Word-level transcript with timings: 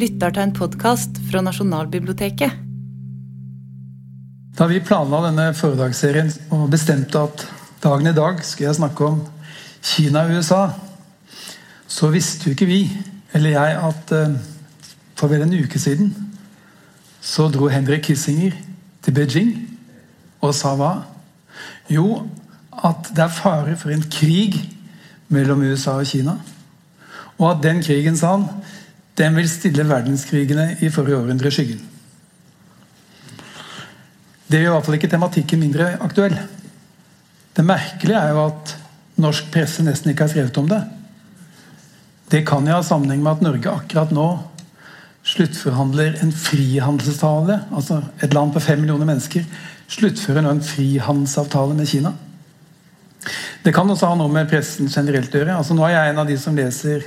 lytter 0.00 0.32
til 0.32 0.46
en 0.46 0.52
podkast 0.56 1.18
fra 1.28 1.42
Nasjonalbiblioteket. 1.44 2.54
Da 4.56 4.68
vi 4.70 4.80
planla 4.84 5.20
denne 5.26 5.50
foredragsserien 5.56 6.30
og 6.56 6.70
bestemte 6.72 7.20
at 7.20 7.44
dagen 7.82 8.08
i 8.08 8.14
dag 8.16 8.40
skulle 8.44 8.70
jeg 8.70 8.78
snakke 8.78 9.10
om 9.10 9.20
Kina 9.84 10.24
og 10.24 10.38
USA, 10.38 10.62
så 11.88 12.08
visste 12.14 12.48
jo 12.48 12.54
ikke 12.56 12.68
vi, 12.70 12.80
eller 13.36 13.56
jeg, 13.56 13.76
at 13.90 14.14
eh, 14.16 14.38
for 15.18 15.32
vel 15.32 15.44
en 15.44 15.56
uke 15.58 15.80
siden 15.80 16.14
så 17.20 17.50
dro 17.52 17.68
Henrik 17.68 18.06
Kissinger 18.08 18.56
til 19.04 19.16
Beijing 19.16 19.52
og 20.40 20.54
sa 20.56 20.72
hva? 20.80 20.94
Jo, 21.92 22.22
at 22.72 23.12
det 23.12 23.26
er 23.26 23.36
fare 23.36 23.76
for 23.76 23.92
en 23.92 24.06
krig 24.08 24.56
mellom 25.28 25.66
USA 25.68 25.98
og 26.00 26.08
Kina. 26.08 26.38
Og 27.36 27.50
at 27.50 27.64
den 27.64 27.82
krigen, 27.84 28.16
sa 28.16 28.36
han, 28.38 28.48
den 29.20 29.36
vil 29.36 29.48
stille 29.52 29.84
verdenskrigene 29.84 30.78
i 30.80 30.90
forrige 30.92 31.18
århundre 31.20 31.50
i 31.50 31.54
skyggen. 31.54 31.80
Det 34.50 34.62
gjør 34.62 34.70
i 34.70 34.74
hvert 34.74 34.86
fall 34.86 34.96
ikke 34.98 35.10
tematikken 35.12 35.60
mindre 35.62 35.90
aktuell. 36.02 36.38
Det 37.54 37.66
merkelige 37.66 38.18
er 38.18 38.32
jo 38.34 38.46
at 38.48 38.72
norsk 39.20 39.50
presse 39.52 39.84
nesten 39.84 40.10
ikke 40.10 40.26
har 40.26 40.32
skrevet 40.32 40.58
om 40.58 40.70
det. 40.70 40.80
Det 42.30 42.44
kan 42.46 42.66
jo 42.66 42.78
ha 42.78 42.86
sammenheng 42.86 43.22
med 43.22 43.36
at 43.36 43.44
Norge 43.44 43.74
akkurat 43.74 44.14
nå 44.14 44.26
sluttforhandler 45.26 46.16
en 46.24 46.32
frihandelsavtale. 46.32 47.60
Altså 47.76 48.00
et 48.24 48.34
land 48.34 48.54
på 48.54 48.62
fem 48.64 48.80
millioner 48.80 49.08
mennesker 49.08 49.46
sluttfører 49.90 50.46
nå 50.46 50.56
en 50.56 50.64
frihandelsavtale 50.64 51.76
med 51.76 51.90
Kina. 51.90 52.14
Det 53.62 53.74
kan 53.76 53.90
også 53.90 54.08
ha 54.08 54.16
noe 54.16 54.32
med 54.32 54.48
pressen 54.48 54.88
generelt 54.88 55.34
å 55.34 55.42
gjøre. 55.42 55.58
Altså, 55.60 55.76
nå 55.76 55.84
er 55.84 55.92
jeg 55.92 56.12
en 56.12 56.22
av 56.22 56.30
de 56.30 56.36
som 56.40 56.56
leser 56.56 57.04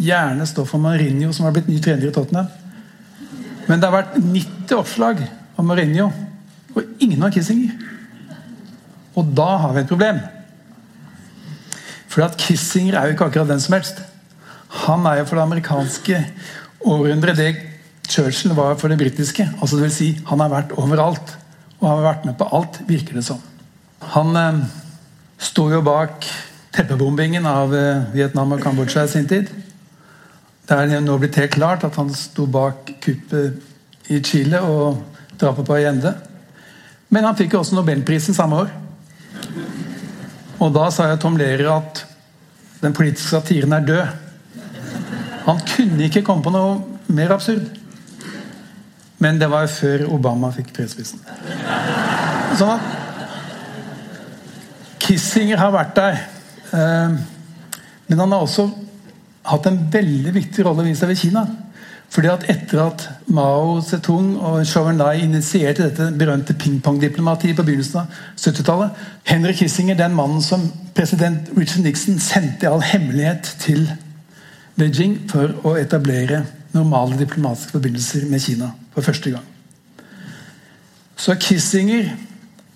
gjerne 0.00 0.46
står 0.46 0.66
for 0.68 0.82
Mourinho, 0.82 1.32
som 1.32 1.46
har 1.46 1.54
blitt 1.54 1.68
ny 1.70 1.78
trener 1.82 2.08
i 2.08 2.14
Tottenham. 2.14 2.48
Men 3.68 3.80
det 3.80 3.88
har 3.88 3.96
vært 3.96 4.16
90 4.20 4.76
oppslag 4.76 5.22
om 5.56 5.68
Mourinho, 5.70 6.10
og 6.74 7.02
ingen 7.02 7.22
av 7.22 7.32
Kissinger. 7.34 7.76
Og 9.14 9.30
da 9.36 9.50
har 9.62 9.74
vi 9.76 9.84
et 9.84 9.90
problem. 9.90 10.18
For 12.10 12.26
at 12.26 12.36
Kissinger 12.38 12.98
er 12.98 13.08
jo 13.08 13.16
ikke 13.16 13.28
akkurat 13.30 13.50
den 13.50 13.62
som 13.62 13.76
helst. 13.76 14.02
Han 14.84 15.06
er 15.06 15.20
jo 15.20 15.28
for 15.28 15.38
det 15.38 15.46
amerikanske 15.46 16.20
århundret 16.84 17.38
det 17.38 17.52
Churchill 18.08 18.52
var 18.52 18.74
for 18.76 18.92
det 18.92 18.98
britiske. 19.00 19.46
Altså 19.60 19.76
det 19.76 19.86
vil 19.86 19.94
si, 19.94 20.08
Han 20.26 20.40
har 20.40 20.52
vært 20.52 20.74
overalt. 20.76 21.36
Og 21.80 21.88
har 21.88 22.02
vært 22.04 22.24
med 22.24 22.36
på 22.38 22.48
alt, 22.52 22.80
virker 22.88 23.14
det 23.18 23.24
som. 23.26 23.40
Han 24.14 24.36
eh, 24.36 24.60
sto 25.38 25.66
jo 25.72 25.80
bak 25.84 26.26
teppebombingen 26.74 27.46
av 27.46 27.74
eh, 27.74 28.04
Vietnam 28.14 28.54
og 28.56 28.62
Kambodsja 28.62 29.04
i 29.04 29.10
sin 29.10 29.28
tid. 29.28 29.50
Det 30.64 30.76
er 30.80 31.00
nå 31.04 31.18
blitt 31.20 31.36
helt 31.36 31.52
klart 31.58 31.84
at 31.84 31.96
han 32.00 32.08
sto 32.16 32.46
bak 32.48 32.88
kuppet 33.04 34.08
i 34.08 34.20
Chile 34.24 34.62
og 34.64 35.02
drapet 35.40 35.66
på 35.66 35.76
Allende. 35.76 36.14
Men 37.12 37.26
han 37.28 37.36
fikk 37.36 37.52
jo 37.52 37.60
også 37.60 37.76
Nobelprisen 37.76 38.36
samme 38.36 38.62
år. 38.64 38.72
Og 40.64 40.72
da 40.72 40.88
sa 40.94 41.10
jeg 41.10 41.20
Tom 41.20 41.36
Lehrer 41.36 41.68
at 41.74 42.04
den 42.80 42.96
politiske 42.96 43.28
satiren 43.28 43.76
er 43.76 43.84
død. 43.84 44.06
Han 45.44 45.60
kunne 45.68 46.06
ikke 46.06 46.24
komme 46.24 46.44
på 46.44 46.52
noe 46.54 46.80
mer 47.12 47.34
absurd. 47.36 47.68
Men 49.20 49.40
det 49.40 49.50
var 49.52 49.66
jo 49.66 49.74
før 49.76 50.06
Obama 50.16 50.50
fikk 50.54 50.72
fredsprisen. 50.76 51.20
Sånn 52.56 52.72
at 52.72 52.80
Kissinger 55.04 55.60
har 55.60 55.72
vært 55.74 55.96
der. 55.98 56.14
Eh, 56.72 57.10
men 58.08 58.20
han 58.24 58.32
har 58.32 58.40
også 58.40 58.70
hatt 59.44 59.68
en 59.68 59.78
veldig 59.92 60.32
viktig 60.34 60.64
rolle 60.66 60.86
vis-à-vis 60.88 61.26
Kina. 61.26 61.44
Fordi 62.14 62.30
at 62.30 62.44
Etter 62.50 62.80
at 62.84 63.04
Mao 63.26 63.80
Zedong 63.82 64.36
og 64.38 64.66
Zhou 64.68 64.86
Enlai 64.86 65.24
initierte 65.24 65.88
dette 65.88 66.12
berømte 66.18 66.54
pingpong-diplomatiet 66.54 67.56
på 67.58 67.64
begynnelsen 67.66 68.04
av 68.04 68.20
70-tallet 68.38 69.00
Henry 69.26 69.54
Kissinger, 69.58 69.98
den 69.98 70.14
mannen 70.14 70.42
som 70.44 70.68
president 70.94 71.50
Richard 71.58 71.82
Nixon 71.82 72.20
sendte 72.22 72.68
i 72.68 72.70
all 72.70 72.84
hemmelighet 72.86 73.50
til 73.64 73.88
Beijing 74.78 75.16
for 75.30 75.56
å 75.66 75.74
etablere 75.80 76.44
normale 76.74 77.18
diplomatiske 77.18 77.74
forbindelser 77.76 78.28
med 78.30 78.42
Kina 78.42 78.70
for 78.94 79.06
første 79.06 79.34
gang. 79.34 79.50
Så 81.16 81.34
Kissinger, 81.40 82.12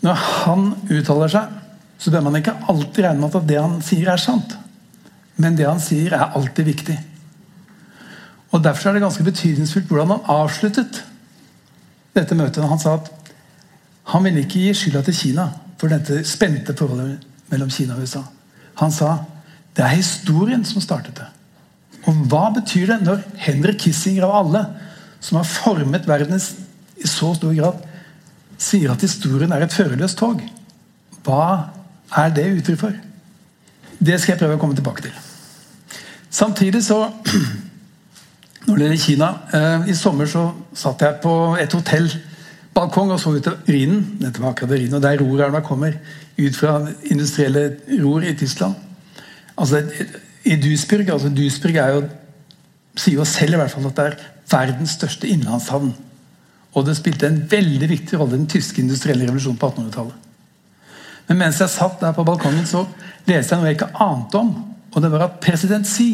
når 0.02 0.18
han 0.24 0.72
uttaler 0.90 1.30
seg, 1.30 1.54
så 1.98 2.10
bør 2.14 2.26
man 2.26 2.38
ikke 2.38 2.54
alltid 2.70 3.04
regne 3.04 3.22
med 3.22 3.38
at 3.38 3.48
det 3.48 3.58
han 3.58 3.78
sier, 3.82 4.10
er 4.12 4.22
sant. 4.22 4.54
Men 5.38 5.56
det 5.58 5.68
han 5.68 5.80
sier, 5.82 6.14
er 6.14 6.34
alltid 6.36 6.66
viktig. 6.66 6.96
Og 8.50 8.62
Derfor 8.64 8.90
er 8.90 8.96
det 8.96 9.04
ganske 9.04 9.26
betydningsfullt 9.26 9.88
hvordan 9.90 10.16
han 10.16 10.30
avsluttet 10.34 11.02
dette 12.16 12.36
møtet. 12.36 12.64
Han 12.64 12.80
sa 12.80 12.96
at 12.98 13.10
han 14.08 14.24
ville 14.24 14.42
ikke 14.42 14.62
gi 14.64 14.74
skylda 14.74 15.02
til 15.04 15.16
Kina 15.16 15.48
for 15.78 15.92
dette 15.92 16.22
spente 16.26 16.74
forholdet 16.76 17.26
mellom 17.52 17.70
Kina 17.70 17.96
og 17.96 18.06
USA. 18.06 18.24
Han 18.80 18.94
sa 18.94 19.18
det 19.76 19.84
er 19.84 19.98
historien 19.98 20.64
som 20.66 20.82
startet 20.82 21.20
det. 21.20 21.28
Og 22.08 22.24
hva 22.30 22.48
betyr 22.56 22.94
det 22.94 23.02
når 23.04 23.22
Henrik 23.44 23.82
Kissinger 23.84 24.26
av 24.26 24.38
alle, 24.40 24.64
som 25.20 25.38
har 25.38 25.46
formet 25.46 26.08
verden 26.08 26.38
i 26.38 27.06
så 27.06 27.34
stor 27.36 27.54
grad, 27.54 27.84
sier 28.58 28.90
at 28.94 29.04
historien 29.04 29.52
er 29.54 29.66
et 29.66 29.74
førerløst 29.74 30.18
tog? 30.18 30.42
Hva 31.26 31.68
er 32.16 32.34
det 32.34 32.48
uttrykk 32.56 32.80
for? 32.80 32.96
Det 33.98 34.18
skal 34.18 34.34
jeg 34.34 34.42
prøve 34.42 34.56
å 34.56 34.62
komme 34.62 34.78
tilbake 34.78 35.04
til. 35.04 35.27
Samtidig 36.38 36.84
så 36.86 37.00
Når 38.66 38.76
det 38.76 38.84
gjelder 38.84 39.02
Kina 39.02 39.28
eh, 39.54 39.88
I 39.90 39.96
sommer 39.96 40.28
så 40.30 40.44
satt 40.76 41.02
jeg 41.02 41.20
på 41.22 41.34
et 41.58 41.72
hotellbalkong 41.72 43.14
og 43.14 43.20
så 43.22 43.32
ut 43.34 43.48
av 43.48 43.70
Rhinen. 43.70 44.02
Dette 44.20 44.42
var 44.42 44.52
akkurat 44.52 44.76
urinen, 44.76 44.98
og 44.98 45.02
der 45.02 45.22
rorelva 45.22 45.62
kommer 45.64 45.96
ut 46.38 46.56
fra 46.58 46.82
industrielle 47.10 47.64
ror 48.02 48.26
i 48.26 48.34
Tyskland. 48.38 48.76
Altså 49.58 49.82
i 50.44 50.56
Duisburg 50.60 51.08
altså 51.10 51.32
Duisburg 51.34 51.80
er 51.80 51.96
jo, 51.96 52.04
sier 52.94 53.18
jo 53.18 53.26
selv 53.26 53.56
i 53.56 53.62
hvert 53.62 53.72
fall 53.72 53.88
at 53.88 53.96
det 53.96 54.06
er 54.06 54.20
verdens 54.52 54.94
største 55.00 55.28
innlandshavn. 55.32 55.90
Og 56.76 56.86
det 56.86 56.98
spilte 56.98 57.26
en 57.26 57.42
veldig 57.50 57.88
viktig 57.90 58.20
rolle 58.20 58.36
i 58.36 58.42
den 58.42 58.50
tyske 58.52 58.82
industrielle 58.84 59.26
revolusjonen 59.26 59.58
på 59.58 59.72
1800-tallet. 59.72 60.24
Men 61.28 61.42
mens 61.42 61.60
jeg 61.60 61.72
satt 61.72 62.00
der 62.00 62.14
på 62.16 62.24
balkongen, 62.24 62.66
så 62.68 62.84
leste 63.28 63.54
jeg 63.54 63.60
noe 63.60 63.72
jeg 63.72 63.80
ikke 63.80 63.94
ante 64.04 64.40
om. 64.44 64.52
Og 64.98 65.02
det 65.02 65.12
var 65.12 65.28
at 65.28 65.38
president 65.38 65.86
Xi 65.86 66.08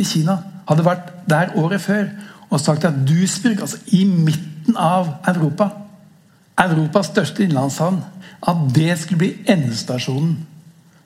i 0.00 0.04
Kina 0.06 0.38
hadde 0.64 0.84
vært 0.86 1.10
der 1.28 1.50
året 1.60 1.82
før 1.84 2.06
og 2.48 2.60
sagt 2.62 2.86
at 2.88 3.02
Duisburg, 3.04 3.60
altså 3.60 3.76
i 3.92 4.06
midten 4.08 4.78
av 4.80 5.10
Europa, 5.28 5.66
Europas 6.60 7.10
største 7.12 7.44
innlandshavn, 7.44 7.98
at 8.48 8.62
det 8.74 8.94
skulle 8.98 9.20
bli 9.20 9.30
endestasjonen 9.44 10.38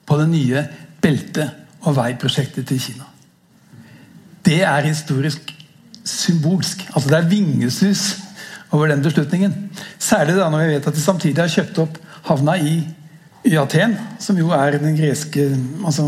på 0.07 0.17
det 0.21 0.29
nye 0.31 0.63
belte- 1.03 1.49
og 1.85 1.97
veiprosjektet 1.97 2.67
til 2.71 2.79
Kina. 2.79 3.03
Det 4.45 4.61
er 4.63 4.87
historisk 4.87 5.51
symbolsk. 6.05 6.87
Altså 6.95 7.09
Det 7.09 7.17
er 7.17 7.29
vingesus 7.29 8.17
over 8.71 8.87
den 8.87 9.03
beslutningen. 9.03 9.71
Særlig 9.99 10.35
da 10.35 10.49
når 10.49 10.63
vi 10.63 10.73
vet 10.73 10.87
at 10.87 10.95
de 10.95 11.01
samtidig 11.01 11.43
har 11.43 11.51
kjøpt 11.51 11.83
opp 11.83 11.99
havna 12.23 12.55
i 12.55 12.77
i 13.45 13.57
Aten, 13.61 13.93
som 14.19 14.37
jo 14.37 14.49
er 14.49 14.79
den 14.81 14.95
greske 14.97 15.43
altså 15.85 16.07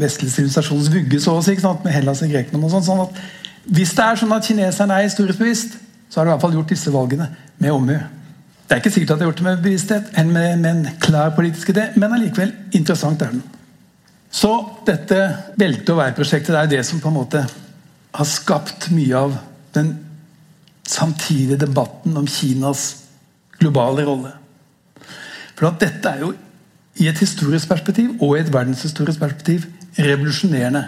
vestlige 0.00 0.34
sivilisasjons 0.34 0.90
vugge, 0.92 1.20
så 1.22 1.36
å 1.36 1.42
si, 1.44 1.56
med 1.56 1.92
Hellas 1.92 2.22
og 2.22 2.30
Grekland. 2.32 2.64
og 2.64 2.70
sånt, 2.70 2.86
sånn 2.86 3.04
at 3.06 3.20
Hvis 3.66 3.96
det 3.98 4.04
er 4.04 4.16
sånn 4.16 4.32
at 4.32 4.46
kineserne 4.46 4.94
er 4.94 5.08
historisk 5.08 5.38
bevisst, 5.38 5.72
så 6.08 6.20
har 6.20 6.24
de 6.24 6.30
i 6.30 6.32
hvert 6.34 6.44
fall 6.44 6.54
gjort 6.54 6.68
disse 6.70 6.92
valgene 6.94 7.26
med 7.58 7.72
omhu. 7.72 7.96
Det 8.66 8.74
er 8.74 8.78
ikke 8.82 8.92
sikkert 8.94 9.10
at 9.10 9.18
de 9.18 9.24
har 9.24 9.32
gjort 9.32 9.40
det 9.40 9.46
med 9.46 9.62
bevissthet, 9.64 10.12
enn 10.18 10.32
med, 10.32 10.58
med 10.62 10.70
en 10.70 10.98
klar 11.02 11.34
politisk 11.34 11.72
idé, 11.74 11.88
men 11.96 12.14
allikevel 12.14 12.52
interessant 12.78 13.22
er 13.22 13.34
den. 13.34 13.42
Så 14.30 14.52
dette 14.86 15.18
belte- 15.58 15.94
og 15.94 16.00
veiprosjektet 16.00 16.54
er 16.54 16.70
det 16.70 16.82
som 16.86 17.00
på 17.02 17.10
en 17.10 17.18
måte 17.18 17.42
har 18.16 18.28
skapt 18.30 18.90
mye 18.94 19.18
av 19.18 19.36
den 19.74 19.92
samtidige 20.86 21.58
debatten 21.66 22.16
om 22.16 22.26
Kinas 22.26 22.88
globale 23.58 24.06
rolle. 24.06 24.32
For 25.56 25.70
at 25.70 25.80
dette 25.80 26.10
er 26.10 26.24
jo 26.24 26.32
i 27.00 27.08
et 27.10 27.18
historisk 27.20 27.68
perspektiv 27.68 28.14
og 28.20 28.36
i 28.36 28.42
et 28.42 28.52
verdenshistorisk 28.52 29.20
perspektiv 29.20 29.66
revolusjonerende. 29.98 30.84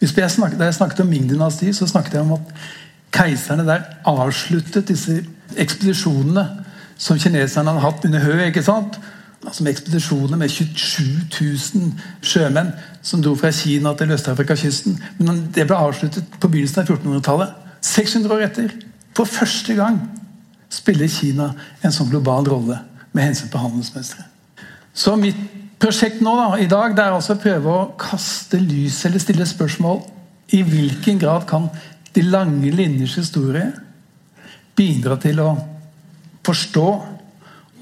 Jeg 0.00 0.30
snakket, 0.30 0.58
da 0.58 0.64
jeg 0.64 0.74
snakket 0.74 1.00
om 1.00 1.06
Ming-dynastiet, 1.06 1.76
så 1.76 1.86
snakket 1.86 2.14
jeg 2.14 2.22
om 2.22 2.32
at 2.32 2.54
keiserne 3.14 3.66
der 3.66 3.86
avsluttet 4.04 4.88
disse 4.88 5.20
ekspedisjonene 5.56 6.44
som 6.96 7.18
kineserne 7.18 7.70
hadde 7.70 7.84
hatt 7.84 8.04
under 8.04 8.20
Hø. 8.20 8.38
ikke 8.46 8.62
sant? 8.62 8.98
Altså 9.46 9.64
med 9.64 9.72
ekspedisjoner 9.72 10.36
med 10.36 10.48
27 10.48 11.04
000 11.74 11.92
sjømenn 12.22 12.72
som 13.02 13.22
dro 13.22 13.34
fra 13.34 13.50
Kina 13.52 13.92
til 13.94 14.10
Øst-Afrika-kysten. 14.10 14.98
Men 15.18 15.48
det 15.54 15.66
ble 15.66 15.76
avsluttet 15.76 16.24
på 16.40 16.48
begynnelsen 16.48 16.82
av 16.82 16.90
1400-tallet. 16.90 17.54
600 17.80 18.34
år 18.34 18.46
etter. 18.46 18.70
For 19.16 19.24
første 19.24 19.74
gang 19.74 20.00
spiller 20.72 21.08
Kina 21.08 21.50
en 21.84 21.92
sånn 21.92 22.10
global 22.10 22.48
rolle 22.48 22.78
med 23.12 23.28
hensyn 23.28 23.50
til 23.52 23.60
handelsmønstre. 23.60 24.24
Så 24.94 25.16
mitt 25.16 25.36
prosjekt 25.82 26.22
nå 26.24 26.34
da, 26.38 26.48
i 26.60 26.68
dag 26.70 26.94
det 26.96 27.04
er 27.04 27.16
altså 27.16 27.36
å 27.36 27.40
prøve 27.42 27.72
å 27.72 27.88
kaste 28.00 28.60
lys 28.60 29.02
eller 29.08 29.22
stille 29.22 29.46
spørsmål 29.48 30.02
i 30.54 30.62
hvilken 30.66 31.18
grad 31.20 31.46
kan 31.48 31.68
de 32.14 32.22
lange 32.22 32.70
linjers 32.74 33.16
historie 33.18 33.70
bidra 34.76 35.16
til 35.22 35.40
å 35.42 35.50
forstå 36.44 36.88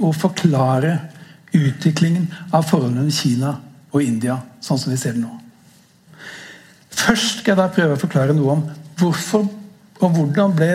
og 0.02 0.16
forklare 0.16 0.96
utviklingen 1.52 2.28
av 2.54 2.64
forholdene 2.68 3.06
med 3.06 3.16
Kina 3.16 3.52
og 3.92 4.04
India, 4.04 4.38
sånn 4.64 4.80
som 4.80 4.92
vi 4.92 4.98
ser 5.00 5.16
det 5.16 5.24
nå. 5.24 5.32
Først 6.92 7.42
skal 7.42 7.52
jeg 7.52 7.60
da 7.60 7.68
prøve 7.72 7.96
å 7.96 8.00
forklare 8.00 8.36
noe 8.36 8.56
om 8.56 8.64
hvorfor 9.00 9.44
og 10.02 10.16
hvordan 10.16 10.54
ble 10.56 10.72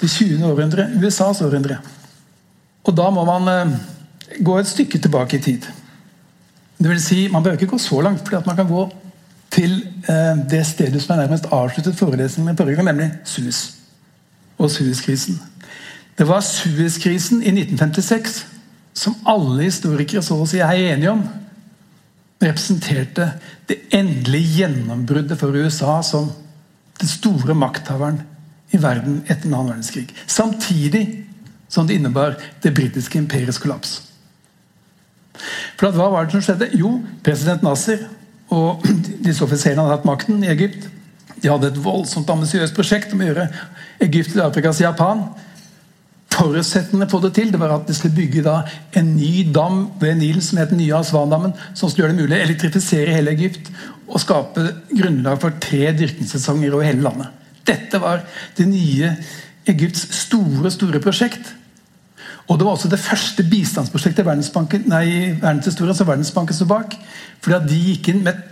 det 0.00 0.08
20. 0.10 0.42
århundre 0.46 0.88
USAs 0.98 1.42
århundre. 1.44 1.78
Og 2.82 2.96
da 2.98 3.08
må 3.14 3.24
man 3.26 3.48
eh, 3.50 3.74
gå 4.42 4.56
et 4.58 4.70
stykke 4.70 4.98
tilbake 5.02 5.38
i 5.38 5.44
tid. 5.44 5.68
Det 6.78 6.88
vil 6.88 7.02
si, 7.02 7.28
Man 7.28 7.42
behøver 7.42 7.60
ikke 7.60 7.70
gå 7.70 7.78
så 7.78 8.00
langt, 8.00 8.28
for 8.28 8.42
man 8.46 8.56
kan 8.56 8.68
gå 8.68 8.92
til 9.50 9.86
eh, 10.08 10.36
det 10.50 10.66
stedet 10.66 11.02
som 11.02 11.14
er 11.14 11.22
nærmest 11.22 11.46
avsluttet 11.52 11.96
forelesningen 11.96 12.50
med 12.50 12.56
forrige 12.56 12.76
gang, 12.76 12.86
nemlig 12.86 13.10
Suez 13.24 13.70
og 14.58 14.70
Suez-krisen. 14.70 15.40
Det 16.18 16.28
var 16.28 16.40
Suez-krisen 16.40 17.42
i 17.42 17.52
1956 17.52 18.46
som 18.94 19.16
alle 19.26 19.62
historikere 19.62 20.22
så 20.22 20.36
å 20.36 20.46
si 20.48 20.60
er 20.60 20.92
enige 20.92 21.12
om 21.12 21.22
representerte 22.42 23.30
det 23.68 23.78
endelige 23.94 24.62
gjennombruddet 24.62 25.38
for 25.38 25.54
USA 25.56 26.00
som 26.04 26.30
den 27.00 27.08
store 27.08 27.54
makthaveren 27.54 28.20
i 28.72 28.80
verden 28.82 29.22
etter 29.26 29.46
den 29.46 29.54
annen 29.54 29.72
verdenskrig. 29.74 30.08
Samtidig 30.26 31.04
som 31.72 31.86
det 31.86 31.94
innebar 31.94 32.36
det 32.62 32.74
britiske 32.74 33.18
imperiets 33.18 33.60
kollaps. 33.62 34.00
For 35.80 35.94
Hva 35.94 36.08
var 36.12 36.26
det 36.26 36.36
som 36.36 36.44
skjedde? 36.44 36.72
Jo, 36.78 36.96
president 37.24 37.64
Nasser 37.66 38.06
og 38.52 38.84
disse 39.26 39.44
offiserene 39.44 39.84
hadde 39.84 39.98
hatt 39.98 40.08
makten 40.08 40.42
i 40.44 40.50
Egypt. 40.52 40.88
De 41.42 41.50
hadde 41.50 41.72
et 41.72 41.80
voldsomt 41.82 42.28
ambisiøst 42.30 42.76
prosjekt 42.76 43.14
om 43.14 43.22
å 43.22 43.30
gjøre 43.30 43.48
Egypt 44.04 44.34
til 44.34 44.44
Afrikas 44.44 44.82
Japan. 44.82 45.24
Forutsetningene 46.32 47.10
på 47.10 47.20
det 47.22 47.32
til 47.36 47.50
det 47.52 47.60
var 47.60 47.74
at 47.74 47.88
de 47.88 47.94
skulle 47.96 48.16
bygge 48.16 48.54
en 48.98 49.10
ny 49.16 49.44
dam 49.52 49.84
ved 50.00 50.16
Nilen 50.20 50.44
som 50.44 50.60
het 50.62 50.72
Nye 50.72 50.94
Aswan-dammen, 50.96 51.52
som 51.74 51.90
skulle 51.90 52.06
gjøre 52.06 52.16
det 52.16 52.22
mulig 52.22 52.38
å 52.38 52.44
elektrifisere 52.46 53.16
hele 53.16 53.34
Egypt 53.36 53.68
og 54.08 54.20
skape 54.22 54.64
grunnlag 54.92 55.40
for 55.42 55.58
tre 55.62 55.92
dyrkingssesonger 55.96 56.72
over 56.72 56.88
hele 56.88 57.04
landet. 57.04 57.28
Dette 57.68 58.00
var 58.02 58.24
det 58.56 58.66
nye 58.68 59.12
Egypts 59.70 60.08
store 60.22 60.72
store 60.74 61.00
prosjekt. 61.02 61.52
Og 62.52 62.58
Det 62.58 62.66
var 62.66 62.74
også 62.76 62.90
det 62.92 63.00
første 63.00 63.44
bistandsprosjektet 63.48 64.26
Verdensbanken, 64.26 64.84
nei, 64.92 65.32
verdenshistorien 65.40 65.96
som 65.96 66.08
Verdensbanken 66.10 66.56
sto 66.56 66.66
bak. 66.68 66.98
fordi 67.40 67.56
at 67.56 67.68
De 67.68 67.78
gikk 67.80 68.10
inn 68.12 68.24
med 68.26 68.42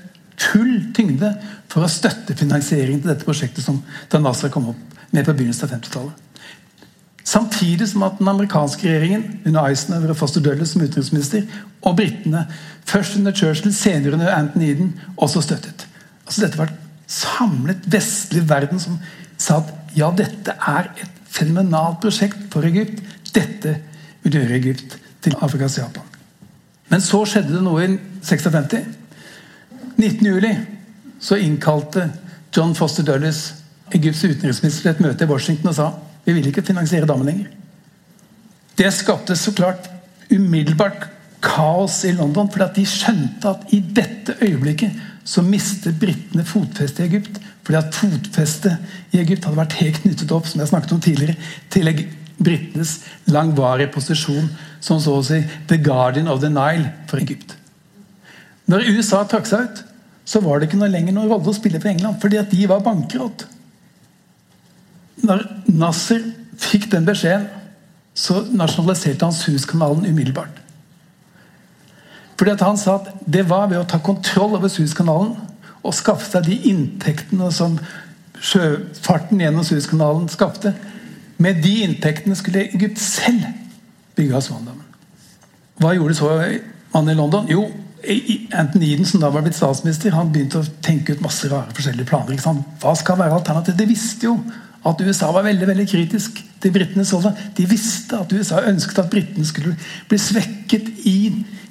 full 0.41 0.93
tyngde 0.97 1.35
for 1.69 1.85
å 1.85 1.91
støtte 1.91 2.37
finansieringen 2.39 3.03
til 3.03 3.13
dette 3.13 3.27
prosjektet 3.27 3.65
som 3.65 3.83
da 4.09 4.19
NASA 4.23 4.49
kom 4.49 4.71
opp 4.73 4.99
med 5.13 5.27
på 5.27 5.35
begynnelsen 5.37 5.69
av 5.69 5.75
50-tallet. 5.75 6.47
Samtidig 7.31 7.91
som 7.91 8.07
at 8.07 8.17
den 8.19 8.31
amerikanske 8.31 8.89
regjeringen 8.89 9.43
under 9.45 9.69
Eisenhower 9.69 10.15
og 10.15 10.19
Foster 10.19 10.41
Dulles 10.41 10.73
som 10.73 10.83
utenriksminister, 10.83 11.45
og 11.85 11.99
britene, 11.99 12.47
først 12.89 13.19
under 13.21 13.37
Churchill, 13.37 13.75
senere 13.75 14.17
under 14.17 14.33
Anthony 14.33 14.71
Eden, 14.73 14.95
også 15.17 15.45
støttet. 15.45 15.85
Altså 16.25 16.47
Dette 16.47 16.59
var 16.59 16.73
et 16.73 17.11
samlet 17.11 17.85
vestlig 17.93 18.47
verden 18.49 18.81
som 18.81 18.97
sa 19.37 19.61
at 19.61 19.71
ja, 19.97 20.09
dette 20.17 20.57
er 20.57 20.91
et 20.97 21.23
fenomenalt 21.31 22.01
prosjekt 22.03 22.49
for 22.53 22.65
Egypt. 22.67 23.03
Dette 23.35 23.77
vil 24.23 24.39
gjøre 24.39 24.57
Egypt 24.59 24.97
til 25.25 25.37
Afrikas 25.41 25.79
Japan. 25.79 26.07
Men 26.91 27.03
så 27.05 27.23
skjedde 27.29 27.55
det 27.55 27.63
noe 27.65 27.85
i 27.87 27.97
56. 28.27 28.77
19. 30.01 30.27
juli 30.27 30.51
så 31.21 31.39
innkalte 31.39 32.09
John 32.57 32.75
Foster 32.75 33.07
Dulles 33.07 33.43
Egypts 33.95 34.25
utenriksminister 34.25 34.83
til 34.83 34.93
et 34.95 35.03
møte 35.05 35.27
i 35.27 35.31
Washington 35.31 35.73
og 35.73 35.77
sa 35.77 35.91
vi 36.25 36.35
vil 36.37 36.51
ikke 36.51 36.65
finansiere 36.67 37.09
dammen 37.09 37.29
lenger. 37.31 37.49
Det 38.79 38.91
skapte 38.95 39.37
så 39.37 39.53
klart 39.57 39.89
umiddelbart 40.31 41.09
kaos 41.43 42.03
i 42.05 42.13
London, 42.13 42.51
fordi 42.53 42.65
at 42.65 42.77
de 42.77 42.85
skjønte 42.87 43.49
at 43.49 43.73
i 43.75 43.81
dette 43.81 44.37
øyeblikket 44.45 44.99
så 45.25 45.43
mistet 45.45 45.99
britene 46.01 46.45
fotfestet 46.45 47.05
i 47.05 47.09
Egypt. 47.09 47.41
Fordi 47.65 47.79
at 47.79 47.95
fotfestet 47.95 49.13
i 49.13 49.21
Egypt 49.21 49.47
hadde 49.47 49.61
vært 49.61 49.79
helt 49.81 50.01
knyttet 50.05 50.33
opp 50.35 50.49
som 50.49 50.63
jeg 50.63 50.71
snakket 50.73 50.95
om 50.97 51.03
tidligere, 51.05 51.37
til 51.73 51.93
britenes 52.41 52.99
langvarige 53.31 53.93
posisjon 53.95 54.49
som 54.81 55.01
så 55.03 55.19
å 55.19 55.25
si 55.25 55.43
the 55.69 55.79
guardian 55.81 56.31
of 56.33 56.41
the 56.41 56.51
Nile 56.53 56.91
for 57.11 57.21
Egypt. 57.21 57.57
Når 58.71 58.89
USA 58.95 59.23
trakk 59.29 59.49
seg 59.51 59.67
ut, 59.67 59.83
så 60.25 60.41
var 60.45 60.61
det 60.61 60.69
ikke 60.69 60.81
noe 60.81 60.93
lenger 60.93 61.17
noen 61.17 61.31
rolle 61.31 61.51
å 61.51 61.57
spille 61.57 61.81
for 61.83 61.91
England, 61.91 62.21
fordi 62.23 62.39
at 62.39 62.53
de 62.53 62.67
var 62.71 62.85
bankerott. 62.85 63.47
Når 65.27 65.43
Nasser 65.75 66.23
fikk 66.61 66.89
den 66.93 67.09
beskjeden, 67.09 67.49
så 68.15 68.43
nasjonaliserte 68.53 69.27
han 69.27 69.35
Suezkanalen 69.35 70.07
umiddelbart. 70.09 70.57
Fordi 72.41 72.55
at 72.55 72.63
Han 72.65 72.79
sa 72.81 72.97
at 72.97 73.11
det 73.29 73.45
var 73.49 73.69
ved 73.69 73.79
å 73.83 73.89
ta 73.89 73.99
kontroll 74.01 74.57
over 74.57 74.71
Suezkanalen 74.73 75.35
og 75.81 75.97
skaffe 75.97 76.29
seg 76.29 76.47
de 76.49 76.57
inntektene 76.71 77.51
som 77.53 77.77
sjøfarten 78.41 79.41
gjennom 79.41 79.65
Suezkanalen 79.67 80.29
skapte. 80.33 80.73
Med 81.41 81.63
de 81.65 81.75
inntektene 81.87 82.37
skulle 82.37 82.67
Egypt 82.69 83.01
selv 83.01 83.47
bygge 84.19 84.37
Aswandammen. 84.37 84.87
Hva 85.81 85.95
gjorde 85.97 86.17
så 86.19 86.33
man 86.93 87.09
i 87.09 87.17
London? 87.17 87.47
Jo, 87.49 87.65
Anthony 88.57 88.91
Eden, 88.93 89.07
som 89.09 89.23
da 89.23 89.31
var 89.33 89.45
blitt 89.45 89.57
statsminister, 89.57 90.13
han 90.13 90.33
begynte 90.33 90.61
å 90.61 90.73
tenke 90.85 91.15
ut 91.15 91.23
masse 91.25 91.49
rare 91.49 91.73
forskjellige 91.77 92.09
planer. 92.09 92.41
Hva 92.83 92.93
skal 92.99 93.19
være 93.21 93.39
alternativet? 93.39 93.79
De 93.81 93.89
visste 93.89 94.29
jo 94.29 94.37
at 94.89 95.01
USA 95.05 95.31
var 95.33 95.45
veldig 95.45 95.69
veldig 95.69 95.87
kritisk 95.89 96.41
til 96.61 96.73
britenes 96.73 97.13
rolle. 97.13 97.33
De 97.57 97.67
visste 97.69 98.21
at 98.21 98.33
USA 98.33 98.63
ønsket 98.69 99.03
at 99.03 99.11
britene 99.13 99.49
skulle 99.49 99.75
bli 100.09 100.21
svekket 100.21 100.89
i 101.09 101.19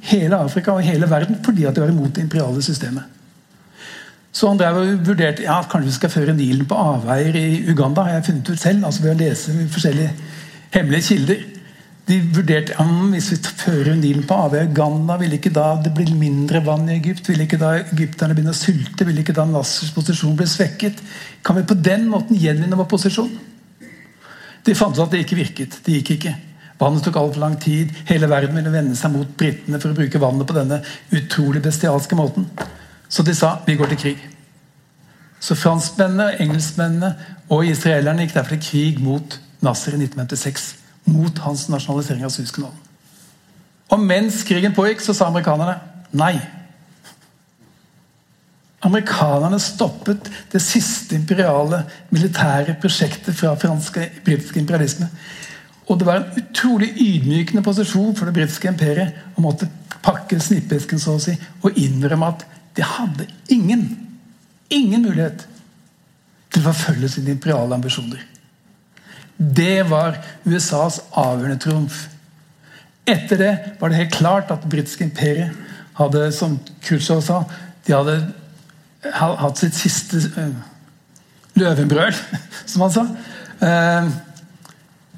hele 0.09 0.37
Afrika 0.37 0.73
og 0.73 0.85
hele 0.85 1.09
verden 1.09 1.41
fordi 1.45 1.65
at 1.69 1.77
de 1.77 1.85
var 1.85 1.93
imot 1.93 2.13
det 2.15 2.25
imperiale 2.25 2.61
systemet. 2.65 3.18
Så 4.39 4.47
han 4.47 4.59
drev 4.59 4.77
og 4.79 4.99
vurderte 5.03 5.43
ja, 5.43 5.57
kanskje 5.67 5.89
vi 5.89 5.97
skal 5.97 6.11
føre 6.13 6.33
Nilen 6.35 6.67
på 6.69 6.77
avveier 6.79 7.35
i 7.35 7.47
Uganda. 7.67 8.05
har 8.05 8.19
jeg 8.19 8.29
funnet 8.29 8.51
ut 8.53 8.61
selv, 8.61 8.85
altså 8.87 9.03
ved 9.03 9.11
å 9.11 9.19
lese 9.19 9.55
forskjellige 9.73 10.13
hemmelige 10.75 11.07
kilder. 11.09 11.41
De 12.07 12.19
vurderte 12.37 12.77
ja, 12.77 12.85
hvis 13.11 13.27
vi 13.33 13.39
fører 13.59 13.99
Nilen 13.99 14.23
på 14.29 14.37
avveier 14.45 14.69
i 14.69 14.71
Uganda, 14.71 15.17
ville 15.19 15.41
ikke 15.41 15.51
da 15.57 15.73
det 15.83 15.91
bli 15.97 16.07
mindre 16.15 16.63
vann 16.63 16.87
i 16.87 16.95
Egypt? 16.95 17.27
Ville 17.27 17.49
ikke 17.49 17.59
da 17.59 17.73
egypterne 17.81 18.37
begynne 18.37 18.55
å 18.55 18.61
sulte? 18.61 19.09
Ville 19.09 19.25
ikke 19.25 19.35
da 19.35 19.47
Nassers 19.49 19.91
posisjon 19.97 20.39
bli 20.39 20.47
svekket? 20.47 21.03
Kan 21.43 21.59
vi 21.59 21.67
på 21.67 21.81
den 21.91 22.07
måten 22.07 22.39
gjenvinne 22.39 22.79
vår 22.79 22.87
posisjon? 22.95 23.35
De 24.63 24.77
fant 24.77 24.95
ut 24.95 25.03
at 25.03 25.11
det 25.11 25.25
ikke 25.25 25.43
virket. 25.43 25.81
Det 25.83 25.99
gikk 25.99 26.15
ikke. 26.15 26.37
Vannet 26.79 27.03
tok 27.03 27.19
altfor 27.19 27.43
lang 27.43 27.59
tid. 27.59 27.91
Hele 28.07 28.31
verden 28.31 28.55
ville 28.55 28.71
vende 28.71 28.95
seg 28.95 29.11
mot 29.11 29.35
britene 29.35 29.83
for 29.83 29.91
å 29.91 29.99
bruke 29.99 30.21
vannet 30.23 30.47
på 30.47 30.55
denne 30.55 30.79
utrolig 31.11 31.59
bestialske 31.65 32.15
måten. 32.15 32.47
Så 33.09 33.25
de 33.25 33.33
sa 33.35 33.57
vi 33.65 33.75
går 33.75 33.93
til 33.93 34.01
krig. 34.03 34.27
Så 35.39 35.55
franskmennene, 35.55 36.35
engelskmennene 36.43 37.13
og 37.49 37.65
israelerne 37.65 38.25
gikk 38.25 38.35
derfor 38.35 38.55
til 38.55 38.65
krig 38.65 39.01
mot 39.03 39.39
Nasser 39.65 39.95
i 39.95 40.01
1956 40.03 40.69
mot 41.09 41.41
hans 41.43 41.65
nasjonalisering 41.71 42.23
av 42.27 42.31
Suezkanalen. 42.33 42.77
Og 43.89 44.01
mens 44.03 44.43
krigen 44.45 44.75
pågikk, 44.75 45.01
så 45.01 45.15
sa 45.17 45.27
amerikanerne 45.31 45.79
nei. 46.13 46.35
Amerikanerne 48.85 49.57
stoppet 49.59 50.29
det 50.53 50.61
siste 50.63 51.17
imperiale 51.17 51.81
militære 52.13 52.77
prosjektet 52.79 53.35
fra 53.35 53.55
britisk 53.57 54.57
imperialisme. 54.61 55.09
Og 55.89 55.99
det 55.99 56.05
var 56.05 56.21
en 56.21 56.43
utrolig 56.43 56.93
ydmykende 57.01 57.65
posisjon 57.65 58.15
for 58.15 58.29
det 58.29 58.37
britiske 58.37 58.69
imperiet 58.69 59.35
å 59.35 59.41
måtte 59.41 59.67
pakke 60.05 60.37
snippesken 60.39 61.01
så 61.01 61.17
å 61.17 61.23
si, 61.23 61.33
og 61.65 61.75
innrømme 61.75 62.29
at 62.29 62.45
de 62.79 62.85
hadde 62.87 63.27
ingen, 63.51 63.81
ingen 64.71 65.03
mulighet 65.03 65.43
til 66.49 66.63
å 66.63 66.71
forfølge 66.71 67.09
sine 67.11 67.33
imperiale 67.35 67.75
ambisjoner. 67.75 68.21
Det 69.35 69.81
var 69.89 70.15
USAs 70.47 71.01
avgjørende 71.11 71.59
trumf. 71.63 72.05
Etter 73.07 73.41
det 73.41 73.51
var 73.81 73.91
det 73.91 73.99
helt 73.99 74.15
klart 74.15 74.53
at 74.53 74.63
det 74.63 74.71
britiske 74.71 75.03
imperiet 75.03 75.55
hadde, 75.99 76.29
som 76.35 76.55
Khrusjtsjov 76.85 77.23
sa, 77.25 77.41
de 77.83 77.95
hadde 77.97 78.15
hatt 79.19 79.59
sitt 79.59 79.75
siste 79.75 80.21
uh, 80.37 80.55
løvenbrøl, 81.59 82.15
som 82.69 82.85
han 82.85 82.95
sa. 82.95 83.03
Uh, 83.59 84.07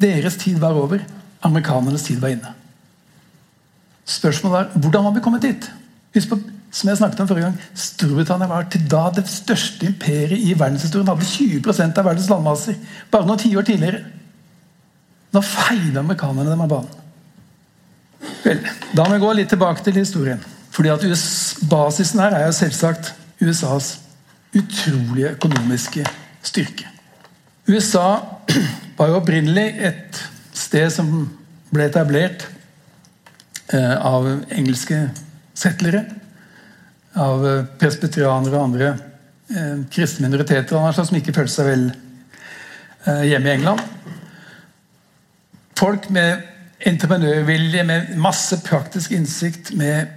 deres 0.02 0.40
tid 0.42 0.58
var 0.62 0.78
over. 0.82 1.04
Amerikanernes 1.46 2.08
tid 2.10 2.18
var 2.22 2.34
inne. 2.34 2.56
Spørsmålet 4.10 4.64
er 4.64 4.82
hvordan 4.82 5.06
har 5.06 5.16
vi 5.18 5.24
kommet 5.26 5.46
dit? 5.46 5.70
Husk 6.18 6.34
på, 6.34 6.40
som 6.72 6.88
jeg 6.88 7.02
snakket 7.02 7.20
om 7.20 7.28
forrige 7.28 7.50
gang, 7.50 7.58
Storbritannia 7.76 8.48
var 8.48 8.68
til 8.72 8.84
da 8.92 9.04
det 9.16 9.26
største 9.28 9.90
imperiet 9.90 10.40
i 10.40 10.54
verdenshistorien. 10.56 11.10
Hadde 11.10 11.28
20 11.28 11.98
av 12.00 12.06
verdens 12.08 12.30
landmasser. 12.32 12.78
Bare 13.12 13.28
noen 13.28 13.42
tiår 13.42 13.68
tidligere. 13.68 14.06
Nå 15.36 15.42
feide 15.44 16.00
amerikanerne 16.00 16.52
dem 16.52 16.64
av 16.64 16.72
banen. 16.72 16.98
Vel, 18.44 18.62
Da 18.96 19.04
må 19.04 19.16
vi 19.16 19.24
gå 19.24 19.34
litt 19.36 19.52
tilbake 19.52 19.84
til 19.84 20.00
historien. 20.00 20.40
Fordi 20.72 20.90
at 20.94 21.04
Basisen 21.70 22.24
her 22.24 22.38
er 22.38 22.46
jo 22.48 22.56
selvsagt 22.56 23.12
USAs 23.42 23.98
utrolige 24.56 25.34
økonomiske 25.36 26.06
styrke. 26.44 26.88
USA 27.68 28.22
var 28.98 29.12
jo 29.12 29.20
opprinnelig 29.20 29.68
et 29.92 30.24
sted 30.56 30.88
som 30.94 31.12
ble 31.72 31.88
etablert 31.88 32.48
eh, 33.74 33.96
av 33.96 34.28
engelske 34.52 35.04
settlere. 35.56 36.06
Av 37.20 37.48
eh, 37.48 37.66
presbyterianere 37.80 38.56
og 38.56 38.64
andre 38.70 38.92
eh, 39.52 39.82
kristne 39.92 40.30
minoriteter 40.30 40.94
som 40.96 41.18
ikke 41.18 41.34
følte 41.36 41.54
seg 41.54 41.68
vel 41.68 41.84
eh, 41.92 43.26
hjemme 43.32 43.50
i 43.50 43.56
England. 43.58 43.82
Folk 45.76 46.08
med 46.14 46.48
entreprenørvilje, 46.88 47.84
med 47.84 48.16
masse 48.22 48.58
praktisk 48.64 49.12
innsikt, 49.12 49.74
med 49.78 50.08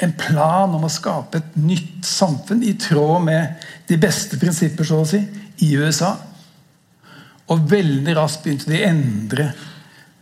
en 0.00 0.12
plan 0.16 0.74
om 0.74 0.84
å 0.84 0.92
skape 0.92 1.38
et 1.38 1.56
nytt 1.60 2.06
samfunn 2.08 2.64
i 2.64 2.74
tråd 2.80 3.24
med 3.24 3.66
de 3.88 3.98
beste 4.00 4.38
prinsipper, 4.40 4.86
så 4.88 5.02
å 5.02 5.08
si, 5.08 5.20
i 5.60 5.74
USA. 5.76 6.14
Og 7.52 7.66
veldig 7.70 8.14
raskt 8.16 8.44
begynte 8.44 8.70
de 8.70 8.80
å 8.80 8.88
endre 8.88 9.50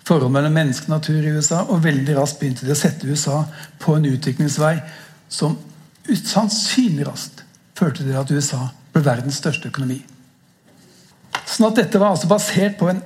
forholdet 0.09 0.33
mellom 0.33 0.57
menneske 0.57 0.89
og 0.89 0.97
natur 0.97 1.21
i 1.21 1.35
USA. 1.37 1.63
Og 1.69 1.85
veldig 1.85 2.17
raskt 2.17 2.41
begynte 2.41 2.67
de 2.67 2.75
å 2.75 2.79
sette 2.79 3.09
USA 3.09 3.43
på 3.83 3.97
en 3.97 4.09
utviklingsvei 4.09 4.77
som 5.29 5.59
sannsynlig 6.09 7.07
raskt 7.09 7.45
førte 7.79 8.03
til 8.03 8.17
at 8.17 8.33
USA 8.33 8.63
ble 8.95 9.05
verdens 9.05 9.39
største 9.43 9.69
økonomi. 9.71 10.01
Sånn 11.49 11.69
at 11.69 11.79
dette 11.83 12.01
var 12.01 12.15
altså 12.15 12.31
basert 12.31 12.79
på 12.81 12.91
en 12.91 13.05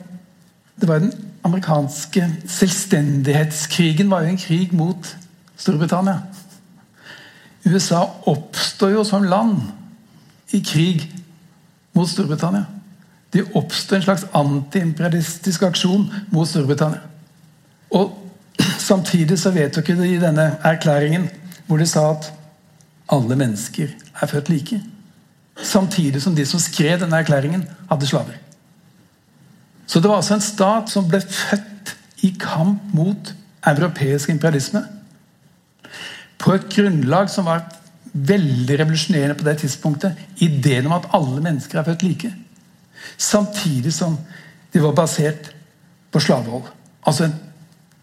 det 0.82 0.88
var 0.88 1.02
Den 1.02 1.12
amerikanske 1.44 2.25
selvstendighetskrigen 2.49 4.09
var 4.11 4.25
jo 4.25 4.32
en 4.32 4.38
krig 4.40 4.73
mot 4.75 5.11
Storbritannia. 5.59 6.23
USA 7.66 8.00
oppstår 8.26 8.94
jo 8.97 9.04
som 9.06 9.26
land 9.26 9.61
i 10.56 10.62
krig 10.64 11.04
mot 11.94 12.09
Storbritannia. 12.09 12.64
Det 13.32 13.44
oppstår 13.56 13.96
en 13.96 14.02
slags 14.02 14.26
antiimperialistisk 14.36 15.62
aksjon 15.62 16.04
mot 16.30 16.48
Storbritannia. 16.48 17.00
Og 17.96 18.18
Samtidig 18.90 19.38
så 19.40 19.50
vedtok 19.54 19.86
de 19.96 20.08
i 20.08 20.20
denne 20.20 20.52
erklæringen 20.64 21.28
hvor 21.66 21.80
de 21.80 21.86
sa 21.88 22.10
at 22.10 22.32
alle 23.12 23.36
mennesker 23.36 23.92
er 24.20 24.28
født 24.28 24.50
like. 24.52 24.80
Samtidig 25.62 26.22
som 26.22 26.36
de 26.36 26.44
som 26.46 26.60
skrev 26.60 27.00
denne 27.00 27.16
erklæringen, 27.16 27.64
hadde 27.90 28.06
slaver. 28.06 28.36
Så 29.86 30.00
det 30.00 30.08
var 30.08 30.16
altså 30.16 30.34
en 30.34 30.44
stat 30.44 30.90
som 30.90 31.08
ble 31.08 31.20
født 31.20 31.94
i 32.24 32.32
kamp 32.40 32.80
mot 32.94 33.34
europeisk 33.66 34.28
imperialisme. 34.28 34.82
På 36.38 36.54
et 36.56 36.68
grunnlag 36.74 37.30
som 37.30 37.46
var 37.46 37.66
veldig 38.12 38.78
revolusjonerende 38.80 39.34
på 39.34 39.44
det 39.44 39.58
tidspunktet. 39.58 40.16
Ideen 40.38 40.86
om 40.86 40.96
at 40.96 41.08
alle 41.14 41.40
mennesker 41.40 41.78
er 41.78 41.86
født 41.86 42.02
like. 42.02 42.32
Samtidig 43.16 43.94
som 43.94 44.16
de 44.73 44.82
var 44.82 44.97
basert 44.97 45.50
på 46.12 46.21
slavehold. 46.21 46.68
Altså 47.06 47.26
en 47.28 47.38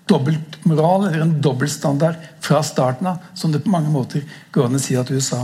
dobbeltmoral 0.10 1.08
eller 1.08 1.22
en 1.22 1.36
dobbeltstandard 1.41 2.18
fra 2.41 2.63
starten 2.65 3.08
av, 3.12 3.20
som 3.34 3.51
det 3.51 3.62
på 3.63 3.74
mange 3.74 3.91
måter 3.94 4.25
går 4.51 4.68
an 4.68 4.77
å 4.79 4.82
si 4.82 4.98
at 4.98 5.12
USA 5.13 5.44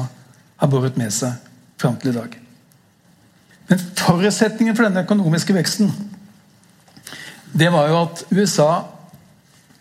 har 0.57 0.71
båret 0.71 0.97
med 0.97 1.13
seg 1.13 1.35
fram 1.81 1.97
til 2.01 2.13
i 2.13 2.17
dag. 2.17 2.35
Men 3.69 3.81
forutsetningen 3.97 4.77
for 4.77 4.87
denne 4.87 5.05
økonomiske 5.05 5.55
veksten 5.55 5.91
det 7.55 7.69
var 7.71 7.87
jo 7.87 8.01
at 8.03 8.23
USA 8.35 8.69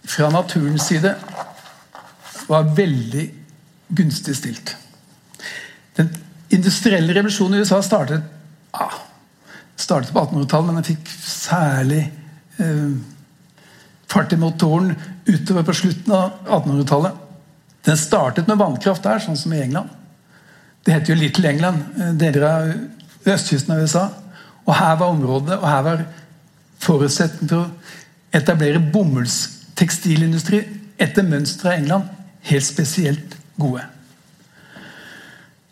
fra 0.07 0.29
naturens 0.31 0.87
side 0.87 1.15
var 2.47 2.69
veldig 2.77 3.25
gunstig 3.89 4.37
stilt. 4.39 4.75
Den 5.97 6.13
industrielle 6.55 7.17
revolusjonen 7.17 7.59
i 7.59 7.65
USA 7.65 7.81
startet 7.83 8.23
ja, 8.75 8.89
startet 9.77 10.13
på 10.15 10.23
1800-tallet, 10.23 10.71
men 10.71 10.81
den 10.81 10.89
fikk 10.89 11.11
særlig 11.25 12.03
eh, 12.63 12.95
fart 14.11 14.33
i 14.33 14.39
motoren 14.41 14.95
utover 15.27 15.67
på 15.67 15.77
slutten 15.81 16.15
av 16.15 16.49
1800-tallet. 16.49 17.21
Den 17.85 18.01
startet 18.01 18.49
med 18.49 18.61
vannkraft 18.61 19.05
der, 19.05 19.23
sånn 19.23 19.39
som 19.39 19.53
i 19.53 19.63
England. 19.65 19.93
Det 20.85 20.95
heter 20.95 21.15
jo 21.15 21.21
Little 21.21 21.51
England, 21.51 21.85
eh, 21.99 22.13
deler 22.21 22.47
av 22.49 23.33
østkysten 23.35 23.75
av 23.75 23.85
USA. 23.85 24.05
Og 24.65 24.77
her 24.79 24.97
var 25.01 25.13
området, 25.13 25.59
og 25.59 25.69
her 25.69 25.83
var 25.89 26.05
forutsetningen 26.85 27.51
for 27.51 27.67
å 27.67 27.95
etablere 28.35 28.83
bomullstekstilindustri 28.93 30.63
etter 31.01 31.27
mønster 31.27 31.71
av 31.71 31.79
England 31.79 32.09
helt 32.49 32.67
spesielt 32.67 33.37
gode. 33.61 33.85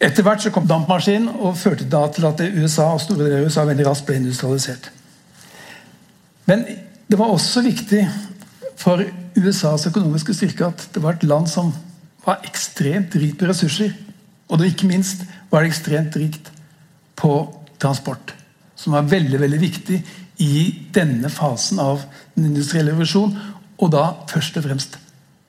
Etter 0.03 0.25
hvert 0.27 0.43
så 0.43 0.51
kom 0.51 0.67
dampmaskinen 0.67 1.31
og 1.31 1.59
førte 1.61 1.87
da 1.87 2.03
til 2.11 2.27
at 2.27 2.41
USA 2.57 2.89
og 2.91 3.03
store 3.05 3.23
deler 3.23 3.45
av 3.45 3.51
USA 3.51 3.67
veldig 3.69 3.87
raskt 3.87 4.09
ble 4.09 4.19
industrialisert. 4.19 4.89
Men 6.51 6.65
det 7.07 7.19
var 7.21 7.31
også 7.31 7.63
viktig 7.63 8.03
for 8.81 9.05
USAs 9.39 9.87
økonomiske 9.93 10.35
styrke 10.35 10.73
at 10.73 10.89
det 10.95 11.03
var 11.05 11.17
et 11.17 11.27
land 11.29 11.47
som 11.51 11.71
var 12.27 12.43
ekstremt 12.49 13.15
rikt 13.19 13.39
på 13.39 13.47
ressurser. 13.51 13.95
Og 14.51 14.59
det 14.59 14.73
ikke 14.73 14.91
minst 14.91 15.23
var 15.53 15.63
det 15.63 15.71
ekstremt 15.71 16.19
rikt 16.19 16.51
på 17.19 17.33
transport. 17.83 18.35
Som 18.75 18.97
var 18.97 19.07
veldig 19.07 19.39
veldig 19.39 19.61
viktig 19.63 20.01
i 20.43 20.65
denne 20.95 21.31
fasen 21.31 21.79
av 21.83 22.03
den 22.35 22.51
industrielle 22.51 22.91
revolusjonen. 22.91 23.39
Og 23.79 23.95
da 23.95 24.09
først 24.31 24.59
og 24.59 24.67
fremst 24.67 24.99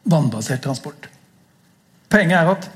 vannbasert 0.09 0.61
transport. 0.65 1.09
Poenget 2.13 2.37
er 2.37 2.53
at 2.53 2.69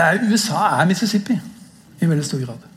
er 0.00 0.22
USA 0.30 0.80
er 0.80 0.86
Mississippi 0.88 1.36
i 2.00 2.08
veldig 2.08 2.24
stor 2.24 2.44
grad. 2.46 2.68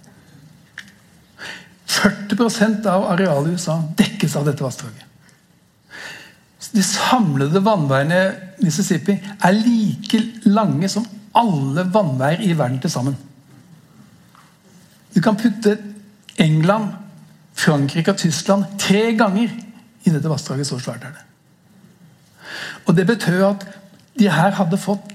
40 1.96 2.88
av 2.92 3.06
arealet 3.14 3.52
i 3.52 3.56
USA 3.56 3.78
dekkes 3.98 4.36
av 4.36 4.50
dette 4.50 4.64
vassdraget. 4.66 5.04
De 6.76 6.84
samlede 6.84 7.62
vannveiene 7.64 8.20
i 8.60 8.66
Mississippi 8.66 9.16
er 9.16 9.56
like 9.56 10.20
lange 10.50 10.90
som 10.92 11.06
alle 11.36 11.86
vannveier 11.94 12.44
i 12.44 12.56
verden 12.58 12.82
til 12.84 12.92
sammen. 12.92 13.16
Du 15.16 15.22
kan 15.24 15.38
putte 15.40 15.78
England, 16.42 16.92
Frankrike 17.56 18.12
og 18.12 18.20
Tyskland 18.20 18.66
tre 18.80 19.14
ganger 19.16 19.54
i 20.04 20.12
dette 20.12 20.30
vassdraget. 20.30 20.68
Så 20.68 20.80
svært 20.84 21.08
er 21.08 21.16
det. 21.16 21.24
Og 22.86 22.96
Det 22.96 23.08
betød 23.08 23.44
at 23.44 23.68
de 24.20 24.30
her 24.32 24.52
hadde 24.60 24.78
fått 24.78 25.15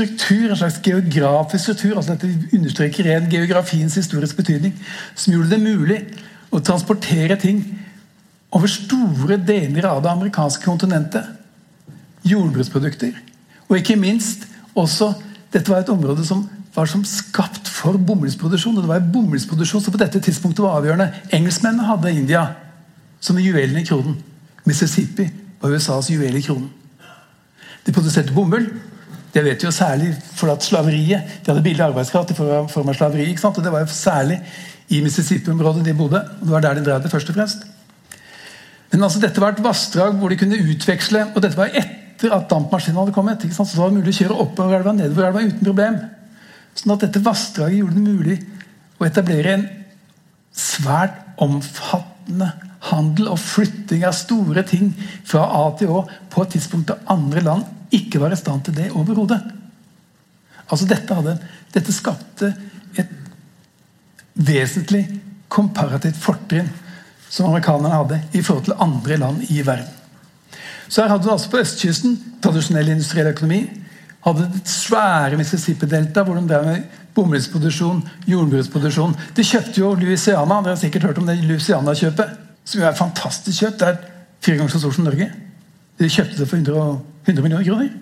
struktur, 0.00 0.50
en 0.50 0.56
slags 0.56 0.80
geografisk 0.82 1.62
struktur. 1.64 1.96
altså 1.96 2.14
Dette 2.14 2.56
understreker 2.56 3.04
ren 3.04 3.30
geografiens 3.30 3.94
historiske 3.94 4.36
betydning. 4.36 4.74
Som 5.14 5.34
gjorde 5.34 5.50
det 5.50 5.60
mulig 5.60 6.00
å 6.50 6.60
transportere 6.60 7.36
ting 7.40 7.62
over 8.50 8.70
store 8.70 9.36
deler 9.36 9.86
av 9.86 10.02
det 10.02 10.10
amerikanske 10.10 10.64
kontinentet. 10.64 11.24
Jordbruksprodukter. 12.24 13.12
Og 13.68 13.78
ikke 13.78 13.96
minst 13.96 14.48
også 14.74 15.14
Dette 15.50 15.66
var 15.66 15.80
et 15.82 15.88
område 15.90 16.22
som 16.22 16.44
var 16.76 16.86
som 16.86 17.00
skapt 17.02 17.66
for 17.66 17.96
bomullsproduksjon. 17.98 18.76
Og 18.76 18.84
det 18.84 18.90
var 18.92 19.08
bomullsproduksjon 19.12 19.82
som 19.82 19.90
på 19.90 19.98
dette 19.98 20.20
tidspunktet 20.22 20.62
var 20.62 20.76
avgjørende. 20.78 21.08
Engelskmennene 21.34 21.88
hadde 21.88 22.12
India 22.14 22.44
som 23.18 23.38
juvelen 23.42 23.80
i 23.80 23.82
kronen. 23.82 24.14
Mississippi 24.62 25.26
var 25.58 25.74
USAs 25.74 26.12
juvel 26.12 26.38
i 26.38 26.44
kronen. 26.44 26.70
De 27.82 27.90
produserte 27.92 28.30
bomull. 28.36 28.68
Det 29.30 29.42
vet 29.44 29.62
vi 29.62 29.68
jo 29.68 29.74
særlig 29.74 30.10
for 30.34 30.50
at 30.50 30.64
slaveriet 30.66 31.40
De 31.44 31.52
hadde 31.52 31.62
billig 31.62 31.84
arbeidskraft 31.84 32.32
i 32.32 32.36
form 32.38 32.88
av 32.88 32.96
slaveri. 32.96 33.28
ikke 33.30 33.40
sant? 33.44 33.58
Og 33.58 33.64
Det 33.64 33.72
var 33.72 33.84
jo 33.84 33.86
særlig 33.86 34.40
i 34.88 35.00
Mississippi-området 35.00 35.84
de 35.84 35.94
bodde. 35.94 36.20
og 36.40 36.46
Det 36.46 36.50
var 36.50 36.60
der 36.60 36.74
de 36.74 36.84
drev 36.84 37.02
det 37.02 37.10
først 37.10 37.28
og 37.28 37.34
fremst. 37.34 37.66
Men 38.92 39.02
altså, 39.02 39.20
dette 39.20 39.40
var 39.40 39.54
et 39.54 39.62
vassdrag 39.62 40.16
hvor 40.18 40.28
de 40.28 40.36
kunne 40.36 40.58
utveksle 40.58 41.26
Og 41.34 41.42
dette 41.42 41.56
var 41.56 41.70
etter 41.74 42.34
at 42.34 42.48
dampmaskinen 42.50 42.98
hadde 42.98 43.12
kommet. 43.12 43.44
ikke 43.44 43.54
sant? 43.54 43.68
Så 43.68 43.76
det 43.76 43.84
var 43.84 43.94
mulig 43.94 44.14
å 44.14 44.18
kjøre 44.18 44.40
oppover 44.40 44.76
elva 44.78 44.92
nedover 44.92 45.28
elva 45.28 45.44
uten 45.46 45.64
problem. 45.64 46.00
Sånn 46.74 46.94
at 46.94 47.06
dette 47.06 47.22
vassdraget 47.24 47.78
gjorde 47.78 47.94
det 47.94 48.02
mulig 48.02 48.40
å 48.98 49.06
etablere 49.06 49.54
en 49.54 49.68
svært 50.52 51.16
omfattende 51.40 52.50
handel 52.90 53.28
og 53.30 53.38
flytting 53.38 54.04
av 54.04 54.16
store 54.16 54.62
ting 54.66 54.90
fra 55.24 55.44
A 55.44 55.70
til 55.78 55.92
Å 55.92 56.06
på 56.32 56.42
et 56.42 56.56
tidspunkt 56.56 56.88
da 56.90 56.98
andre 57.12 57.42
land 57.44 57.79
ikke 57.94 58.20
var 58.22 58.34
i 58.34 58.38
stand 58.38 58.64
til 58.66 58.76
det 58.76 58.90
overhodet. 58.94 59.40
Altså 60.70 60.86
dette, 60.86 61.14
hadde, 61.14 61.36
dette 61.74 61.94
skapte 61.94 62.52
et 62.98 63.10
vesentlig 64.34 65.02
komparativt 65.50 66.18
fortrinn 66.20 66.68
som 67.30 67.48
amerikanerne 67.48 67.94
hadde 67.94 68.20
i 68.34 68.42
forhold 68.42 68.68
til 68.68 68.78
andre 68.82 69.18
land 69.20 69.42
i 69.50 69.60
verden. 69.66 69.90
Så 70.90 71.02
her 71.02 71.12
hadde 71.12 71.26
du 71.26 71.30
altså 71.30 71.50
på 71.50 71.60
østkysten 71.62 72.16
tradisjonell 72.42 72.90
industriell 72.90 73.30
økonomi. 73.30 73.60
Hadde 74.26 74.48
det 74.50 74.62
svære 74.68 75.38
Mississippi-delta 75.38 76.24
hvor 76.26 76.38
de 76.38 76.48
drev 76.50 76.66
med 76.66 76.88
bomullsproduksjon, 77.14 78.02
jordbruksproduksjon. 78.30 79.14
De 79.36 79.44
kjøpte 79.46 79.80
jo 79.80 79.92
Louisiana. 79.98 80.58
Dere 80.60 80.74
har 80.74 80.80
sikkert 80.80 81.06
hørt 81.08 81.20
om 81.22 81.30
det 81.30 81.38
Louisiana-kjøpet. 81.44 82.34
Som 82.64 82.82
jo 82.82 82.88
er 82.88 82.98
fantastisk 82.98 83.62
kjøpt. 83.62 83.78
Det 83.80 83.88
er 83.88 84.02
fire 84.42 84.58
ganger 84.58 84.74
så 84.74 84.82
stort 84.82 84.98
som 84.98 85.06
Norge. 85.06 85.30
De 86.00 86.10
kjøpte 86.10 86.38
det 86.40 86.48
for 86.50 86.58
100, 86.58 86.98
100 87.30 87.42
millioner 87.44 87.66
kroner. 87.66 87.92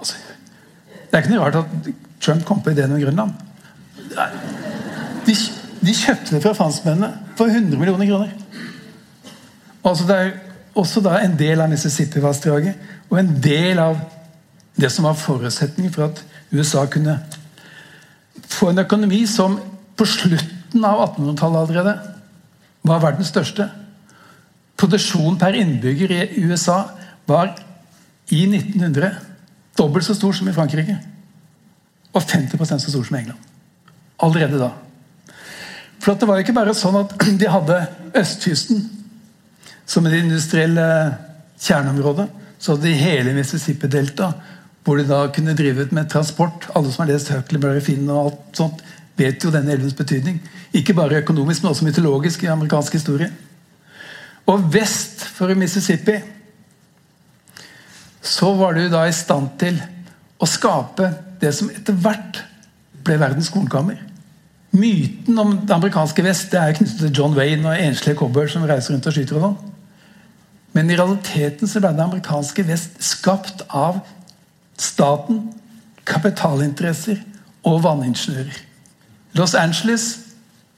Altså, 0.00 0.20
det 1.10 1.16
er 1.16 1.24
ikke 1.24 1.34
noe 1.34 1.46
rart 1.46 1.58
at 1.60 1.90
Trump 2.20 2.44
kom 2.48 2.60
på 2.62 2.74
ideen 2.74 2.92
om 2.94 3.00
Grønland. 3.00 3.32
De, 5.26 5.34
de 5.80 5.96
kjøpte 5.96 6.36
det 6.36 6.42
fra 6.44 6.54
franskmennene 6.56 7.34
for 7.38 7.50
100 7.50 7.80
millioner 7.80 8.08
kroner. 8.08 8.36
Altså 9.84 10.06
Det 10.06 10.16
er 10.16 10.30
også 10.76 11.02
da 11.04 11.18
en 11.24 11.36
del 11.38 11.60
av 11.60 11.70
Mississippi-vassdraget 11.72 13.10
og 13.10 13.18
en 13.18 13.30
del 13.42 13.80
av 13.82 13.98
det 14.80 14.90
som 14.92 15.08
var 15.08 15.18
forutsetningen 15.18 15.92
for 15.92 16.10
at 16.10 16.22
USA 16.52 16.84
kunne 16.90 17.16
få 18.50 18.70
en 18.70 18.82
økonomi 18.84 19.24
som 19.28 19.58
på 19.96 20.06
slutten 20.08 20.84
av 20.86 21.02
1800-tallet 21.16 21.60
allerede 21.64 21.94
var 22.86 23.02
verdens 23.02 23.32
største. 23.32 23.66
Produksjon 24.80 25.36
per 25.40 25.56
innbygger 25.58 26.14
i 26.14 26.44
USA 26.48 26.82
var 27.30 27.54
i 28.30 28.44
1900 28.46 29.14
dobbelt 29.78 30.06
så 30.06 30.14
stor 30.14 30.34
som 30.36 30.48
i 30.48 30.54
Frankrike. 30.54 30.98
Og 32.12 32.22
50 32.22 32.58
så 32.66 32.90
stor 32.90 33.04
som 33.06 33.16
i 33.16 33.20
England. 33.22 33.38
Allerede 34.20 34.60
da. 34.60 34.70
For 36.00 36.16
det 36.16 36.28
var 36.28 36.40
ikke 36.40 36.56
bare 36.56 36.74
sånn 36.76 36.98
at 37.02 37.14
de 37.40 37.50
hadde 37.50 37.80
østkysten 38.18 38.86
som 39.90 40.06
et 40.06 40.20
industrielt 40.20 40.78
kjerneområde. 41.60 42.28
Så 42.60 42.74
hadde 42.74 42.88
de 42.88 42.96
hele 43.00 43.34
Mississippi-delta, 43.36 44.32
hvor 44.84 44.98
de 44.98 45.06
da 45.08 45.22
kunne 45.32 45.56
drive 45.56 45.88
med 45.96 46.10
transport. 46.12 46.68
Alle 46.74 46.92
som 46.92 47.04
har 47.04 47.12
lest 47.12 47.32
Huckleberry 47.32 47.82
Finn 47.84 48.08
og 48.08 48.20
alt 48.24 48.60
sånt, 48.60 48.82
vet 49.20 49.44
jo 49.44 49.52
denne 49.52 49.74
elvens 49.74 49.96
betydning. 49.96 50.38
Ikke 50.76 50.96
bare 50.96 51.20
økonomisk, 51.20 51.62
men 51.62 51.72
også 51.72 51.86
mytologisk 51.86 52.44
i 52.44 52.52
amerikansk 52.52 52.96
historie. 52.96 53.30
Og 54.48 54.68
vest 54.72 55.24
for 55.36 55.52
Mississippi 55.58 56.18
så 58.22 58.52
var 58.54 58.76
du 58.76 58.86
da 58.92 59.06
i 59.08 59.16
stand 59.16 59.54
til 59.60 59.80
å 60.40 60.48
skape 60.48 61.10
det 61.40 61.52
som 61.56 61.70
etter 61.72 61.96
hvert 61.96 62.42
ble 63.04 63.16
verdens 63.20 63.50
kornkammer. 63.52 63.98
Myten 64.76 65.38
om 65.40 65.56
det 65.66 65.74
amerikanske 65.74 66.22
vest 66.22 66.52
det 66.52 66.60
er 66.60 66.76
knyttet 66.76 67.00
til 67.00 67.14
John 67.16 67.34
Wayne 67.34 67.66
og 67.66 67.80
enslige 67.80 68.18
cowboyer 68.20 68.52
som 68.52 68.66
reiser 68.68 68.94
rundt 68.94 69.08
og 69.08 69.16
skyter. 69.16 69.36
og 69.40 69.42
sånn. 69.48 69.70
Men 70.76 70.90
i 70.90 70.96
realiteten 70.96 71.68
så 71.68 71.82
ble 71.82 71.90
det 71.96 72.04
amerikanske 72.04 72.64
vest 72.68 73.00
skapt 73.02 73.64
av 73.74 73.98
staten, 74.78 75.48
kapitalinteresser 76.06 77.18
og 77.66 77.82
vanningeniører. 77.84 78.60
Los 79.38 79.54
Angeles 79.54 80.06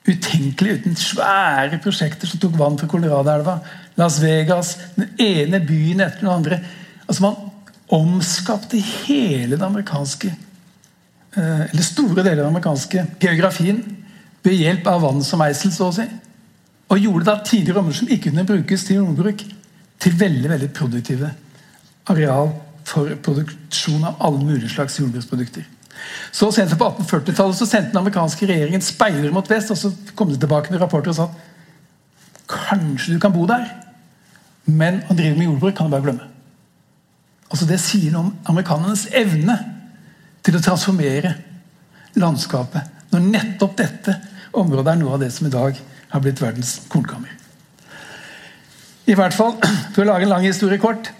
utenkelig 0.08 0.80
uten 0.80 0.96
svære 0.98 1.78
prosjekter 1.82 2.26
som 2.26 2.40
tok 2.42 2.56
vann 2.58 2.78
fra 2.78 2.88
Coloradoelva. 2.90 3.58
Las 4.00 4.18
Vegas, 4.22 4.76
den 4.96 5.12
ene 5.20 5.60
byen 5.60 6.00
etter 6.00 6.24
den 6.24 6.32
andre. 6.32 6.58
Altså 7.06 7.22
Man 7.22 7.36
omskapte 7.92 8.80
hele 8.80 9.58
det 9.58 9.66
amerikanske 9.66 10.30
eh, 11.36 11.64
Eller 11.68 11.82
store 11.84 12.22
deler 12.22 12.40
av 12.40 12.46
den 12.46 12.54
amerikanske 12.54 13.06
geografien 13.20 13.82
ved 14.42 14.58
hjelp 14.58 14.86
av 14.90 15.04
vann 15.04 15.22
som 15.22 15.42
eisel, 15.44 15.70
så 15.70 15.90
å 15.90 15.94
si. 15.94 16.06
Og 16.90 16.98
gjorde 16.98 17.28
da 17.28 17.36
tidligere 17.46 17.78
områder 17.78 17.98
som 18.00 18.08
ikke 18.10 18.30
kunne 18.30 18.46
brukes 18.48 18.84
til 18.88 18.98
jordbruk, 18.98 19.44
til 20.02 20.16
veldig 20.18 20.50
veldig 20.50 20.70
produktive 20.74 21.30
areal 22.10 22.50
for 22.88 23.12
produksjon 23.22 24.02
av 24.08 24.18
alle 24.26 24.42
mulige 24.42 24.72
slags 24.72 24.98
jordbruksprodukter. 24.98 25.68
Så 26.34 26.50
sent 26.50 26.74
på 26.74 26.88
1840-tallet 26.88 27.56
så 27.60 27.68
sendte 27.68 27.92
den 27.92 28.02
amerikanske 28.02 28.48
regjeringen 28.48 28.82
speilere 28.82 29.30
mot 29.34 29.48
vest. 29.50 29.70
og 29.70 29.78
Så 29.78 29.92
kom 30.18 30.32
de 30.32 30.40
tilbake 30.40 30.72
med 30.72 30.82
rapporter 30.82 31.12
og 31.12 31.20
sa 31.20 31.28
at 31.30 32.42
kanskje 32.50 33.14
du 33.14 33.22
kan 33.22 33.32
bo 33.32 33.46
der, 33.48 33.68
men 34.66 35.04
å 35.06 35.14
drive 35.14 35.38
med 35.38 35.46
jordbruk 35.46 35.76
kan 35.78 35.86
du 35.86 35.94
bare 35.94 36.08
glemme. 36.08 36.31
Altså 37.52 37.68
Det 37.68 37.78
sier 37.80 38.12
noe 38.14 38.30
om 38.30 38.34
amerikanernes 38.54 39.06
evne 39.12 39.58
til 40.42 40.56
å 40.56 40.64
transformere 40.64 41.34
landskapet. 42.18 42.88
Når 43.12 43.26
nettopp 43.28 43.76
dette 43.78 44.16
området 44.56 44.94
er 44.94 45.00
noe 45.00 45.16
av 45.16 45.22
det 45.22 45.30
som 45.34 45.46
i 45.46 45.52
dag 45.52 45.76
har 46.12 46.22
blitt 46.24 46.40
verdens 46.40 46.78
kornkammer. 46.92 47.30
I 49.08 49.16
hvert 49.18 49.36
fall, 49.36 49.58
For 49.92 50.04
å 50.04 50.08
lage 50.08 50.24
en 50.24 50.32
lang 50.32 50.46
historie 50.46 50.80
kort 50.80 51.10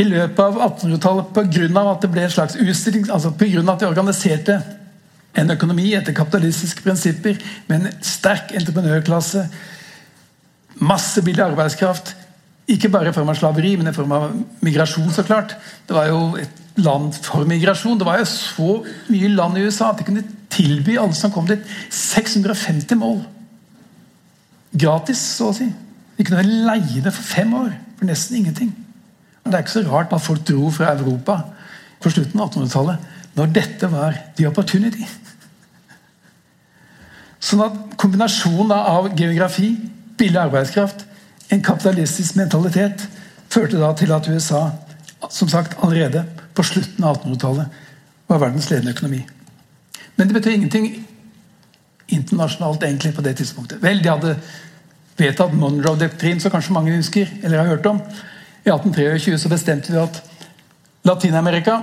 i 0.00 0.06
løpet 0.06 0.40
av 0.40 0.56
1800-tallet 0.58 1.34
pga. 1.36 1.82
at 1.90 2.02
det 2.02 2.10
ble 2.10 2.24
en 2.24 2.32
slags 2.32 2.56
utstilling, 2.56 3.04
altså 3.12 3.30
på 3.30 3.50
grunn 3.52 3.68
av 3.68 3.76
at 3.76 3.84
de 3.84 3.90
organiserte 3.90 4.56
en 5.34 5.50
økonomi 5.50 5.92
etter 5.94 6.14
kapitalistiske 6.14 6.82
prinsipper 6.82 7.38
med 7.68 7.84
en 7.84 8.02
sterk 8.02 8.54
entreprenørklasse, 8.54 9.44
masse 10.80 11.22
billig 11.22 11.44
arbeidskraft. 11.44 12.13
Ikke 12.70 12.88
bare 12.88 13.10
i 13.10 13.12
form 13.12 13.28
av 13.28 13.36
slaveri, 13.36 13.74
men 13.76 13.90
i 13.90 13.96
form 13.96 14.12
av 14.16 14.30
migrasjon, 14.64 15.10
så 15.12 15.24
klart. 15.26 15.52
Det 15.84 15.96
var 15.96 16.08
jo 16.08 16.20
et 16.40 16.62
land 16.80 17.12
for 17.26 17.44
migrasjon. 17.48 17.98
Det 18.00 18.06
var 18.08 18.22
jo 18.22 18.28
så 18.30 18.70
mye 19.12 19.32
land 19.34 19.58
i 19.58 19.66
USA 19.66 19.90
at 19.92 20.00
de 20.00 20.06
kunne 20.08 20.24
tilby 20.54 20.96
alle 21.00 21.16
som 21.18 21.32
kom 21.34 21.48
dit, 21.48 21.62
650 21.92 22.96
mål. 23.00 23.18
Gratis, 24.74 25.20
så 25.36 25.50
å 25.50 25.56
si. 25.56 25.68
De 26.16 26.24
kunne 26.26 26.46
leie 26.46 27.02
det 27.02 27.12
for 27.12 27.26
fem 27.26 27.52
år 27.58 27.74
for 27.98 28.08
nesten 28.08 28.40
ingenting. 28.40 28.72
Det 29.44 29.52
er 29.52 29.64
ikke 29.64 29.76
så 29.76 29.84
rart 29.88 30.14
at 30.14 30.24
folk 30.24 30.44
dro 30.48 30.70
fra 30.72 30.94
Europa 30.94 31.40
på 32.00 32.12
slutten 32.12 32.40
av 32.40 32.48
1800-tallet 32.48 33.10
når 33.34 33.52
dette 33.54 33.90
var 33.90 34.16
the 34.38 34.46
opportunity. 34.48 35.04
Sånn 37.44 37.64
at 37.66 37.76
Kombinasjonen 38.00 38.72
av 38.72 39.10
geografi, 39.18 39.74
billig 40.16 40.40
arbeidskraft, 40.40 41.04
en 41.52 41.62
kapitalistisk 41.62 42.36
mentalitet 42.38 43.06
førte 43.52 43.78
da 43.80 43.92
til 43.96 44.12
at 44.14 44.28
USA 44.28 44.68
som 45.30 45.48
sagt 45.48 45.76
allerede 45.84 46.24
på 46.54 46.64
slutten 46.66 47.04
av 47.04 47.18
1800-tallet 47.20 47.82
var 48.28 48.40
verdens 48.40 48.70
ledende 48.70 48.94
økonomi. 48.94 49.22
Men 50.16 50.28
det 50.28 50.36
betød 50.36 50.52
ingenting 50.52 50.88
internasjonalt 52.08 52.82
egentlig 52.82 53.14
på 53.14 53.24
det 53.24 53.36
tidspunktet. 53.36 53.82
Vel, 53.82 54.02
De 54.02 54.10
hadde 54.10 54.36
vedtatt 55.16 55.54
Monroe-doktrinen, 55.56 56.40
som 56.40 56.52
kanskje 56.52 56.74
mange 56.74 56.96
husker 56.96 57.30
eller 57.42 57.58
har 57.58 57.74
hørt 57.74 57.86
om. 57.86 58.00
I 58.64 58.70
1823 58.70 59.38
så 59.38 59.50
bestemte 59.52 59.92
de 59.92 60.00
at 60.02 60.22
Latin-Amerika 61.04 61.82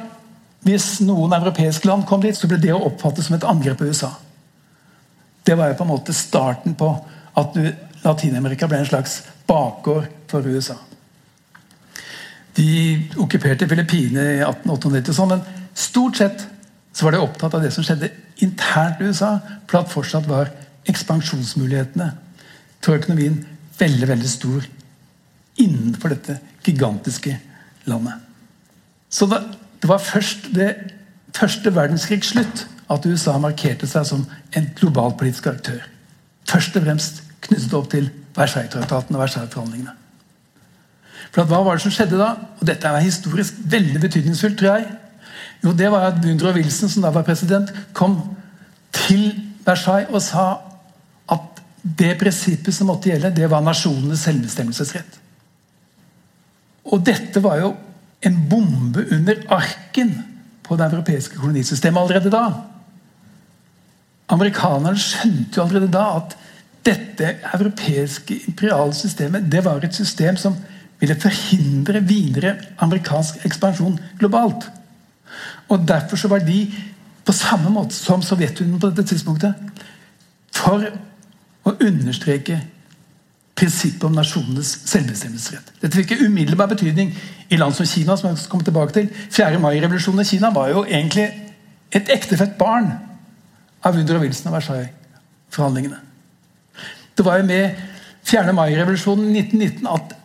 Hvis 0.62 1.00
noen 1.02 1.34
europeiske 1.34 1.88
land 1.90 2.04
kom 2.06 2.22
dit, 2.22 2.38
så 2.38 2.46
ble 2.46 2.60
det 2.62 2.70
å 2.70 2.84
oppfatte 2.86 3.24
som 3.26 3.34
et 3.34 3.46
angrep 3.50 3.80
på 3.80 3.88
USA. 3.90 4.12
Det 5.42 5.56
var 5.58 5.72
jo 5.72 5.78
på 5.80 5.88
en 5.88 5.90
måte 5.90 6.14
starten 6.14 6.76
på 6.78 6.90
at 7.42 7.58
Latin-Amerika 8.06 8.68
ble 8.70 8.82
en 8.82 8.90
slags 8.90 9.22
bakgård 9.50 10.08
for 10.32 10.48
USA. 10.48 10.78
De 12.58 12.68
okkuperte 13.22 13.68
Filippinene 13.70 14.26
i 14.38 14.42
1898, 14.44 15.16
sånn, 15.16 15.36
men 15.36 15.70
stort 15.78 16.20
sett 16.20 16.44
så 16.92 17.08
var 17.08 17.16
de 17.16 17.24
opptatt 17.24 17.56
av 17.56 17.64
det 17.64 17.72
som 17.74 17.86
skjedde 17.86 18.12
internt 18.44 19.00
i 19.00 19.08
USA, 19.12 19.38
for 19.70 19.82
at 19.82 19.92
fortsatt 19.94 20.28
var 20.28 20.52
ekspansjonsmulighetene 20.90 22.10
for 22.82 22.98
økonomien 22.98 23.38
veldig 23.80 24.10
veldig 24.10 24.30
stor 24.30 24.66
innenfor 25.62 26.14
dette 26.14 26.40
gigantiske 26.66 27.38
landet. 27.90 28.18
Så 29.12 29.28
det, 29.30 29.42
det 29.82 29.90
var 29.90 30.04
først 30.04 30.52
ved 30.56 30.92
første 31.36 31.72
verdenskrigs 31.76 32.34
slutt 32.34 32.66
at 32.92 33.06
USA 33.08 33.38
markerte 33.40 33.88
seg 33.88 34.08
som 34.08 34.26
en 34.58 34.70
globalpolitisk 34.78 35.48
aktør. 35.52 35.80
Først 36.50 36.76
og 36.76 36.84
fremst 36.86 37.22
knyttet 37.42 37.74
opp 37.78 37.90
til 37.92 38.10
Versailles-traktaten 38.38 39.18
og 39.18 39.24
Versailles-forhandlingene. 39.26 39.96
For 41.32 41.48
Hva 41.48 41.62
var 41.64 41.78
det 41.78 41.86
som 41.86 41.94
skjedde 41.94 42.20
da? 42.20 42.34
Og 42.60 42.68
Dette 42.68 42.88
er 42.88 43.06
historisk 43.06 43.60
veldig 43.72 44.02
betydningsfullt, 44.04 44.58
tror 44.60 44.78
jeg. 44.78 44.90
Jo, 45.64 45.74
det 45.78 45.92
var 45.94 46.10
at 46.10 46.20
Woodrow 46.24 46.56
Wilson, 46.58 46.90
som 46.90 47.06
da 47.06 47.12
var 47.14 47.26
president, 47.28 47.70
kom 47.94 48.18
til 48.96 49.32
Versailles 49.66 50.10
og 50.12 50.24
sa 50.26 50.46
at 51.32 51.62
det 51.82 52.16
prinsippet 52.20 52.76
som 52.76 52.90
måtte 52.92 53.10
gjelde, 53.10 53.34
det 53.36 53.50
var 53.50 53.64
nasjonenes 53.66 54.26
selvbestemmelsesrett. 54.26 55.20
Og 56.92 57.06
dette 57.06 57.44
var 57.44 57.62
jo 57.62 57.72
en 58.26 58.38
bombe 58.50 59.06
under 59.14 59.40
arken 59.54 60.14
på 60.66 60.78
det 60.78 60.88
europeiske 60.92 61.38
kolonisystemet 61.38 62.02
allerede 62.02 62.34
da. 62.34 62.46
Amerikanerne 64.32 65.00
skjønte 65.00 65.58
jo 65.58 65.66
allerede 65.66 65.92
da 65.94 66.06
at 66.20 66.38
dette 66.86 67.36
europeiske 67.54 68.40
imperiale 68.50 68.94
systemet 68.98 69.46
det 69.52 69.64
var 69.66 69.84
et 69.86 69.96
system 69.96 70.38
som 70.38 70.56
ville 71.02 71.18
forhindre 71.20 72.02
videre 72.06 72.56
amerikansk 72.82 73.46
ekspansjon 73.46 74.00
globalt. 74.20 74.68
Og 75.70 75.88
Derfor 75.88 76.18
så 76.18 76.28
var 76.28 76.44
de, 76.46 76.66
på 77.26 77.34
samme 77.34 77.70
måte 77.70 77.96
som 77.96 78.22
Sovjetunionen 78.22 78.80
på 78.82 78.90
dette 78.90 79.08
tidspunktet, 79.10 79.54
for 80.52 80.84
å 81.66 81.74
understreke 81.78 82.60
prinsippet 83.58 84.04
om 84.08 84.16
nasjonenes 84.18 84.72
selvbestemmelsesrett. 84.90 85.74
Dette 85.82 86.02
fikk 86.02 86.24
umiddelbar 86.26 86.70
betydning 86.72 87.14
i 87.50 87.60
land 87.62 87.78
som 87.78 87.86
Kina. 87.86 88.18
som 88.18 88.30
jeg 88.30 88.38
skal 88.38 88.52
komme 88.52 88.66
tilbake 88.66 88.94
til. 88.94 89.10
4. 89.30 89.60
mai-revolusjonen 89.60 90.22
i 90.22 90.30
Kina 90.30 90.50
var 90.50 90.70
jo 90.70 90.86
egentlig 90.86 91.30
et 91.92 92.10
ektefødt 92.10 92.58
barn 92.58 92.92
av 93.84 93.96
Woodrow 93.96 94.22
Wilson 94.22 94.52
og 94.52 94.58
Versailles-forhandlingene. 94.58 96.11
Det 97.22 97.28
var 97.28 97.38
jo 97.38 97.46
med 97.46 97.76
4. 98.26 98.54
mai-revolusjonen 98.58 99.36
i 99.36 99.44
1919 99.44 99.90
at 99.94 100.16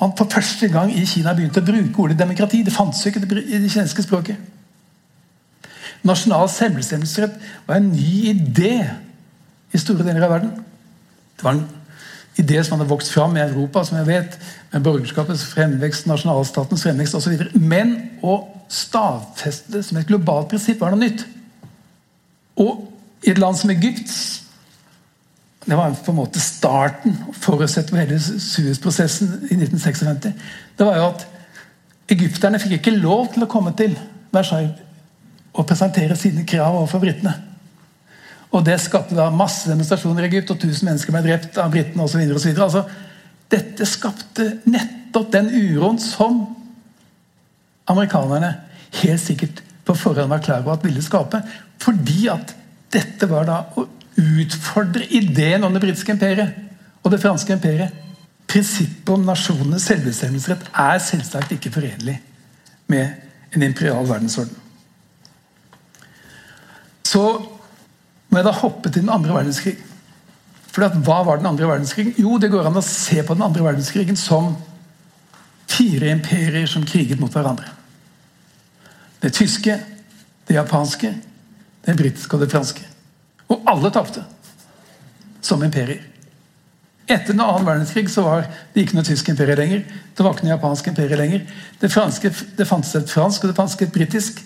man 0.00 0.16
for 0.18 0.26
første 0.32 0.66
gang 0.72 0.90
i 0.90 1.04
Kina 1.06 1.30
begynte 1.36 1.62
å 1.62 1.66
bruke 1.68 2.02
ordet 2.02 2.16
demokrati. 2.18 2.64
Det 2.66 2.74
fantes 2.74 3.04
jo 3.04 3.12
ikke 3.12 3.22
i 3.38 3.60
det 3.62 3.70
kinesiske 3.70 4.02
språket. 4.02 4.40
Nasjonal 6.02 6.50
selvbestemmelsesrett 6.50 7.36
var 7.68 7.78
en 7.78 7.92
ny 7.92 8.32
idé 8.32 8.72
i 9.70 9.78
store 9.78 10.02
deler 10.02 10.26
av 10.26 10.34
verden. 10.34 10.50
Det 11.38 11.46
var 11.46 11.54
en 11.54 11.64
idé 12.42 12.58
som 12.64 12.80
hadde 12.80 12.90
vokst 12.90 13.14
fram 13.14 13.38
i 13.38 13.44
Europa, 13.46 13.84
som 13.86 14.00
jeg 14.00 14.10
vet, 14.10 14.38
med 14.72 14.82
borgerskapets 14.90 15.46
fremvekst, 15.54 16.10
nasjonalstatens 16.10 16.82
fremvekst 16.82 17.14
osv. 17.14 17.46
Men 17.54 17.94
å 18.26 18.40
stadfeste 18.66 19.76
det 19.76 19.86
som 19.86 20.02
et 20.02 20.10
globalt 20.10 20.50
prinsipp 20.50 20.82
var 20.82 20.96
noe 20.96 21.06
nytt. 21.06 21.28
Og 22.58 22.88
i 23.22 23.30
et 23.30 23.38
land 23.38 23.54
som 23.60 23.70
Egypt 23.70 24.10
Det 25.66 25.76
var 25.76 25.92
på 26.04 26.12
en 26.12 26.16
måte 26.16 26.40
starten, 26.40 27.16
forutsett 27.36 27.90
for 27.90 28.00
hele 28.00 28.16
Suez-prosessen 28.20 29.28
i 29.50 29.58
1956. 29.58 30.32
Det 30.76 30.86
var 30.86 30.96
jo 30.96 31.08
at 31.10 31.26
egypterne 32.10 32.60
fikk 32.62 32.78
ikke 32.78 32.96
lov 32.96 33.28
til 33.34 33.44
å 33.44 33.50
komme 33.50 33.74
til 33.76 33.92
Versailles 34.32 34.78
og 35.50 35.66
presentere 35.66 36.16
sine 36.16 36.46
krav 36.48 36.78
overfor 36.78 37.02
britene. 37.02 37.34
Og 38.50 38.64
Det 38.66 38.80
skapte 38.82 39.14
da 39.14 39.28
masse 39.30 39.68
demonstrasjoner 39.70 40.26
i 40.26 40.30
Egypt, 40.30 40.50
og 40.50 40.58
1000 40.58 40.88
mennesker 40.88 41.14
ble 41.14 41.22
drept 41.26 41.58
av 41.58 41.70
britene 41.70 42.02
osv. 42.02 42.22
Altså, 42.50 42.84
dette 43.50 43.86
skapte 43.86 44.46
nettopp 44.70 45.30
den 45.34 45.50
uroen 45.54 45.98
som 46.02 46.42
amerikanerne 47.90 48.54
helt 49.02 49.22
sikkert 49.22 49.62
på 49.86 49.94
forhånd 49.98 50.30
var 50.30 50.42
klar 50.42 50.64
over 50.64 50.78
at 50.78 50.86
ville 50.86 51.02
skape. 51.02 51.42
Fordi 51.82 52.26
at 52.32 52.54
dette 52.94 53.28
var 53.30 53.46
da 53.46 53.60
utfordre 54.20 55.06
ideen 55.06 55.64
om 55.64 55.74
det 55.74 55.82
britiske 55.82 56.14
imperiet 56.14 56.56
og 57.00 57.12
det 57.12 57.20
franske 57.22 57.54
imperiet. 57.56 57.94
Prinsippet 58.50 59.12
om 59.14 59.26
nasjonenes 59.26 59.86
selvbestemmelsesrett 59.86 60.70
er 60.74 61.02
selvsagt 61.04 61.52
ikke 61.54 61.72
forenlig 61.74 62.16
med 62.90 63.54
en 63.54 63.62
imperial 63.66 64.08
verdensorden. 64.08 64.56
Så 67.06 67.22
må 68.30 68.38
jeg 68.38 68.46
da 68.46 68.54
hoppe 68.54 68.90
til 68.90 69.02
den 69.02 69.12
andre 69.12 69.34
verdenskrig. 69.34 69.76
For 70.70 70.86
Hva 71.02 71.22
var 71.26 71.40
den 71.40 71.50
andre 71.50 71.66
verdenskrigen? 71.66 72.14
Jo, 72.18 72.36
det 72.38 72.50
går 72.52 72.68
an 72.68 72.78
å 72.78 72.84
se 72.86 73.22
på 73.26 73.34
den 73.34 73.42
andre 73.46 73.64
verdenskrigen 73.64 74.18
som 74.18 74.52
fire 75.70 76.12
imperier 76.14 76.68
som 76.70 76.86
kriget 76.86 77.18
mot 77.20 77.32
hverandre. 77.34 77.70
Det 79.20 79.32
tyske, 79.34 79.74
det 80.48 80.56
japanske, 80.56 81.10
det 81.86 81.96
britiske 81.98 82.36
og 82.36 82.44
det 82.44 82.50
franske. 82.52 82.89
Og 83.50 83.66
alle 83.68 83.90
tapte 83.94 84.22
som 85.44 85.62
imperier. 85.64 86.04
Etter 87.10 87.32
den 87.32 87.42
annen 87.42 87.66
verdenskrig 87.66 88.06
så 88.12 88.22
var 88.22 88.44
det 88.74 88.84
ikke 88.84 88.94
noe 88.94 89.06
tysk 89.06 89.32
imperie 89.32 89.58
lenger. 89.58 89.80
Det 90.14 90.22
var 90.22 90.36
ikke 90.36 90.46
noe 90.46 90.54
japansk 90.54 90.90
imperie 90.92 91.18
lenger. 91.18 91.46
Det, 91.80 91.90
franske, 91.90 92.30
det 92.58 92.68
fantes 92.68 92.94
et 92.98 93.10
fransk 93.10 93.42
og 93.42 93.50
det 93.50 93.56
fantes 93.58 93.80
et 93.82 93.94
britisk. 93.94 94.38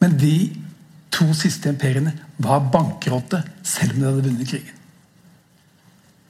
Men 0.00 0.16
de 0.16 0.36
to 1.12 1.28
siste 1.36 1.68
imperiene 1.68 2.14
var 2.42 2.64
bankrotte, 2.72 3.42
selv 3.64 3.94
om 3.94 4.00
de 4.00 4.08
hadde 4.08 4.24
vunnet 4.24 4.48
krigen. 4.48 4.72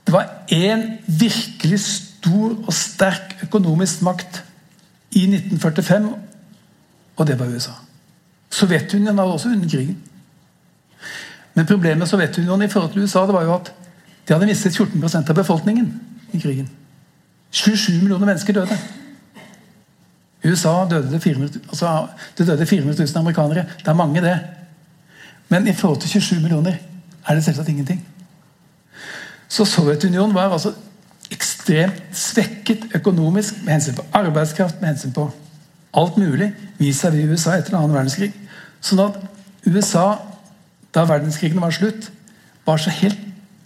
Det 0.06 0.14
var 0.14 0.46
én 0.54 0.84
virkelig 1.06 1.80
stor 1.82 2.52
og 2.54 2.74
sterk 2.74 3.40
økonomisk 3.42 4.04
makt 4.06 4.42
i 5.18 5.24
1945, 5.26 6.12
og 7.16 7.26
det 7.26 7.38
var 7.38 7.50
USA. 7.50 7.74
Sovjetunionen 8.50 9.18
hadde 9.18 9.32
også 9.32 9.50
vunnet 9.50 9.70
krigen. 9.70 9.98
Men 11.56 11.66
problemet 11.66 11.98
med 11.98 12.10
Sovjetunionen 12.10 12.66
i 12.66 12.72
forhold 12.72 12.92
til 12.92 13.06
USA 13.06 13.24
det 13.26 13.34
var 13.34 13.46
jo 13.46 13.54
at 13.54 13.72
de 14.28 14.34
hadde 14.34 14.48
mistet 14.48 14.76
14% 14.76 15.30
av 15.30 15.38
befolkningen 15.38 15.88
i 16.34 16.40
krigen. 16.42 16.68
27 17.50 18.02
millioner 18.02 18.26
mennesker 18.26 18.52
døde. 18.52 18.76
I 20.44 20.50
USA 20.52 20.74
døde 20.90 21.10
det 21.10 21.22
400, 21.22 21.62
altså, 21.68 22.08
det 22.38 22.46
døde 22.46 22.66
400 22.66 23.04
000 23.04 23.22
amerikanere. 23.22 23.64
Det 23.78 23.88
er 23.88 23.94
mange, 23.94 24.20
det. 24.20 24.38
Men 25.48 25.68
i 25.68 25.72
forhold 25.72 26.00
til 26.00 26.10
27 26.10 26.40
millioner 26.40 26.76
er 27.26 27.34
det 27.34 27.44
selvsagt 27.44 27.68
ingenting. 27.68 28.04
Så 29.48 29.64
Sovjetunionen 29.64 30.34
var 30.34 30.52
altså 30.52 30.74
ekstremt 31.30 32.02
svekket 32.12 32.84
økonomisk 32.94 33.64
med 33.64 33.72
hensyn 33.72 33.94
på 33.94 34.04
arbeidskraft, 34.12 34.80
med 34.80 34.88
hensyn 34.88 35.12
på 35.12 35.30
alt 35.94 36.16
mulig 36.16 36.52
vis-à-vis 36.78 37.30
USA 37.30 37.56
etter 37.56 37.72
en 37.72 37.80
annen 37.80 37.96
verdenskrig. 37.96 38.32
Sånn 38.84 39.00
at 39.06 39.16
USA, 39.66 40.18
da 40.96 41.04
verdenskrigen 41.04 41.60
var 41.60 41.74
slutt, 41.76 42.10
var 42.66 42.80
så 42.80 42.90
helt 42.90 43.18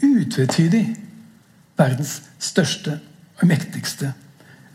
utvetydig 0.03 0.85
verdens 1.79 2.19
største 2.43 2.99
og 3.41 3.47
mektigste 3.49 4.13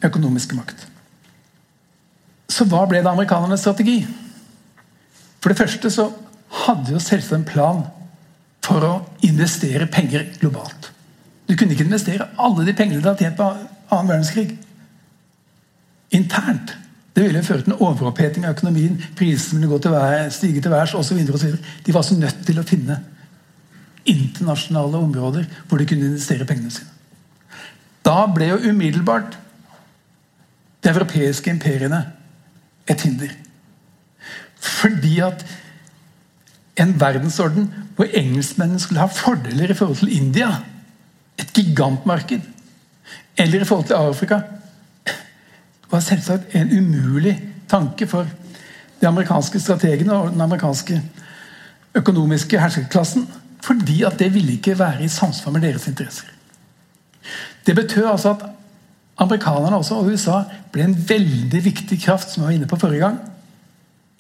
økonomiske 0.06 0.56
makt. 0.58 0.88
Så 2.50 2.65
hva 2.70 2.86
ble 2.88 3.02
det 3.04 3.12
amerikanernes 3.12 3.62
strategi? 3.65 4.00
For 5.41 5.52
det 5.52 5.60
første 5.60 5.91
så 5.91 6.08
hadde 6.65 6.94
jo 6.96 7.02
selvsagt 7.02 7.39
en 7.41 7.48
plan 7.48 7.84
for 8.65 8.86
å 8.86 8.94
investere 9.26 9.89
penger 9.91 10.30
globalt. 10.39 10.91
Du 11.46 11.54
kunne 11.54 11.76
ikke 11.76 11.86
investere 11.86 12.30
alle 12.41 12.65
de 12.65 12.74
pengene 12.74 13.02
du 13.02 13.10
hadde 13.10 13.26
tjent 13.26 13.38
på 13.38 13.50
annen 13.94 14.10
verdenskrig 14.10 14.56
internt. 16.15 16.74
Det 17.15 17.23
ville 17.23 17.43
føre 17.43 17.63
til 17.63 17.71
en 17.71 17.80
overoppheting 17.80 18.45
av 18.45 18.58
økonomien. 18.58 18.97
Prisene 19.15 19.62
ville 19.62 19.71
gå 19.71 19.80
til 19.84 19.93
vær, 19.95 20.30
stige 20.36 20.62
til 20.62 20.73
værs 20.73 20.93
osv. 20.99 21.21
De 21.23 21.93
var 21.93 22.01
altså 22.01 22.17
nødt 22.19 22.41
til 22.47 22.60
å 22.60 22.65
finne 22.67 22.99
internasjonale 24.06 24.99
områder 24.99 25.47
hvor 25.69 25.80
de 25.80 25.88
kunne 25.89 26.12
investere 26.12 26.45
pengene 26.45 26.73
sine. 26.73 26.91
Da 28.06 28.25
ble 28.30 28.51
jo 28.51 28.60
umiddelbart 28.69 29.38
de 30.84 30.91
europeiske 30.91 31.49
imperiene 31.49 32.04
et 32.88 33.01
hinder. 33.01 33.32
Fordi 34.60 35.19
at 35.25 35.45
en 36.82 36.93
verdensorden 36.99 37.71
hvor 37.95 38.12
engelskmennene 38.12 38.80
skulle 38.84 39.01
ha 39.01 39.08
fordeler 39.08 39.71
i 39.71 39.78
forhold 39.78 40.04
til 40.04 40.12
India. 40.17 40.49
Et 41.39 41.54
gigantmarked. 41.54 42.41
Eller 43.38 43.62
i 43.62 43.65
forhold 43.65 43.88
til 43.88 43.93
Afrika. 43.93 44.39
Var 45.91 46.04
selvsagt 46.04 46.56
en 46.56 46.71
umulig 46.78 47.36
tanke 47.69 48.08
for 48.08 48.28
de 49.02 49.08
amerikanske 49.08 49.60
strategene 49.60 50.13
og 50.13 50.32
den 50.34 50.41
amerikanske 50.41 51.02
økonomiske 51.95 52.60
herskerklassen. 52.60 53.28
Fordi 53.63 54.04
at 54.04 54.19
det 54.19 54.34
ville 54.34 54.58
ikke 54.58 54.80
være 54.80 55.04
i 55.04 55.08
samsvar 55.08 55.52
med 55.52 55.62
deres 55.62 55.88
interesser. 55.88 56.28
Det 57.65 57.76
betød 57.76 58.06
altså 58.06 58.30
at 58.30 58.45
amerikanerne 59.17 59.76
også, 59.76 59.95
og 59.95 60.12
USA 60.12 60.43
ble 60.71 60.84
en 60.84 60.98
veldig 61.10 61.63
viktig 61.65 62.02
kraft 62.04 62.30
som 62.30 62.43
jeg 62.43 62.48
var 62.48 62.58
inne 62.60 62.69
på 62.69 62.80
forrige 62.80 63.02
gang, 63.08 63.17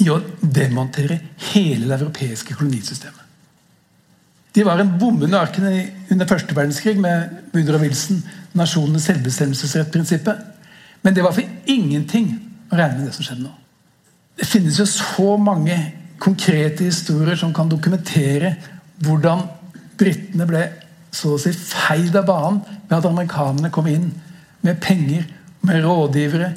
i 0.01 0.09
å 0.11 0.17
demontere 0.41 1.19
hele 1.53 1.87
det 1.87 2.01
europeiske 2.01 2.55
kolonisystemet. 2.57 3.21
De 4.55 4.63
var 4.63 4.79
en 4.79 4.95
bommende 4.99 5.39
under 5.39 5.85
under 6.11 6.27
første 6.27 6.55
verdenskrig 6.55 6.99
med 6.99 7.29
Woodrow 7.53 7.81
Wilson, 7.81 8.23
nasjonenes 8.53 9.03
selvbestemmelsesrettprinsippet. 9.03 10.35
Men 11.05 11.13
det 11.13 11.21
var 11.21 11.35
for 11.37 11.69
ingenting 11.69 12.31
å 12.71 12.79
regne 12.79 13.03
med 13.03 13.11
det 13.11 13.13
som 13.13 13.27
skjedde 13.27 13.45
nå. 13.45 13.53
Det 14.35 14.47
finnes 14.49 14.79
jo 14.81 14.87
så 14.89 15.35
mange 15.37 15.77
konkrete 16.19 16.87
historier 16.87 17.37
som 17.37 17.53
kan 17.53 17.69
dokumentere 17.69 18.55
hvordan 19.05 19.43
britene 19.99 20.47
ble 20.49 20.63
så 21.15 21.35
å 21.35 21.39
si 21.39 21.53
feid 21.55 22.15
av 22.17 22.25
banen 22.27 22.61
ved 22.89 22.97
at 22.97 23.07
amerikanerne 23.07 23.71
kom 23.71 23.87
inn 23.87 24.09
med 24.65 24.81
penger, 24.81 25.27
med 25.65 25.83
rådgivere, 25.85 26.49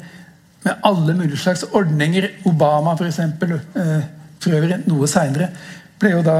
med 0.65 0.87
alle 0.89 1.13
mulige 1.15 1.39
slags 1.39 1.63
ordninger. 1.69 2.27
Obama, 2.49 2.97
f.eks., 2.97 3.19
eh, 3.21 4.01
for 4.41 4.57
øvrig 4.57 4.81
noe 4.89 5.07
seinere, 5.07 5.51
ble 6.01 6.15
jo 6.17 6.25
da 6.25 6.39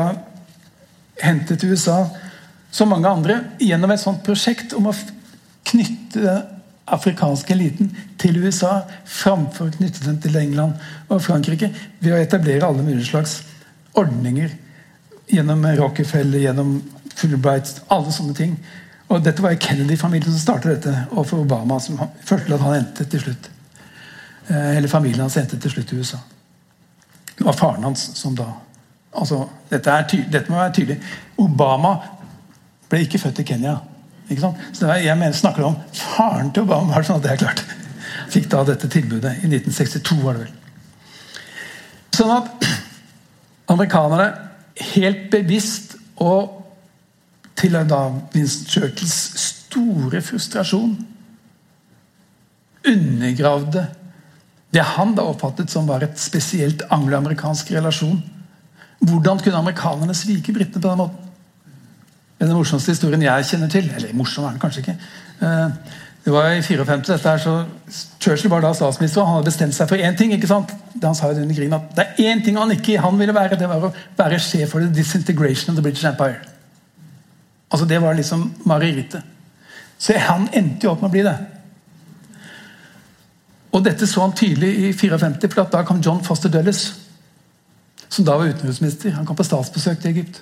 hentet 1.22 1.62
til 1.62 1.76
USA, 1.76 2.02
som 2.72 2.92
mange 2.92 3.10
andre, 3.10 3.40
gjennom 3.62 3.94
et 3.94 4.02
sånt 4.02 4.24
prosjekt 4.26 4.74
om 4.78 4.90
å 4.90 4.98
knytte 5.70 6.36
afrikanske 6.96 7.54
eliten 7.54 7.92
til 8.22 8.40
USA 8.44 8.82
framfor 9.06 9.70
å 9.70 9.76
knytte 9.78 10.06
den 10.06 10.20
til 10.24 10.38
England 10.40 10.80
og 11.10 11.22
Frankrike 11.26 11.72
ved 12.00 12.14
å 12.14 12.22
etablere 12.22 12.68
alle 12.68 12.86
mulige 12.86 13.10
slags 13.12 13.40
ordninger 13.98 14.52
gjennom 15.30 15.66
Rockefeller, 15.78 16.40
gjennom 16.40 16.80
Fulbright, 17.20 17.82
alle 17.92 18.14
sånne 18.16 18.36
ting. 18.38 18.56
Og 19.10 19.24
Dette 19.26 19.44
var 19.44 19.58
Kennedy-familien 19.60 20.32
som 20.32 20.42
startet 20.42 20.78
dette 20.78 20.96
og 21.12 21.26
for 21.28 21.44
Obama, 21.44 21.80
som 21.82 22.00
følte 22.26 22.56
at 22.56 22.66
han 22.66 22.78
endte 22.82 23.06
til 23.10 23.26
slutt. 23.26 23.50
eller 24.50 24.88
familien 24.88 25.22
hans 25.22 25.38
endte 25.38 25.60
til 25.62 25.72
slutt 25.72 25.92
i 25.94 25.98
USA. 26.00 26.18
Det 27.38 27.46
var 27.46 27.54
faren 27.54 27.84
hans 27.84 28.02
som 28.18 28.36
da 28.36 28.48
altså, 29.12 29.48
dette, 29.70 29.92
dette, 30.32 30.50
må 30.50 30.58
være 30.58 30.74
tydelig. 30.74 30.98
Obama 31.38 31.94
ble 32.90 33.04
ikke 33.06 33.22
født 33.22 33.40
i 33.40 33.46
Kenya. 33.46 33.76
Så 34.30 34.88
er, 34.88 35.02
jeg 35.04 35.18
mener, 35.18 35.34
snakker 35.34 35.66
om 35.66 35.78
faren 35.96 36.52
til 36.54 36.68
Obama. 36.68 36.94
bare 36.94 37.08
sånn 37.08 37.20
at 37.20 37.26
det 37.26 37.32
er 37.34 37.42
klart. 37.44 37.64
Fikk 38.30 38.50
da 38.52 38.64
dette 38.68 38.90
tilbudet. 38.92 39.40
I 39.42 39.50
1962, 39.50 40.20
var 40.24 40.38
det 40.38 40.46
vel. 40.46 40.56
Sånn 42.20 42.34
at 42.36 42.70
amerikanerne 43.72 44.30
helt 44.94 45.30
bevisst 45.32 45.96
og 46.20 46.56
til 47.60 47.76
da 47.90 48.02
Winston 48.34 48.70
Churchills 48.72 49.16
store 49.44 50.22
frustrasjon 50.24 50.94
undergravde 52.88 53.86
det 54.74 54.84
han 54.96 55.16
da 55.18 55.26
oppfattet 55.28 55.72
som 55.74 55.88
var 55.90 56.06
et 56.06 56.20
spesielt 56.22 56.84
angloamerikansk 56.94 57.72
relasjon. 57.74 58.20
Hvordan 59.00 59.42
kunne 59.42 59.60
amerikanerne 59.64 60.16
svike 60.16 60.54
britene 60.54 60.82
på 60.82 60.88
den 60.88 61.02
måten? 61.02 61.29
Men 62.40 62.48
den 62.48 62.56
morsomste 62.56 62.94
historien 62.96 63.24
jeg 63.24 63.48
kjenner 63.50 63.72
til 63.72 63.90
Eller 63.96 64.14
morsom 64.16 64.46
er 64.48 64.56
den 64.56 64.62
kanskje 64.62 64.86
ikke. 64.86 64.96
Eh, 65.44 65.98
det 66.26 66.34
var 66.36 66.52
i 66.52 66.62
54, 66.62 67.08
dette 67.08 67.30
her, 67.30 67.38
så 67.38 67.54
Churchill 68.20 68.52
var 68.52 68.62
da 68.62 68.74
statsminister, 68.76 69.22
og 69.22 69.28
han 69.28 69.38
hadde 69.38 69.48
bestemt 69.48 69.76
seg 69.76 69.88
for 69.90 70.04
én 70.04 70.18
ting. 70.18 70.34
ikke 70.36 70.48
sant? 70.48 70.74
Han 71.02 71.16
sa 71.16 71.32
jo 71.32 71.42
under 71.42 71.56
krigen 71.56 71.74
at 71.74 71.96
det 71.96 72.06
er 72.06 72.34
én 72.34 72.44
ting 72.44 72.58
han 72.60 72.72
ikke 72.76 73.00
han 73.00 73.20
ville 73.20 73.34
være, 73.34 73.58
det 73.58 73.70
var 73.70 73.88
å 73.88 73.94
være 74.18 74.40
sjef 74.40 74.70
for 74.76 74.84
the 74.84 74.92
disintegration 74.94 75.72
of 75.72 75.80
the 75.80 75.82
British 75.82 76.06
Empire. 76.06 76.38
Altså 77.72 77.86
Det 77.86 78.02
var 78.02 78.14
liksom 78.14 78.54
marerittet. 78.66 79.24
Så 79.98 80.14
han 80.18 80.50
endte 80.54 80.86
jo 80.86 80.92
opp 80.92 81.02
med 81.02 81.10
å 81.10 81.16
bli 81.16 81.24
det. 81.24 81.38
Og 83.72 83.84
Dette 83.86 84.08
så 84.08 84.22
han 84.22 84.36
tydelig 84.36 84.70
i 84.90 84.94
54, 84.94 85.50
for 85.54 85.72
da 85.72 85.84
kom 85.88 86.02
John 86.02 86.24
Foster 86.24 86.50
Dulles, 86.50 86.94
som 88.10 88.26
da 88.26 88.38
var 88.38 88.50
utenriksminister. 88.50 89.12
Han 89.16 89.26
kom 89.26 89.36
på 89.36 89.48
statsbesøk 89.48 90.02
til 90.02 90.12
Egypt 90.12 90.42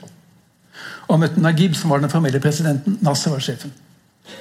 og 1.08 1.20
møtte 1.22 1.42
Nagib, 1.42 1.76
som 1.76 1.92
var 1.92 2.02
den 2.04 2.12
formelle 2.12 2.42
presidenten. 2.44 2.98
Nasser 3.06 3.32
var 3.32 3.44
sjefen. 3.44 3.74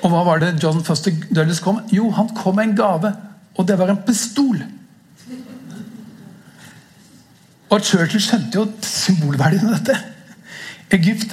Og 0.03 0.11
hva 0.11 0.23
var 0.27 0.43
det 0.43 0.57
John 0.63 0.83
Foster 0.85 1.15
Dulles 1.31 1.61
kom? 1.63 1.79
Jo, 1.95 2.11
han 2.15 2.33
kom 2.35 2.59
med 2.59 2.71
en 2.71 2.77
gave. 2.79 3.13
Og 3.57 3.69
det 3.69 3.79
var 3.79 3.91
en 3.93 4.03
pistol. 4.07 4.59
Og 7.71 7.83
Churchill 7.83 8.23
skjønte 8.23 8.59
jo 8.59 8.67
symbolverdien 8.87 9.67
av 9.69 9.79
dette. 9.79 9.97
Egypt 10.95 11.33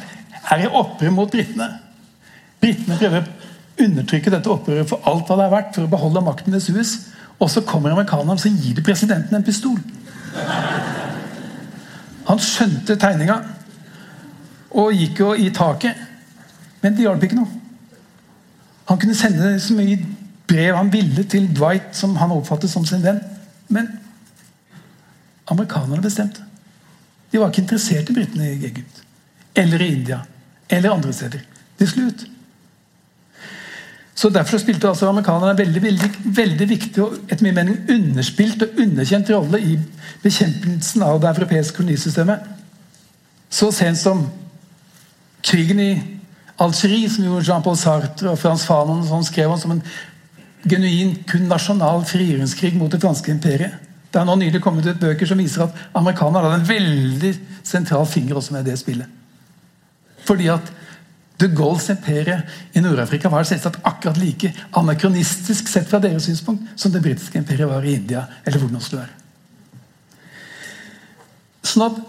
er 0.52 0.64
i 0.64 0.70
opprør 0.70 1.14
mot 1.14 1.32
britene. 1.32 1.68
Britene 2.62 2.98
prøver 2.98 3.26
å 3.26 3.84
undertrykke 3.84 4.32
dette 4.34 4.50
opprøret 4.50 4.90
for 4.90 5.04
alt 5.10 5.28
hva 5.30 5.38
det 5.40 5.46
er 5.48 5.54
verdt 5.54 5.76
for 5.78 5.86
å 5.86 5.92
beholde 5.92 6.24
makten 6.26 6.56
ved 6.56 6.64
Suez. 6.64 6.96
Og 7.42 7.50
så 7.52 7.64
kommer 7.68 7.94
amerikanerne 7.94 8.38
og 8.38 8.64
gir 8.64 8.78
de 8.78 8.86
presidenten 8.86 9.36
en 9.38 9.46
pistol. 9.46 9.78
Han 12.30 12.40
skjønte 12.42 12.96
tegninga 12.98 13.42
og 14.74 14.94
gikk 14.98 15.20
jo 15.20 15.34
i 15.38 15.50
taket. 15.54 16.00
Men 16.82 16.96
det 16.96 17.06
hjalp 17.06 17.24
ikke 17.24 17.40
noe. 17.40 17.60
Han 18.90 19.00
kunne 19.00 19.16
sende 19.16 19.54
så 19.64 19.76
mye 19.78 20.00
brev 20.50 20.76
han 20.76 20.92
ville 20.92 21.24
til 21.30 21.48
Dwight, 21.56 21.94
som 21.96 22.18
han 22.20 22.34
oppfattet 22.36 22.72
som 22.72 22.86
sin 22.86 23.04
venn. 23.04 23.22
Men 23.72 23.88
amerikanerne 25.52 26.04
bestemte. 26.04 26.44
De 27.32 27.40
var 27.40 27.50
ikke 27.50 27.64
interessert 27.64 28.12
i 28.12 28.16
britene 28.18 28.52
i 28.52 28.66
Egypt. 28.68 29.02
Eller 29.56 29.82
i 29.82 29.92
India. 29.96 30.20
Eller 30.70 30.94
andre 30.94 31.14
steder. 31.14 31.42
De 31.80 31.88
skulle 31.88 32.12
ut. 32.12 32.28
Så 34.16 34.30
Derfor 34.30 34.58
spilte 34.62 34.88
altså 34.88 35.10
amerikanerne 35.10 35.52
en 35.52 35.58
veldig, 35.58 35.82
veldig, 35.84 36.10
veldig 36.26 36.70
viktig 36.70 37.04
og 37.04 37.16
etter 37.32 37.44
min 37.44 37.56
mening 37.56 37.80
underspilt 37.90 38.62
og 38.62 38.78
underkjent 38.80 39.32
rolle 39.34 39.60
i 39.60 39.80
bekjempelsen 40.24 41.02
av 41.04 41.18
det 41.22 41.32
europeiske 41.34 41.76
kolonisystemet. 41.80 42.46
Så 43.50 43.72
sent 43.74 43.98
som 43.98 44.28
krigen 45.44 45.80
i 45.84 45.92
Algerie, 46.62 47.10
som 47.10 47.26
jo 47.26 47.42
Jean-Paul 47.42 47.78
Sartre 47.80 48.32
og 48.32 48.40
Frans 48.40 48.66
Fanon 48.68 49.04
sånn 49.08 49.26
skrev 49.28 49.52
om 49.52 49.60
som 49.60 49.74
en 49.76 49.82
genuin, 50.70 51.16
kun 51.28 51.50
nasjonal 51.50 52.06
frigjøringskrig 52.08 52.78
mot 52.80 52.92
det 52.94 53.02
franske 53.04 53.34
imperiet. 53.34 53.80
Det 54.14 54.22
er 54.22 54.28
nå 54.30 54.36
nylig 54.38 54.62
kommet 54.62 54.86
ut 54.86 55.02
bøker 55.02 55.28
som 55.28 55.42
viser 55.42 55.66
at 55.66 55.78
amerikanerne 55.98 56.46
hadde 56.46 56.62
en 56.62 56.70
veldig 56.70 57.34
sentral 57.66 58.06
finger 58.08 58.38
også 58.38 58.54
med 58.54 58.68
det 58.70 58.78
spillet. 58.80 59.10
Fordi 60.24 60.48
at 60.54 60.70
de 61.42 61.50
Gaulles 61.50 61.90
imperie 61.90 62.38
i 62.78 62.84
Nord-Afrika 62.84 63.32
var 63.34 63.48
selvsagt 63.50 63.82
akkurat 63.84 64.20
like 64.22 64.54
anakronistisk 64.80 65.68
sett 65.68 65.90
fra 65.90 66.00
deres 66.00 66.30
synspunkt 66.30 66.70
som 66.80 66.94
det 66.94 67.02
britiske 67.04 67.42
imperiet 67.42 67.68
var 67.68 67.84
i 67.84 67.98
India, 67.98 68.28
eller 68.46 68.62
hvor 68.62 68.70
det 68.70 68.78
nå 68.78 68.84
skulle 68.86 69.04
være. 69.04 69.20
Sånn 71.66 71.88
at 71.90 72.00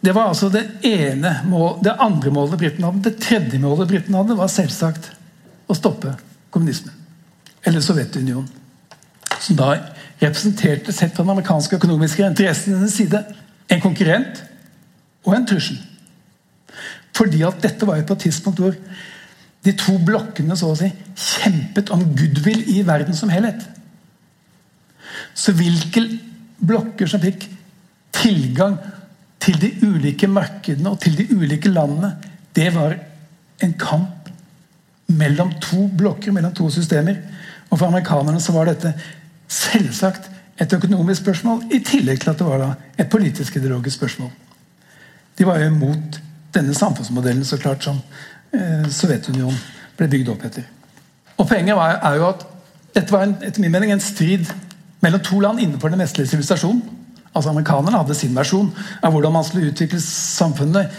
det 0.00 0.14
var 0.16 0.30
altså 0.30 0.48
det 0.48 0.64
ene 0.86 1.34
mål, 1.44 1.82
det 1.84 1.92
andre 2.00 2.32
målet 2.32 2.60
britene 2.60 2.88
hadde. 2.88 3.04
Det 3.04 3.20
tredje 3.20 3.58
målet 3.60 3.88
britene 3.90 4.22
hadde, 4.22 4.36
var 4.38 4.48
selvsagt 4.48 5.10
å 5.68 5.76
stoppe 5.76 6.14
kommunismen. 6.50 6.94
Eller 7.68 7.84
Sovjetunionen. 7.84 8.48
Som 9.40 9.58
da 9.58 9.74
representerte, 10.20 10.92
sett 10.92 11.12
fra 11.14 11.24
den 11.24 11.34
amerikanske 11.34 11.76
økonomiske 11.76 12.24
interessenes 12.26 12.96
side, 12.96 13.20
en 13.70 13.82
konkurrent 13.84 14.40
og 15.26 15.36
en 15.36 15.46
trussel. 15.48 15.76
Fordi 17.16 17.42
at 17.44 17.60
dette 17.62 17.86
var 17.88 18.00
jo 18.00 18.06
på 18.08 18.16
et 18.16 18.24
tidspunkt 18.28 18.60
hvor 18.62 18.76
de 19.64 19.74
to 19.76 19.98
blokkene 20.00 20.56
så 20.56 20.70
å 20.72 20.78
si, 20.78 20.88
kjempet 21.20 21.92
om 21.92 22.06
goodwill 22.16 22.62
i 22.72 22.80
verden 22.88 23.16
som 23.16 23.32
helhet. 23.32 23.60
Så 25.36 25.52
hvilke 25.56 26.06
blokker 26.60 27.10
som 27.10 27.20
fikk 27.20 27.44
tilgang 28.16 28.78
til 29.40 29.60
de 29.60 29.70
ulike 29.86 30.28
markedene 30.28 30.92
og 30.92 31.00
til 31.00 31.16
de 31.18 31.26
ulike 31.34 31.70
landene, 31.72 32.14
det 32.56 32.74
var 32.74 32.96
en 33.64 33.72
kamp 33.78 34.28
mellom 35.06 35.52
to 35.62 35.88
blokker, 35.98 36.32
mellom 36.32 36.52
to 36.54 36.68
systemer. 36.70 37.16
Og 37.70 37.78
for 37.78 37.86
amerikanerne 37.86 38.40
så 38.40 38.52
var 38.52 38.68
dette 38.68 38.92
selvsagt 39.50 40.30
et 40.60 40.72
økonomisk 40.72 41.22
spørsmål, 41.22 41.62
i 41.72 41.80
tillegg 41.84 42.20
til 42.20 42.30
at 42.30 42.38
det 42.38 42.46
var 42.46 42.60
da 42.60 42.72
et 42.98 43.08
politisk-ideologisk 43.10 43.96
spørsmål. 43.96 44.30
De 45.38 45.46
var 45.46 45.58
jo 45.58 45.70
imot 45.70 46.20
denne 46.54 46.74
samfunnsmodellen 46.74 47.44
så 47.44 47.56
klart 47.56 47.84
som 47.84 48.00
eh, 48.52 48.84
Sovjetunionen 48.92 49.56
ble 49.96 50.08
bygd 50.10 50.28
opp 50.34 50.44
etter. 50.44 50.66
Og 51.38 51.48
Poenget 51.48 51.76
var, 51.76 51.96
er 52.04 52.18
jo 52.20 52.28
at 52.28 52.44
dette 52.94 53.14
var 53.14 53.24
en, 53.24 53.36
etter 53.46 53.62
min 53.62 53.72
mening 53.72 53.94
en 53.94 54.02
strid 54.04 54.50
mellom 55.00 55.22
to 55.24 55.40
land 55.40 55.62
innenfor 55.62 55.88
den 55.88 56.02
vestlige 56.02 56.28
sivilisasjonen. 56.28 56.82
Altså 57.34 57.52
Amerikanerne 57.52 58.00
hadde 58.00 58.16
sin 58.18 58.34
versjon 58.34 58.72
av 59.02 59.14
hvordan 59.14 59.34
man 59.34 59.46
skulle 59.46 59.70
utvikle 59.70 60.00
samfunnet. 60.02 60.90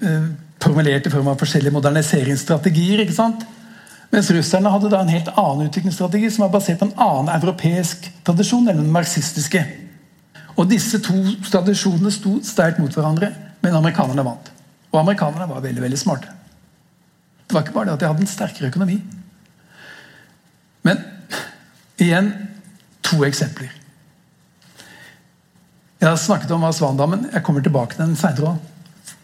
Eh, 0.00 0.30
formulert 0.64 1.06
i 1.06 1.12
form 1.12 1.28
av 1.28 1.40
forskjellige 1.40 1.74
moderniseringsstrategier. 1.74 3.02
ikke 3.04 3.16
sant? 3.16 3.44
Mens 4.14 4.30
russerne 4.30 4.70
hadde 4.70 4.90
da 4.92 5.00
en 5.02 5.12
helt 5.12 5.28
annen 5.34 5.68
utviklingsstrategi 5.68 6.30
som 6.30 6.46
var 6.46 6.54
basert 6.54 6.78
på 6.80 6.86
en 6.88 6.98
annen 7.02 7.32
europeisk 7.34 8.06
tradisjon, 8.24 8.64
nemlig 8.64 8.84
den 8.84 8.94
marxistiske. 8.94 9.64
Og 10.54 10.70
Disse 10.70 11.00
to 11.02 11.16
tradisjonene 11.50 12.12
sto 12.14 12.38
sterkt 12.46 12.78
mot 12.78 12.94
hverandre, 12.94 13.32
men 13.60 13.74
amerikanerne 13.74 14.24
vant. 14.24 14.50
Og 14.92 15.00
amerikanerne 15.00 15.48
var 15.50 15.64
veldig 15.64 15.82
veldig 15.82 15.98
smarte. 15.98 16.30
Det 17.44 17.56
var 17.56 17.64
ikke 17.66 17.74
bare 17.74 17.90
det 17.90 17.96
at 17.96 18.04
de 18.04 18.10
hadde 18.12 18.24
en 18.24 18.30
sterkere 18.30 18.70
økonomi. 18.70 19.00
Men 20.86 21.02
igjen 21.98 22.30
to 23.02 23.24
eksempler. 23.26 23.72
Jeg 26.04 26.10
har 26.10 26.18
snakket 26.20 26.50
om 26.52 26.64
Aswandammen. 26.68 27.30
Jeg 27.32 27.40
kommer 27.46 27.62
tilbake 27.64 27.96
til 27.96 28.02
den 28.04 28.16
seinere 28.20 28.58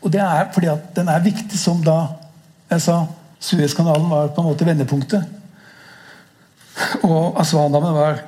Og 0.01 0.13
det 0.13 0.21
er 0.25 0.47
fordi 0.55 0.71
at 0.73 0.95
den 0.97 1.09
er 1.13 1.21
viktig 1.21 1.59
som 1.61 1.83
da 1.85 1.97
jeg 2.71 2.81
sa 2.81 2.95
Suezkanalen 3.41 4.09
var 4.09 4.31
på 4.33 4.41
en 4.41 4.47
måte 4.49 4.65
vendepunktet. 4.65 5.27
Og 7.05 7.37
Aswandammen 7.41 7.93
var 7.93 8.23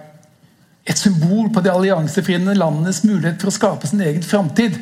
et 0.84 0.98
symbol 0.98 1.48
på 1.52 1.62
de 1.64 1.70
alliansefriende 1.72 2.54
landenes 2.58 3.00
mulighet 3.04 3.40
for 3.40 3.48
å 3.48 3.54
skape 3.56 3.88
sin 3.88 4.02
egen 4.04 4.24
framtid. 4.24 4.76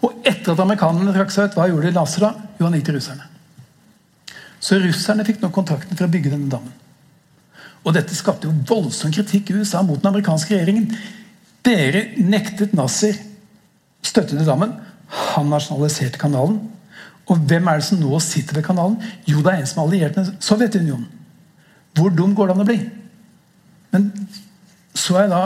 Og 0.00 0.24
etter 0.24 0.52
at 0.54 0.62
amerikanerne 0.64 1.12
trakk 1.12 1.34
seg 1.34 1.50
ut, 1.50 1.58
hva 1.58 1.66
gjorde 1.68 1.90
de 1.90 1.98
Nasser 1.98 2.24
da? 2.24 2.30
Jo, 2.56 2.68
han 2.70 2.78
gikk 2.78 2.86
til 2.88 2.96
russerne. 2.96 3.28
Så 4.64 4.80
russerne 4.80 5.28
fikk 5.28 5.44
nå 5.44 5.52
kontrakten 5.52 5.96
for 5.96 6.06
å 6.08 6.12
bygge 6.12 6.32
denne 6.32 6.48
dammen. 6.52 6.72
Og 7.84 7.92
dette 7.96 8.16
skapte 8.16 8.48
jo 8.48 8.56
voldsom 8.68 9.12
kritikk 9.12 9.52
i 9.52 9.58
USA 9.60 9.82
mot 9.84 10.00
den 10.00 10.12
amerikanske 10.12 10.56
regjeringen. 10.56 10.88
Dere 11.64 12.06
nektet 12.20 12.74
Nasser 12.76 13.16
støtte 14.04 14.36
til 14.36 14.46
dammen. 14.46 14.74
Han 15.34 15.50
nasjonaliserte 15.52 16.20
kanalen. 16.20 16.60
Og 17.30 17.40
hvem 17.48 17.68
er 17.68 17.80
det 17.80 17.86
som 17.86 18.00
nå 18.02 18.18
sitter 18.20 18.58
ved 18.58 18.66
kanalen? 18.66 18.98
Jo, 19.28 19.40
det 19.40 19.52
er 19.52 19.62
en 19.62 19.68
som 19.68 19.82
er 19.82 19.86
alliert 19.86 20.16
med 20.18 20.32
Sovjetunionen. 20.44 21.06
Hvor 21.94 22.10
dum 22.12 22.34
går 22.34 22.50
det 22.50 22.54
an 22.54 22.64
å 22.64 22.68
bli? 22.68 22.78
Men 23.94 24.10
så 24.94 25.16
har 25.16 25.24
jeg 25.24 25.32
da 25.32 25.42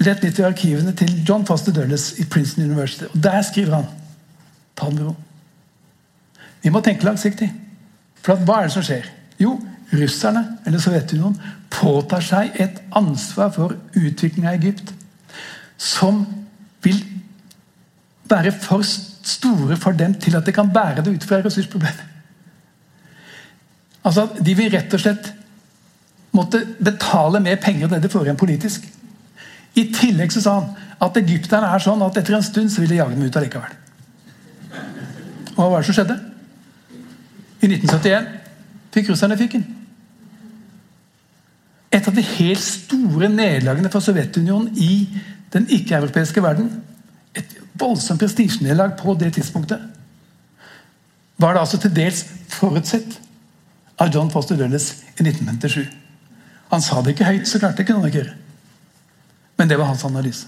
lett 0.00 0.22
litt 0.24 0.38
i 0.40 0.46
arkivene 0.48 0.94
til 0.96 1.12
John 1.28 1.44
Foster 1.46 1.74
Dulles 1.76 2.14
i 2.18 2.26
Princeton 2.26 2.70
University. 2.70 3.06
Og 3.12 3.22
der 3.22 3.42
skriver 3.46 3.80
han 3.80 3.90
Ta 4.78 4.88
det 4.88 4.96
med 4.96 5.10
ro. 5.10 5.14
Vi 6.62 6.70
må 6.72 6.80
tenke 6.84 7.04
langsiktig. 7.04 7.50
For 8.24 8.40
hva 8.46 8.60
er 8.60 8.68
det 8.68 8.74
som 8.74 8.84
skjer? 8.84 9.06
Jo, 9.40 9.54
russerne, 9.92 10.42
eller 10.66 10.80
Sovjetunionen, 10.80 11.36
påtar 11.70 12.24
seg 12.24 12.56
et 12.60 12.80
ansvar 12.96 13.52
for 13.54 13.76
utviklinga 13.96 14.52
av 14.52 14.58
Egypt 14.58 14.94
som 15.80 16.20
vil 16.84 17.00
være 18.30 18.52
for 18.52 18.84
store 18.84 19.76
for 19.80 19.96
dem 19.96 20.14
til 20.20 20.36
at 20.36 20.46
de 20.46 20.52
kan 20.52 20.70
bære 20.72 21.02
det 21.04 21.14
ut 21.14 21.24
fra 21.24 21.40
ressursproblemet. 21.44 22.06
Altså, 24.04 24.28
De 24.44 24.54
vil 24.56 24.72
rett 24.72 24.94
og 24.94 25.00
slett 25.00 25.32
måtte 26.32 26.62
betale 26.78 27.40
mer 27.42 27.58
penger 27.60 27.86
enn 27.86 27.96
det 27.96 28.04
de 28.04 28.12
får 28.12 28.28
igjen 28.28 28.38
politisk. 28.40 28.86
I 29.74 29.88
tillegg 29.94 30.32
så 30.32 30.42
sa 30.44 30.54
han 30.60 30.70
at 31.00 31.16
egypterne 31.16 31.68
er 31.72 31.82
sånn 31.82 32.02
at 32.04 32.16
etter 32.20 32.36
en 32.36 32.44
stund 32.44 32.70
så 32.72 32.82
vil 32.82 32.92
de 32.92 33.00
jage 33.00 33.16
dem 33.16 33.26
ut 33.26 33.36
allikevel. 33.36 33.74
Og 35.56 35.58
hva 35.58 35.68
var 35.72 35.82
det 35.82 35.88
som 35.90 35.96
skjedde? 35.98 36.16
I 37.60 37.68
1971 37.68 38.30
fikk 38.94 39.10
russerne 39.12 39.38
fyken. 39.40 39.66
Et 41.90 42.06
av 42.06 42.14
de 42.14 42.22
helt 42.22 42.62
store 42.62 43.28
nederlagene 43.28 43.90
for 43.92 44.04
Sovjetunionen 44.04 44.70
i 44.78 44.92
den 45.52 45.66
ikke-europeiske 45.68 46.42
verden. 46.42 46.70
Et 47.34 47.56
voldsomt 47.78 48.20
prestisjenedlag 48.20 48.96
på 48.98 49.14
det 49.14 49.32
tidspunktet. 49.34 49.80
var 51.38 51.54
det 51.54 51.60
altså 51.60 51.78
til 51.80 51.94
dels 51.96 52.26
forutsett 52.48 53.20
av 53.98 54.10
John 54.14 54.30
Foster 54.30 54.56
Dulles 54.56 54.90
i 55.16 55.24
1957. 55.24 55.88
Han 56.70 56.82
sa 56.82 57.00
det 57.02 57.14
ikke 57.14 57.24
høyt, 57.24 57.48
så 57.48 57.58
klart 57.58 57.76
det 57.76 57.86
kunne 57.86 58.02
han 58.02 58.10
ikke 58.10 58.18
gjøre. 58.18 58.34
Men 59.56 59.68
det 59.68 59.78
var 59.78 59.88
hans 59.88 60.04
analyse. 60.04 60.46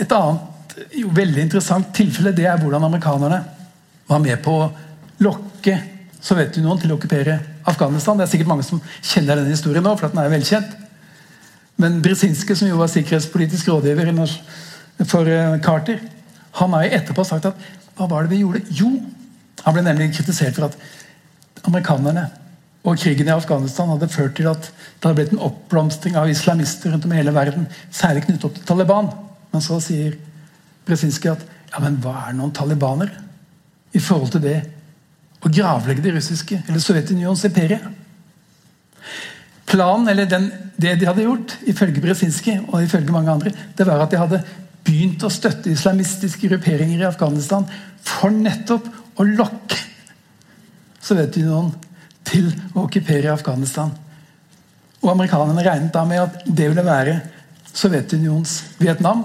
Et 0.00 0.12
annet 0.12 0.52
jo, 0.96 1.10
veldig 1.12 1.42
interessant 1.44 1.92
tilfelle 1.94 2.32
det 2.36 2.46
er 2.48 2.60
hvordan 2.60 2.88
amerikanerne 2.88 3.42
var 4.08 4.22
med 4.24 4.40
på 4.44 4.56
å 4.62 4.70
lokke 5.22 5.78
Sovjetunionen 6.22 6.78
til 6.78 6.92
å 6.92 6.96
okkupere 6.96 7.34
Afghanistan. 7.66 8.18
Det 8.18 8.28
er 8.28 8.30
sikkert 8.30 8.50
mange 8.52 8.64
som 8.66 8.80
kjenner 9.02 9.40
denne 9.40 9.50
historien 9.50 9.82
nå, 9.82 9.96
for 9.98 10.12
den 10.12 10.22
er 10.22 10.30
velkjent. 10.30 10.76
Men 11.80 12.02
Brzezinski, 12.04 12.56
som 12.56 12.68
jo 12.68 12.80
var 12.80 12.90
sikkerhetspolitisk 12.92 13.68
rådgiver 13.68 14.12
for 15.08 15.28
eh, 15.28 15.60
Carter, 15.64 16.02
han 16.52 16.72
har 16.76 16.92
etterpå 16.98 17.24
sagt 17.24 17.48
at 17.48 17.70
hva 17.96 18.08
var 18.08 18.24
det 18.24 18.34
vi 18.34 18.42
gjorde? 18.42 18.62
Jo, 18.70 18.90
han 19.64 19.74
ble 19.74 19.84
nemlig 19.86 20.12
kritisert 20.16 20.56
for 20.56 20.68
at 20.68 20.76
amerikanerne 21.68 22.28
og 22.82 22.98
krigen 22.98 23.28
i 23.28 23.34
Afghanistan 23.34 23.92
hadde 23.92 24.10
ført 24.10 24.34
til 24.36 24.48
at 24.50 24.66
det 24.66 25.06
hadde 25.06 25.18
blitt 25.20 25.34
en 25.36 25.44
oppblomstring 25.46 26.16
av 26.18 26.30
islamister 26.30 26.90
rundt 26.90 27.06
om 27.06 27.14
i 27.14 27.20
hele 27.20 27.34
verden, 27.34 27.68
særlig 27.94 28.24
knyttet 28.26 28.48
opp 28.48 28.56
til 28.58 28.66
Taliban. 28.66 29.10
Men 29.52 29.62
så 29.62 29.78
sier 29.84 30.16
Brzezinski 30.86 31.30
at 31.30 31.44
ja, 31.72 31.80
men 31.82 32.00
hva 32.02 32.16
er 32.26 32.36
noen 32.36 32.54
talibaner 32.54 33.12
i 33.94 34.02
forhold 34.02 34.34
til 34.34 34.42
det 34.44 34.58
å 35.42 35.50
gravlegge 35.50 36.02
det 36.04 36.16
russiske 36.16 36.58
eller 36.66 36.82
Sovjetunionens 36.82 37.44
imperie? 37.46 37.78
Planen, 39.66 40.08
eller 40.08 40.26
den, 40.28 40.50
det 40.76 40.96
de 41.00 41.08
hadde 41.08 41.24
gjort, 41.24 41.54
ifølge 41.70 42.02
Brzezinski 42.02 42.58
og 42.68 42.82
ifølge 42.82 43.14
mange 43.14 43.32
andre, 43.32 43.52
det 43.78 43.86
var 43.86 44.02
at 44.02 44.12
de 44.12 44.20
hadde 44.20 44.42
begynt 44.82 45.22
å 45.22 45.30
støtte 45.30 45.70
islamistiske 45.72 46.48
grupperinger 46.50 47.04
i 47.04 47.08
Afghanistan 47.08 47.66
for 48.02 48.34
nettopp 48.34 48.88
å 49.20 49.26
lokke 49.28 49.78
Sovjetunionen 51.02 51.72
til 52.26 52.50
å 52.74 52.84
okkupere 52.84 53.32
Afghanistan. 53.32 53.90
Og 55.02 55.10
Amerikanerne 55.10 55.64
regnet 55.66 55.94
da 55.94 56.04
med 56.06 56.22
at 56.22 56.44
det 56.46 56.68
ville 56.70 56.84
være 56.86 57.16
Sovjetunionens 57.72 58.58
Vietnam, 58.78 59.24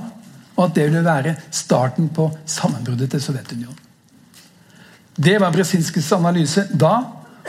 og 0.57 0.63
at 0.65 0.77
det 0.77 0.87
ville 0.87 1.03
være 1.05 1.35
starten 1.53 2.09
på 2.13 2.31
sammenbruddet 2.49 3.11
til 3.13 3.21
Sovjetunionen. 3.21 3.83
Det 5.17 5.37
var 5.41 5.53
Brzezinskis 5.53 6.11
analyse 6.13 6.67
da, 6.73 6.95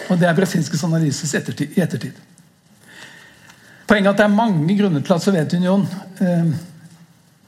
og 0.09 0.21
det 0.21 0.29
er 0.29 0.37
Brzezinskis 0.37 0.85
analyse 0.85 1.29
i 1.29 1.81
ettertid. 1.81 2.21
Poenget 3.89 4.11
er 4.11 4.13
at 4.13 4.19
det 4.21 4.25
er 4.27 4.37
mange 4.37 4.75
grunner 4.77 5.01
til 5.01 5.15
at 5.15 5.25
Sovjetunionen 5.25 5.87
eh, 6.21 6.51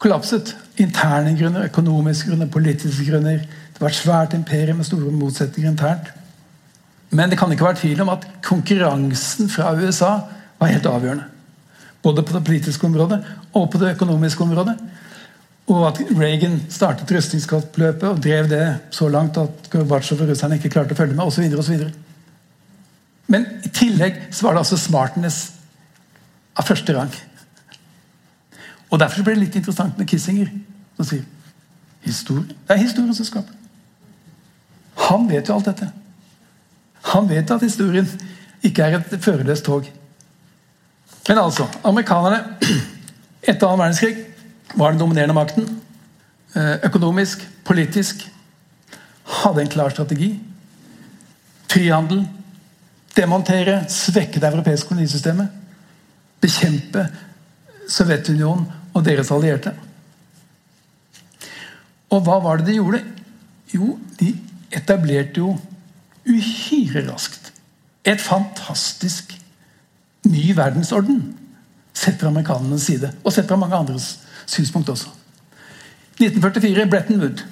kollapset. 0.00 0.54
Interne 0.80 1.34
grunner, 1.36 1.66
økonomiske 1.68 2.30
grunner, 2.30 2.48
politiske 2.48 3.04
grunner. 3.10 3.42
Det 3.74 3.80
var 3.80 3.92
et 3.92 3.98
svært 3.98 4.34
imperium 4.34 4.80
med 4.80 4.88
store 4.88 5.12
motsetninger 5.12 5.70
internt. 5.70 6.08
Men 7.10 7.30
det 7.30 7.38
kan 7.38 7.52
ikke 7.52 7.64
være 7.64 7.82
tvil 7.82 8.00
om 8.00 8.12
at 8.14 8.24
konkurransen 8.42 9.50
fra 9.52 9.74
USA 9.74 10.14
var 10.60 10.72
helt 10.72 10.86
avgjørende. 10.86 11.24
Både 12.02 12.22
på 12.22 12.38
det 12.38 12.44
politiske 12.44 12.86
området 12.86 13.20
og 13.52 13.70
på 13.70 13.78
det 13.78 13.94
økonomiske 13.94 14.42
området. 14.42 14.78
Og 15.68 15.86
at 15.88 16.00
Reagan 16.16 16.60
startet 16.70 17.12
rustningskappløpet 17.16 18.08
og 18.08 18.22
drev 18.22 18.48
det 18.48 18.64
så 18.90 19.08
langt 19.08 19.36
at 19.36 19.68
Gorbatsjov 19.70 20.22
og 20.22 20.30
russerne 20.32 20.56
ikke 20.56 20.72
klarte 20.72 20.96
å 20.96 20.98
følge 20.98 21.14
med, 21.14 21.24
osv. 21.60 21.90
Men 23.30 23.46
i 23.64 23.68
tillegg 23.68 24.22
så 24.30 24.46
var 24.46 24.56
det 24.56 24.64
altså 24.64 24.78
smartness 24.80 25.59
av 26.58 26.66
første 26.66 26.94
rang. 26.96 27.12
Og 28.90 28.98
Derfor 28.98 29.22
ble 29.22 29.36
det 29.36 29.44
litt 29.44 29.58
interessant 29.60 29.98
med 29.98 30.08
Kissinger, 30.10 30.50
som 30.96 31.06
sier 31.06 31.26
historie. 32.02 32.56
Det 32.66 32.74
er 32.74 32.82
historien 32.82 33.14
som 33.14 33.26
skaper. 33.28 33.56
Han 35.10 35.28
vet 35.30 35.48
jo 35.48 35.56
alt 35.56 35.68
dette. 35.70 35.90
Han 37.12 37.28
vet 37.28 37.50
at 37.50 37.62
historien 37.64 38.08
ikke 38.66 38.84
er 38.84 38.98
et 38.98 39.22
førerløst 39.22 39.64
tog. 39.64 39.86
Men 41.28 41.38
altså 41.38 41.66
Amerikanerne 41.84 42.42
etter 43.50 43.66
annen 43.68 43.84
verdenskrig 43.84 44.16
var 44.74 44.92
den 44.92 45.00
dominerende 45.00 45.36
makten. 45.36 45.68
Eh, 46.54 46.76
økonomisk, 46.88 47.46
politisk. 47.64 48.26
Hadde 49.42 49.62
en 49.62 49.72
klar 49.72 49.94
strategi. 49.94 50.32
Frihandel. 51.70 52.26
Demontere, 53.16 53.84
svekke 53.88 54.40
det 54.40 54.48
europeiske 54.52 54.88
kolonisystemet. 54.88 55.48
Bekjempe 56.40 57.06
Sovjetunionen 57.90 58.66
og 58.94 59.04
deres 59.06 59.30
allierte. 59.34 59.72
Og 62.10 62.22
hva 62.26 62.38
var 62.42 62.60
det 62.60 62.70
de 62.70 62.78
gjorde? 62.78 63.02
Jo, 63.74 63.94
de 64.18 64.32
etablerte 64.74 65.42
jo 65.42 65.54
uhyre 66.26 67.04
raskt 67.06 67.50
et 68.04 68.20
fantastisk 68.20 69.34
ny 70.28 70.50
verdensorden. 70.56 71.20
Sett 71.94 72.20
fra 72.20 72.30
amerikanernes 72.30 72.86
side, 72.86 73.10
og 73.24 73.32
sett 73.34 73.48
fra 73.48 73.58
mange 73.60 73.76
andres 73.76 74.12
synspunkt 74.48 74.88
også. 74.88 75.10
1944, 76.20 76.86
Bretton 76.90 77.20
Wood. 77.20 77.42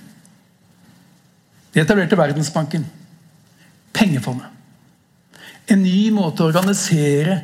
De 1.75 1.81
etablerte 1.81 2.17
Verdensbanken. 2.19 2.87
Pengefondet. 3.93 4.47
En 5.69 5.83
ny 5.83 6.09
måte 6.17 6.43
å 6.43 6.49
organisere 6.49 7.43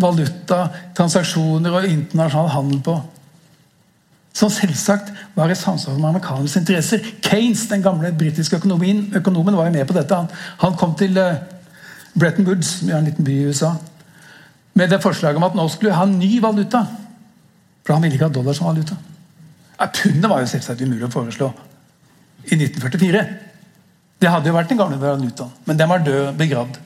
valuta, 0.00 0.66
transaksjoner 0.96 1.74
og 1.78 1.88
internasjonal 1.88 2.52
handel 2.54 2.80
på. 2.84 2.96
Som 4.32 4.50
selvsagt 4.52 5.10
var 5.36 5.52
i 5.52 5.56
samsvar 5.58 5.98
med 5.98 6.08
amerikanernes 6.08 6.56
interesser. 6.56 7.04
Kanes, 7.24 7.66
den 7.68 7.84
gamle 7.84 8.12
britiske 8.16 8.56
økonomien, 8.56 9.04
økonomen, 9.16 9.56
var 9.56 9.68
jo 9.68 9.74
med 9.76 9.86
på 9.88 9.96
dette. 9.96 10.16
Han, 10.16 10.30
han 10.62 10.76
kom 10.80 10.94
til 10.96 11.18
uh, 11.20 11.42
Bretton 12.16 12.48
Woods, 12.48 12.78
som 12.78 12.90
er 12.90 13.00
en 13.00 13.10
liten 13.10 13.24
by 13.24 13.36
i 13.36 13.46
USA, 13.50 13.74
med 14.74 14.88
det 14.88 15.02
forslaget 15.04 15.36
om 15.36 15.44
at 15.44 15.56
nå 15.56 15.66
skulle 15.68 15.92
vi 15.92 15.98
ha 15.98 16.06
en 16.08 16.18
ny 16.18 16.40
valuta. 16.40 16.86
For 17.84 17.92
han 17.92 18.04
ville 18.04 18.16
ikke 18.16 18.30
ha 18.30 18.32
dollar 18.32 18.56
som 18.56 18.70
valuta. 18.70 18.96
Ja, 19.78 19.88
Pundet 19.90 20.30
var 20.30 20.40
jo 20.40 20.48
selvsagt 20.48 20.80
umulig 20.80 21.04
å 21.08 21.12
foreslå 21.12 21.50
i 22.46 22.56
1944. 22.56 23.24
Det 24.22 24.30
hadde 24.30 24.48
jo 24.48 24.54
vært 24.54 24.70
den 24.70 24.78
gamle 24.78 25.00
valutaen, 25.02 25.50
men 25.66 25.78
den 25.78 25.90
var 25.90 26.04
død, 26.06 26.32
begravd. 26.38 26.78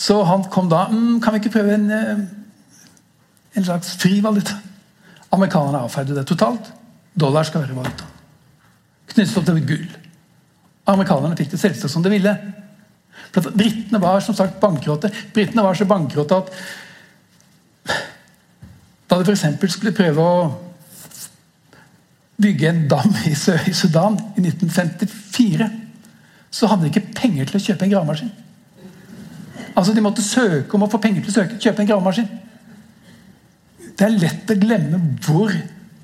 Så 0.00 0.16
han 0.24 0.46
kom 0.52 0.68
da 0.70 0.86
mm, 0.88 1.20
Kan 1.20 1.34
vi 1.34 1.42
ikke 1.42 1.52
prøve 1.58 1.76
en, 1.76 1.90
eh, 1.92 2.22
en 3.56 3.66
slags 3.66 3.92
fri 4.00 4.20
valuta? 4.24 4.56
Amerikanerne 5.30 5.84
avfeide 5.84 6.16
det 6.16 6.26
totalt. 6.26 6.72
Dollar 7.14 7.46
skal 7.46 7.62
være 7.62 7.76
valuta. 7.76 8.08
Knyttet 9.12 9.36
opp 9.38 9.46
til 9.46 9.60
gull. 9.66 9.90
Amerikanerne 10.90 11.36
fikk 11.38 11.52
det 11.52 11.60
selvsagt 11.60 11.92
som 11.92 12.02
de 12.02 12.10
ville. 12.10 12.32
Britene 13.30 14.00
var 14.02 14.24
som 14.24 14.34
sagt 14.34 14.58
bankrotte. 14.62 15.12
Britene 15.34 15.62
var 15.62 15.78
så 15.78 15.86
bankrotte 15.86 16.40
at 16.40 16.50
da 19.10 19.18
de 19.18 19.34
f.eks. 19.34 19.72
skulle 19.74 19.94
prøve 19.94 20.22
å 20.22 20.42
bygge 22.40 22.68
en 22.68 22.84
dam 22.88 23.14
i 23.26 23.34
Sudan 23.36 24.18
i 24.38 24.44
1954, 24.44 25.66
så 26.50 26.68
hadde 26.70 26.86
de 26.86 26.92
ikke 26.92 27.18
penger 27.18 27.50
til 27.50 27.58
å 27.58 27.64
kjøpe 27.64 27.86
en 27.86 27.92
gravemaskin. 27.94 28.30
Altså 29.80 29.94
De 29.96 30.02
måtte 30.04 30.22
søke 30.22 30.76
om 30.76 30.82
å 30.84 30.90
få 30.92 30.98
penger 31.00 31.22
til 31.24 31.32
å 31.32 31.36
søke, 31.38 31.56
kjøpe 31.56 31.80
en 31.80 31.88
gravemaskin. 31.88 32.26
Det 33.96 34.04
er 34.04 34.18
lett 34.20 34.50
å 34.52 34.56
glemme 34.60 34.98
hvor 35.24 35.54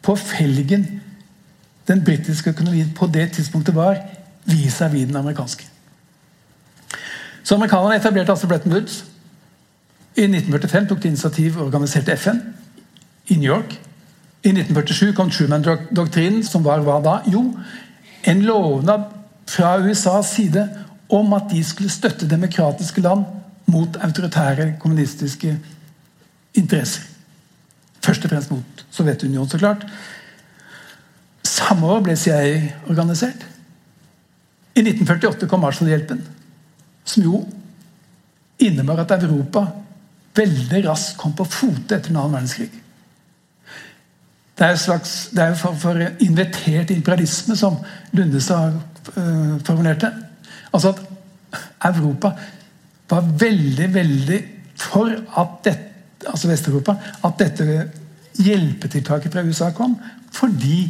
på 0.07 0.15
felgen 0.17 0.87
den 1.87 2.01
britiske 2.05 2.55
økonomien 2.55 2.89
på 2.97 3.09
det 3.13 3.27
tidspunktet 3.37 3.77
var 3.77 4.01
vis-à-vis 4.49 5.11
den 5.11 5.21
amerikanske. 5.21 5.69
Så 7.45 7.55
Amerikanerne 7.55 8.01
etablerte 8.01 8.33
altså 8.33 8.49
Bretton 8.49 8.73
Woods. 8.73 9.05
I 10.17 10.25
1945 10.25 10.89
tok 10.89 11.03
de 11.03 11.13
initiativ 11.13 11.59
og 11.59 11.67
organiserte 11.69 12.17
FN 12.17 12.41
i 13.29 13.37
New 13.37 13.51
York. 13.51 13.77
I 14.43 14.55
1947 14.57 15.13
kom 15.13 15.31
Truman-doktrinen, 15.31 16.43
som 16.49 16.65
var 16.65 16.81
hva 16.81 16.97
da? 17.05 17.19
Jo, 17.29 17.45
en 18.25 18.43
lovnad 18.43 19.11
fra 19.47 19.77
USAs 19.85 20.33
side 20.33 20.65
om 21.13 21.37
at 21.37 21.51
de 21.53 21.61
skulle 21.65 21.93
støtte 21.93 22.31
demokratiske 22.31 23.05
land 23.05 23.36
mot 23.67 23.97
autoritære 23.97 24.73
kommunistiske 24.81 25.59
interesser. 26.55 27.03
Først 28.05 28.25
og 28.25 28.31
fremst 28.31 28.51
mot 28.51 28.87
Sovjetunionen, 28.91 29.51
så 29.51 29.59
klart. 29.59 29.87
Samme 31.43 31.87
år 31.87 32.01
ble 32.07 32.17
CIA 32.17 32.61
organisert. 32.89 33.47
I 34.77 34.85
1948 34.85 35.49
kom 35.49 35.61
Marshall-hjelpen, 35.65 36.21
som 37.05 37.23
jo 37.23 37.41
innebar 38.59 39.03
at 39.03 39.23
Europa 39.23 39.65
veldig 40.37 40.83
raskt 40.89 41.17
kom 41.21 41.33
på 41.37 41.47
fote 41.49 41.97
etter 41.97 42.11
den 42.11 42.19
annen 42.21 42.37
verdenskrig. 42.37 42.69
Det 44.57 44.65
er, 44.65 44.77
slags, 44.81 45.15
det 45.37 45.43
er 45.43 45.57
for, 45.59 45.77
for 45.77 46.01
invitert 46.25 46.91
imperialisme, 46.91 47.57
som 47.57 47.77
Lundestad 48.17 48.79
øh, 49.17 49.57
formulerte. 49.65 50.13
Altså 50.73 50.95
at 51.81 51.97
Europa 51.97 52.31
var 53.09 53.29
veldig, 53.41 53.89
veldig 53.95 54.41
for 54.77 55.13
at 55.13 55.61
dette 55.65 55.85
altså 56.27 56.49
Vest-Europa, 56.51 56.97
at 57.25 57.39
dette 57.39 57.67
hjelpetiltaket 58.43 59.33
fra 59.33 59.45
USA 59.47 59.71
kom 59.77 59.95
fordi 60.37 60.81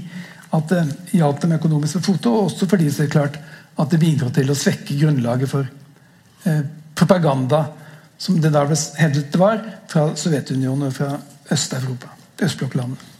at 0.56 0.70
det 0.70 1.18
hjalp 1.18 1.42
dem 1.42 1.54
økonomisk 1.58 1.98
med 1.98 2.06
foto, 2.06 2.32
og 2.32 2.48
også 2.48 2.68
fordi 2.70 2.88
det 2.88 3.04
er 3.04 3.12
klart 3.12 3.36
at 3.76 3.92
det 3.92 4.00
bidro 4.00 4.30
til 4.34 4.50
å 4.50 4.56
svekke 4.56 4.96
grunnlaget 4.98 5.50
for 5.50 5.66
eh, 6.48 6.62
propaganda, 6.96 7.66
som 8.18 8.40
det 8.40 8.50
da 8.54 8.64
ble 8.66 8.78
hevdet 8.98 9.28
det 9.34 9.40
var, 9.40 9.60
fra 9.90 10.08
Sovjetunionen 10.16 10.88
og 10.88 10.96
fra 10.96 11.10
Øst-Europa. 11.52 12.10
Østblokklandene. 12.42 13.12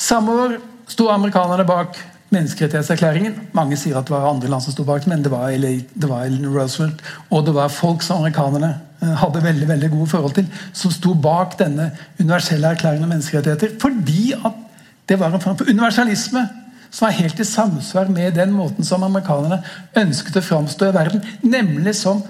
Samme 0.00 0.32
år 0.44 0.56
sto 0.88 1.08
amerikanerne 1.12 1.66
bak 1.68 1.98
menneskerettighetserklæringen. 2.34 3.36
Mange 3.54 3.78
sier 3.78 3.98
at 3.98 4.08
det 4.08 4.14
var 4.14 4.26
andre 4.28 4.50
land 4.50 4.64
som 4.64 4.74
sto 4.74 4.84
bak, 4.86 5.06
men 5.06 5.22
det 5.22 5.30
var, 5.30 5.50
det 5.54 6.10
var 6.10 6.26
Roosevelt 6.26 7.02
og 7.30 7.46
det 7.46 7.54
var 7.54 7.72
folk 7.72 8.02
som 8.02 8.20
amerikanerne 8.20 8.72
eh, 9.02 9.14
hadde 9.22 9.44
veldig 9.44 9.68
veldig 9.68 9.90
gode 9.94 10.10
forhold 10.10 10.34
til, 10.38 10.46
som 10.72 10.94
sto 10.94 11.14
bak 11.14 11.58
denne 11.58 11.90
universelle 12.20 12.74
erklæringen 12.74 13.06
om 13.06 13.14
menneskerettigheter. 13.14 13.76
Fordi 13.80 14.32
at 14.32 14.62
det 15.08 15.20
var 15.20 15.34
en 15.34 15.40
form 15.40 15.58
for 15.58 15.70
universalisme 15.70 16.48
som 16.90 17.06
var 17.06 17.18
helt 17.18 17.40
i 17.40 17.44
samsvar 17.44 18.08
med 18.10 18.34
den 18.34 18.54
måten 18.54 18.84
som 18.84 19.02
amerikanerne 19.02 19.60
ønsket 19.96 20.38
å 20.40 20.42
framstå 20.42 20.88
i 20.88 20.96
verden, 20.96 21.22
nemlig 21.42 21.94
som 21.98 22.22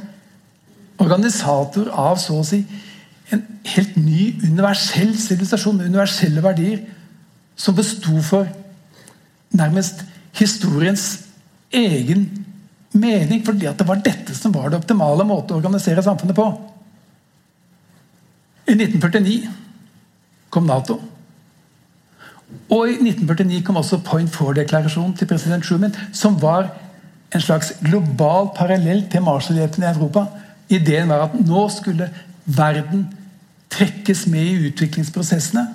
organisator 1.00 1.88
av 1.92 2.18
så 2.20 2.40
å 2.40 2.44
si 2.46 2.62
en 3.32 3.42
helt 3.66 3.96
ny 3.98 4.36
universell 4.44 5.12
sivilisasjon 5.18 5.76
med 5.76 5.90
universelle 5.90 6.42
verdier 6.44 6.84
som 7.56 7.76
besto 7.76 8.20
for 8.24 8.48
nærmest 9.54 10.04
historiens 10.36 11.26
egen 11.72 12.26
mening. 12.92 13.44
Fordi 13.46 13.66
at 13.66 13.78
det 13.78 13.88
var 13.88 14.02
dette 14.04 14.34
som 14.34 14.54
var 14.54 14.70
det 14.70 14.80
optimale 14.80 15.26
måte 15.28 15.54
å 15.54 15.60
organisere 15.60 16.04
samfunnet 16.04 16.36
på. 16.36 16.46
I 18.66 18.74
1949 18.74 19.52
kom 20.50 20.66
Nato. 20.66 20.98
Og 22.70 22.88
i 22.90 22.96
1949 22.98 23.62
kom 23.66 23.78
også 23.78 24.02
Point 24.06 24.30
Four-deklarasjonen 24.34 25.14
til 25.18 25.28
president 25.30 25.64
Truman, 25.64 25.94
som 26.14 26.38
var 26.42 26.70
en 27.34 27.42
slags 27.42 27.72
global 27.82 28.50
parallell 28.56 29.04
til 29.10 29.22
Marshallhjelpen 29.22 29.84
i 29.84 29.90
Europa. 29.90 30.26
Ideen 30.70 31.10
var 31.10 31.26
at 31.26 31.34
nå 31.38 31.66
skulle 31.74 32.10
verden 32.44 33.06
trekkes 33.70 34.26
med 34.30 34.46
i 34.46 34.68
utviklingsprosessene. 34.70 35.66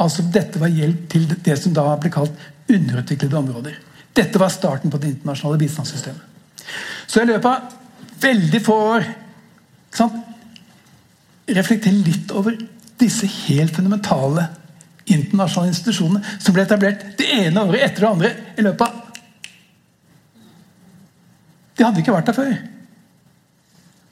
Altså 0.00 0.24
Dette 0.32 0.60
var 0.60 0.72
hjelp 0.72 1.08
til 1.12 1.28
det 1.44 1.58
som 1.60 1.74
da 1.76 1.84
ble 2.00 2.12
kalt 2.12 2.48
underutviklede 2.74 3.38
områder. 3.38 3.78
Dette 4.12 4.40
var 4.40 4.52
starten 4.52 4.90
på 4.90 4.98
det 4.98 5.14
internasjonale 5.14 5.60
bistandssystemet. 5.60 6.22
Så 7.06 7.22
i 7.22 7.28
løpet 7.28 7.50
av 7.50 8.22
veldig 8.22 8.60
få 8.62 8.76
år 8.94 9.06
sant, 9.94 10.18
reflekter 11.50 11.94
litt 11.94 12.30
over 12.36 12.56
disse 13.00 13.26
helt 13.48 13.74
fundamentale 13.74 14.46
internasjonale 15.10 15.72
institusjonene 15.72 16.36
som 16.38 16.54
ble 16.54 16.64
etablert 16.66 17.06
det 17.18 17.26
ene 17.40 17.64
året 17.66 17.86
etter 17.86 18.04
det 18.04 18.10
andre 18.10 18.32
i 18.54 18.66
løpet 18.66 18.86
av 18.86 18.98
De 21.80 21.86
hadde 21.86 22.02
ikke 22.02 22.12
vært 22.12 22.26
der 22.28 22.36
før. 22.36 22.50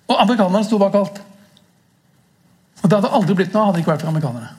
Og 0.08 0.20
amerikanerne 0.22 0.64
sto 0.64 0.78
bak 0.80 0.94
alt. 0.96 1.18
Og 2.80 2.86
Det 2.88 2.96
hadde 2.96 3.10
aldri 3.18 3.34
blitt 3.36 3.52
noe 3.52 3.66
hadde 3.66 3.76
det 3.76 3.82
ikke 3.82 3.92
vært 3.92 4.04
for 4.06 4.12
amerikanerne. 4.14 4.54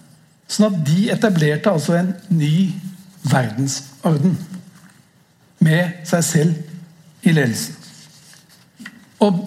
Sånn 0.45 0.68
at 0.68 0.76
de 0.86 1.08
etablerte 1.16 1.72
altså 1.74 1.95
en 1.97 2.12
ny 2.30 2.70
verdensorden. 3.24 4.38
Med 5.59 6.05
seg 6.07 6.24
selv 6.24 7.28
i 7.28 7.34
ledelsen. 7.36 7.76
Og 9.20 9.41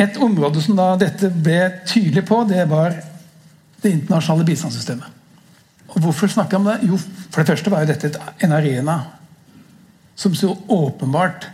et 0.00 0.16
område 0.16 0.62
som 0.64 0.78
da 0.78 0.94
dette 1.00 1.28
ble 1.28 1.60
tydelig 1.88 2.24
på, 2.28 2.42
det 2.48 2.64
var 2.70 2.94
det 3.82 3.92
internasjonale 3.92 4.46
bistandssystemet. 4.48 5.16
Og 5.90 6.04
Hvorfor 6.04 6.30
snakker 6.30 6.56
jeg 6.56 6.60
om 6.60 6.68
det? 6.70 6.88
Jo, 6.88 6.98
for 7.30 7.42
det 7.42 7.50
første 7.50 7.72
var 7.72 7.84
jo 7.84 7.90
dette 7.90 8.12
en 8.44 8.54
arena 8.56 9.00
som 10.20 10.34
så 10.36 10.52
åpenbart 10.68 11.48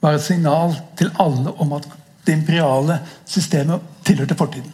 var 0.00 0.16
et 0.16 0.24
signal 0.24 0.74
til 0.98 1.10
alle 1.20 1.52
om 1.60 1.72
at 1.76 1.86
det 2.26 2.36
imperiale 2.36 2.98
systemet 3.28 3.80
tilhørte 4.04 4.36
fortiden. 4.36 4.72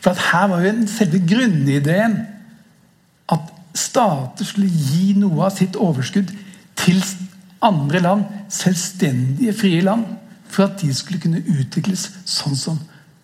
For 0.00 0.10
at 0.10 0.22
her 0.32 0.48
var 0.50 0.64
jo 0.64 0.72
selve 0.90 1.20
grunnideen 1.28 2.16
at 3.32 3.52
stater 3.74 4.46
skulle 4.46 4.68
gi 4.68 5.12
noe 5.18 5.46
av 5.46 5.56
sitt 5.56 5.76
overskudd 5.80 6.32
til 6.78 7.02
andre 7.62 8.00
land, 8.02 8.24
selvstendige, 8.52 9.54
frie 9.56 9.82
land, 9.84 10.04
for 10.52 10.66
at 10.66 10.80
de 10.82 10.92
skulle 10.94 11.20
kunne 11.22 11.42
utvikles 11.48 12.08
sånn 12.28 12.56
som 12.58 12.80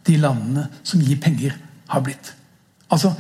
de 0.09 0.17
landene 0.21 0.69
som 0.83 1.03
gir 1.05 1.19
penger, 1.21 1.57
har 1.89 2.03
blitt. 2.05 2.35
Altså 2.93 3.15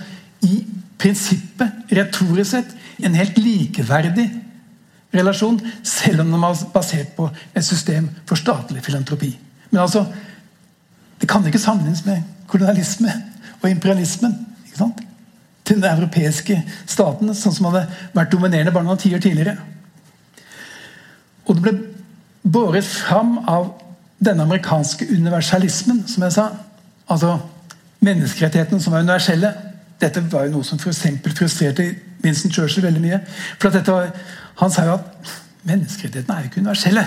i 0.44 0.60
prinsippet, 1.00 1.88
retorisk 1.94 2.50
sett, 2.50 2.74
en 3.00 3.16
helt 3.16 3.38
likeverdig 3.40 4.26
relasjon, 5.14 5.60
selv 5.86 6.20
om 6.20 6.32
den 6.32 6.42
var 6.42 6.58
basert 6.74 7.14
på 7.16 7.28
et 7.54 7.64
system 7.64 8.10
for 8.28 8.40
statlig 8.40 8.82
filantropi. 8.84 9.30
Men 9.70 9.84
altså, 9.84 10.04
det 11.20 11.28
kan 11.28 11.44
ikke 11.46 11.60
sammenlignes 11.60 12.04
med 12.06 12.22
kolonialisme 12.48 13.12
og 13.62 13.70
imperialismen. 13.70 14.36
ikke 14.66 14.78
sant? 14.78 15.00
Til 15.68 15.82
den 15.82 15.90
europeiske 15.90 16.62
staten, 16.88 17.34
sånn 17.36 17.54
som 17.54 17.68
hadde 17.68 17.84
vært 18.16 18.32
dominerende 18.32 18.72
bare 18.72 18.86
noen 18.86 19.00
tiår 19.00 19.20
tidligere. 19.22 19.58
Og 21.48 21.56
det 21.56 21.64
ble 21.64 21.74
båret 22.48 22.86
fram 22.86 23.38
av 23.48 23.70
denne 24.24 24.44
amerikanske 24.44 25.06
universalismen, 25.12 26.02
som 26.08 26.24
jeg 26.26 26.34
sa. 26.34 26.48
Altså 27.08 27.36
menneskerettighetene 28.04 28.82
som 28.82 28.94
var 28.94 29.04
universelle. 29.04 29.52
Dette 30.00 30.22
var 30.32 30.46
jo 30.46 30.56
noe 30.56 30.66
som 30.66 30.80
for 30.80 30.94
frustrerte 31.36 31.88
Vincent 32.22 32.54
Churchill 32.54 32.86
veldig 32.86 33.02
mye. 33.02 33.20
For 33.60 33.70
var, 33.70 34.12
Han 34.58 34.70
sa 34.70 34.84
jo 34.84 34.98
at 34.98 35.32
menneskerettighetene 35.62 36.36
er 36.36 36.44
jo 36.44 36.50
ikke 36.50 36.60
universelle. 36.60 37.04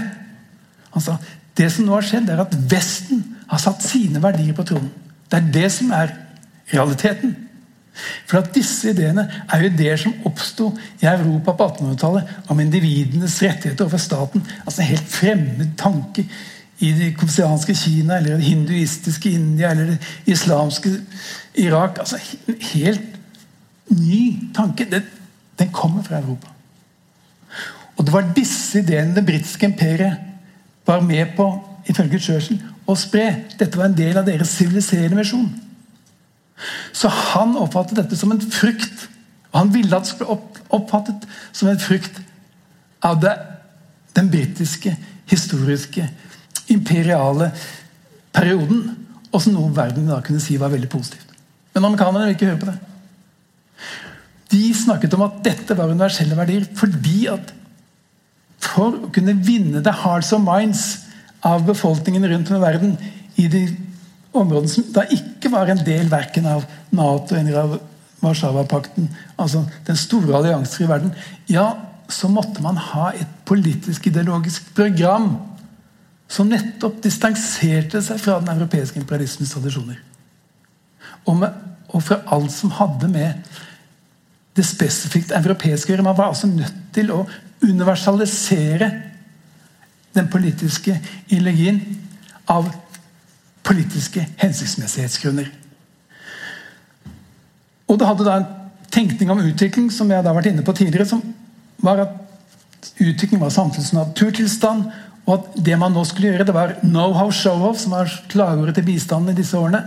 Han 0.93 1.03
sa 1.03 1.17
det 1.57 1.71
som 1.71 1.85
nå 1.85 1.93
har 1.97 2.05
skjedd, 2.07 2.29
er 2.29 2.41
at 2.45 2.55
Vesten 2.71 3.23
har 3.51 3.59
satt 3.59 3.83
sine 3.83 4.21
verdier 4.23 4.55
på 4.55 4.63
tronen. 4.63 4.91
Det 5.31 5.39
er 5.39 5.51
det 5.53 5.71
som 5.71 5.91
er 5.91 6.13
realiteten. 6.71 7.35
For 8.25 8.39
at 8.39 8.53
Disse 8.55 8.93
ideene 8.93 9.25
er 9.51 9.61
jo 9.61 9.69
ideer 9.69 9.99
som 9.99 10.15
oppsto 10.27 10.69
i 11.01 11.07
Europa 11.09 11.53
på 11.57 11.67
1800-tallet 11.67 12.51
om 12.51 12.59
individenes 12.63 13.41
rettigheter 13.43 13.85
overfor 13.85 14.03
staten. 14.05 14.45
Altså 14.65 14.81
En 14.81 14.91
helt 14.93 15.11
fremmed 15.11 15.73
tanke 15.77 16.25
i 16.81 16.91
det 16.97 17.11
konfusianske 17.17 17.75
Kina, 17.77 18.17
eller 18.17 18.39
det 18.39 18.47
hinduistiske 18.47 19.29
India 19.29 19.71
eller 19.71 19.91
det 19.91 19.99
islamske 20.25 20.95
Irak. 21.55 21.99
altså 21.99 22.17
En 22.47 22.55
helt 22.73 23.01
ny 23.89 24.53
tanke. 24.55 24.87
Den, 24.91 25.03
den 25.59 25.71
kommer 25.71 26.03
fra 26.03 26.17
Europa. 26.17 26.47
Og 27.97 28.05
Det 28.05 28.13
var 28.13 28.33
disse 28.35 28.79
ideene 28.79 29.15
det 29.15 29.25
britiske 29.25 29.65
imperiet 29.65 30.17
var 30.87 31.01
med 31.01 31.25
på 31.35 31.67
ifølge 31.89 32.19
Churchill, 32.19 32.61
å 32.87 32.95
spre. 32.95 33.35
Dette 33.59 33.77
var 33.77 33.89
en 33.89 33.97
del 33.97 34.17
av 34.17 34.25
deres 34.25 34.55
siviliserende 34.57 35.19
misjon. 35.19 35.49
Så 36.93 37.09
han 37.09 37.55
oppfattet 37.59 37.99
dette 37.99 38.17
som 38.19 38.33
en 38.33 38.41
frukt. 38.41 39.07
Og 39.51 39.59
han 39.59 39.73
ville 39.73 39.95
at 39.95 40.07
det 40.07 40.13
skulle 40.13 40.37
oppfattet 40.71 41.25
som 41.51 41.69
en 41.71 41.81
frukt 41.81 42.21
av 43.05 43.19
det, 43.23 43.33
den 44.15 44.29
britiske, 44.31 44.93
historiske, 45.31 46.05
imperiale 46.71 47.51
perioden. 48.35 48.85
Og 49.31 49.43
som 49.43 49.55
noe 49.55 49.73
verden 49.75 50.09
da 50.11 50.21
kunne 50.23 50.43
si 50.43 50.59
var 50.59 50.73
veldig 50.73 50.91
positivt. 50.91 51.27
Men 51.73 51.87
amerikanerne 51.87 52.27
vil 52.27 52.35
ikke 52.35 52.51
høre 52.51 52.61
på 52.61 52.71
det. 52.71 52.79
De 54.51 54.63
snakket 54.75 55.13
om 55.15 55.23
at 55.23 55.39
dette 55.45 55.75
var 55.77 55.91
universelle 55.91 56.35
verdier 56.35 56.65
fordi 56.75 57.25
at 57.31 57.53
for 58.61 58.97
å 59.07 59.11
kunne 59.15 59.37
vinne 59.45 59.81
the 59.83 59.93
hearts 60.03 60.33
and 60.35 60.45
minds 60.45 60.83
av 61.47 61.63
befolkningen 61.65 62.27
rundt 62.29 62.51
om 62.51 62.59
i 62.59 62.63
verden 62.63 62.91
i 63.39 63.47
de 63.51 63.63
områdene 64.31 64.71
som 64.71 64.89
da 64.95 65.05
ikke 65.11 65.51
var 65.51 65.71
en 65.71 65.83
del 65.85 66.09
verken 66.11 66.47
av 66.49 66.65
Nato 66.95 67.35
eller 67.35 67.57
av 67.61 67.77
Warszawapakten, 68.21 69.09
altså 69.41 69.63
den 69.87 69.97
store 69.97 70.35
alliansefrie 70.37 70.89
verden, 70.89 71.15
ja, 71.49 71.71
så 72.11 72.29
måtte 72.29 72.61
man 72.61 72.77
ha 72.77 73.09
et 73.17 73.29
politisk-ideologisk 73.49 74.67
program 74.75 75.33
som 76.31 76.51
nettopp 76.51 77.01
distanserte 77.03 78.01
seg 78.03 78.19
fra 78.21 78.37
den 78.39 78.53
europeiske 78.53 78.99
imperialismens 79.01 79.55
tradisjoner. 79.55 79.97
Og, 81.25 81.35
med, 81.41 81.49
og 81.89 82.03
fra 82.05 82.21
alt 82.31 82.53
som 82.53 82.73
hadde 82.77 83.09
med 83.11 83.57
det 84.55 84.65
spesifikt 84.67 85.33
europeiske 85.35 85.89
å 85.89 85.95
gjøre. 85.95 86.05
Man 86.05 86.17
var 86.17 86.31
altså 86.31 86.49
nødt 86.51 86.77
til 86.95 87.11
å 87.15 87.23
universalisere 87.63 88.91
den 90.15 90.27
politiske 90.31 90.97
ideologien 91.29 91.81
av 92.51 92.67
politiske 93.67 94.23
hensiktsmessighetsgrunner. 94.41 95.51
Og 97.91 97.99
det 97.99 98.07
hadde 98.07 98.25
da 98.25 98.39
en 98.39 98.49
tenkning 98.91 99.31
om 99.31 99.43
utvikling 99.43 99.91
som 99.93 100.09
jeg 100.11 100.23
da 100.23 100.31
har 100.31 100.37
vært 100.39 100.51
inne 100.51 100.65
på 100.65 100.75
tidligere, 100.75 101.07
som 101.07 101.23
var 101.83 102.03
at 102.05 102.91
utvikling 103.01 103.41
var 103.41 103.53
samfunnets 103.53 103.93
naturtilstand, 103.95 104.85
og 105.27 105.33
at 105.35 105.57
det 105.67 105.77
man 105.79 105.93
nå 105.93 106.03
skulle 106.07 106.31
gjøre, 106.31 106.47
det 106.47 106.55
var 106.55 106.77
know-how 106.81 107.29
show-off, 107.35 107.79
som 107.79 107.93
var 107.93 108.09
slagordet 108.09 108.75
til 108.79 108.87
bistanden 108.87 109.35
i 109.35 109.37
disse 109.37 109.57
årene. 109.57 109.83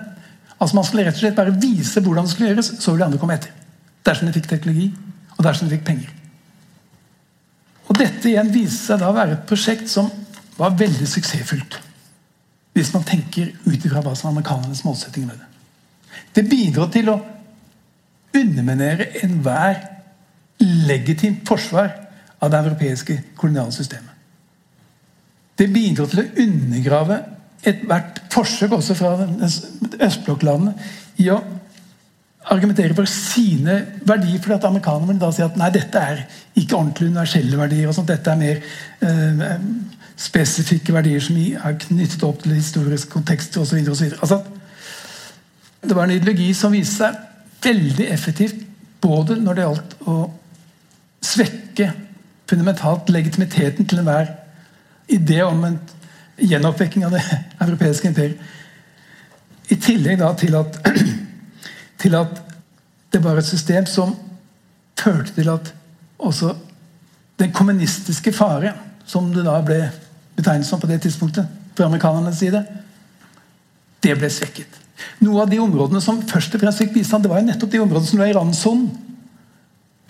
Altså 0.60 0.76
Man 0.78 0.86
skulle 0.86 1.06
rett 1.06 1.18
og 1.18 1.24
slett 1.24 1.36
bare 1.36 1.56
vise 1.58 2.00
hvordan 2.00 2.24
det 2.24 2.32
skulle 2.32 2.52
gjøres, 2.52 2.70
så 2.78 2.92
ville 2.92 3.02
de 3.02 3.08
andre 3.10 3.20
komme 3.20 3.38
etter. 3.38 3.50
Dersom 4.06 4.28
de 4.28 4.36
fikk 4.36 4.50
teknologi, 4.52 4.92
og 5.34 5.42
dersom 5.44 5.68
de 5.68 5.74
fikk 5.74 5.86
penger. 5.88 6.12
Og 7.88 7.98
Dette 7.98 8.30
igjen 8.30 8.52
viste 8.54 8.92
seg 8.92 9.02
da 9.02 9.10
å 9.10 9.16
være 9.16 9.36
et 9.36 9.48
prosjekt 9.48 9.90
som 9.90 10.08
var 10.56 10.76
veldig 10.78 11.08
suksessfullt. 11.10 11.80
Hvis 12.74 12.92
man 12.94 13.06
tenker 13.06 13.52
ut 13.64 13.84
ifra 13.86 14.02
hva 14.02 14.14
som 14.18 14.28
er 14.28 14.34
amerikanernes 14.34 14.84
målsetting 14.86 15.28
med 15.28 15.38
det. 15.38 15.50
Det 16.34 16.48
bidrar 16.50 16.90
til 16.94 17.10
å 17.12 17.20
underminere 18.34 19.12
enhver 19.22 19.78
legitimt 20.88 21.44
forsvar 21.46 21.92
av 22.42 22.50
det 22.50 22.60
europeiske 22.64 23.20
koloniale 23.38 23.72
systemet. 23.74 24.10
Det 25.54 25.70
bidrar 25.70 26.10
til 26.10 26.24
å 26.24 26.30
undergrave 26.42 27.20
ethvert 27.64 28.24
forsøk 28.34 28.74
også 28.76 28.96
fra 28.98 29.12
østblokklandene 30.02 30.74
i 31.22 31.30
å 31.30 31.38
argumentere 32.52 32.96
for 32.96 33.08
sine 33.08 33.78
verdier. 34.04 34.40
fordi 34.40 34.54
at 34.54 34.64
Amerikanerne 34.64 35.18
da 35.20 35.30
si 35.32 35.42
at 35.42 35.56
nei, 35.56 35.70
dette 35.72 35.98
er 35.98 36.24
ikke 36.54 36.76
ordentlig 36.76 37.08
universelle 37.08 37.56
verdier. 37.56 37.88
og 37.88 37.94
sånt, 37.94 38.08
Dette 38.08 38.30
er 38.30 38.36
mer 38.36 38.60
eh, 39.00 39.56
spesifikke 40.16 40.94
verdier 40.94 41.22
som 41.22 41.38
er 41.38 41.78
knyttet 41.86 42.22
opp 42.26 42.42
til 42.42 42.54
historiske 42.54 43.10
kontekster 43.10 43.62
osv. 43.64 43.80
Altså, 44.20 44.42
det 45.82 45.96
var 45.96 46.06
en 46.06 46.14
ideologi 46.14 46.52
som 46.54 46.74
viste 46.74 47.02
seg 47.02 47.18
veldig 47.64 48.06
effektivt 48.12 48.62
både 49.04 49.36
når 49.40 49.56
det 49.56 49.64
gjaldt 49.66 49.94
å 50.08 50.16
svekke 51.24 51.90
fundamentalt 52.48 53.10
legitimiteten 53.12 53.88
til 53.88 54.00
enhver 54.02 54.30
idé 55.12 55.40
om 55.44 55.64
en 55.66 55.78
gjenoppvekking 56.40 57.06
av 57.06 57.16
det 57.16 57.22
europeiske 57.64 58.10
imperiet. 58.10 58.40
I 59.72 59.78
tillegg 59.80 60.20
da 60.20 60.30
til 60.36 60.56
at, 60.58 60.78
til 62.02 62.16
at 62.18 62.40
det 63.14 63.22
var 63.24 63.40
et 63.40 63.48
system 63.48 63.86
som 63.88 64.14
førte 64.98 65.34
til 65.36 65.50
at 65.52 65.72
også 66.18 66.54
den 67.40 67.52
kommunistiske 67.52 68.32
fare, 68.32 68.72
som 69.06 69.32
det 69.34 69.44
da 69.44 69.58
ble 69.64 69.82
betegnet 70.36 70.66
som 70.66 70.80
på 70.80 70.90
det 70.90 71.00
tidspunktet 71.04 71.46
fra 71.76 71.88
amerikanernes 71.88 72.38
side, 72.38 72.62
det 74.04 74.14
ble 74.18 74.30
svekket. 74.30 74.80
Noe 75.24 75.42
av 75.42 75.50
de 75.50 75.58
områdene 75.62 76.02
som 76.02 76.20
først 76.28 76.54
og 76.54 76.62
fremst 76.62 76.82
fikk 76.82 76.94
bistand, 76.94 77.24
det 77.24 77.32
var 77.32 77.40
jo 77.40 77.48
nettopp 77.48 77.72
de 77.72 77.82
områdene 77.82 78.10
som 78.10 78.20
lå 78.20 78.28
i 78.28 78.36
randsonen 78.36 78.88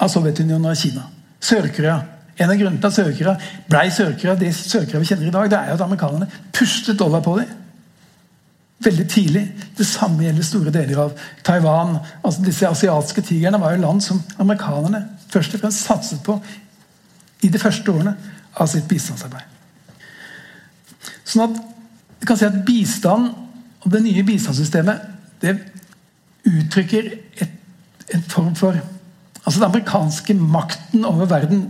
av 0.03 0.11
Sovjetunionen 0.13 0.71
og 0.71 0.79
Kina. 0.79 1.07
Sør-Korea. 1.45 1.99
En 2.35 2.51
av 2.51 2.59
grunnene 2.59 2.81
til 2.83 2.91
at 2.91 2.97
Sør-Korea 2.97 3.35
ble 3.71 3.85
Sør-Korea 3.95 4.35
det 4.41 4.51
Sør-Korea 4.57 5.03
vi 5.03 5.11
kjenner 5.11 5.29
i 5.29 5.35
dag, 5.35 5.51
det 5.53 5.61
er 5.61 5.71
jo 5.71 5.77
at 5.79 5.87
amerikanerne 5.87 6.29
pustet 6.57 6.99
dollar 6.99 7.23
på 7.25 7.37
dem. 7.39 7.53
Veldig 8.85 9.07
tidlig. 9.09 9.45
Det 9.79 9.87
samme 9.87 10.27
gjelder 10.27 10.47
store 10.47 10.75
deler 10.75 11.01
av 11.07 11.15
Taiwan. 11.47 11.97
altså 12.23 12.45
Disse 12.45 12.69
asiatiske 12.69 13.23
tigrene 13.31 13.61
var 13.63 13.77
jo 13.77 13.85
land 13.87 14.03
som 14.05 14.21
amerikanerne 14.43 15.05
først 15.31 15.55
og 15.55 15.63
fremst 15.63 15.87
satset 15.87 16.23
på 16.27 16.37
i 17.43 17.49
de 17.49 17.61
første 17.61 17.93
årene 17.93 18.17
av 18.61 18.69
sitt 18.71 18.89
bistandsarbeid. 18.91 19.47
Sånn 21.25 21.47
at 21.49 21.61
du 22.21 22.27
kan 22.29 22.39
si 22.41 22.47
at 22.49 22.63
bistand 22.67 23.33
og 23.85 23.93
det 23.93 24.03
nye 24.05 24.25
bistandssystemet 24.25 25.11
det 25.43 25.59
uttrykker 26.49 27.09
et, 27.41 27.57
en 28.15 28.23
form 28.29 28.55
for 28.57 28.77
altså 29.45 29.61
Den 29.61 29.69
amerikanske 29.69 30.35
makten 30.35 31.05
over 31.05 31.29
verden 31.29 31.67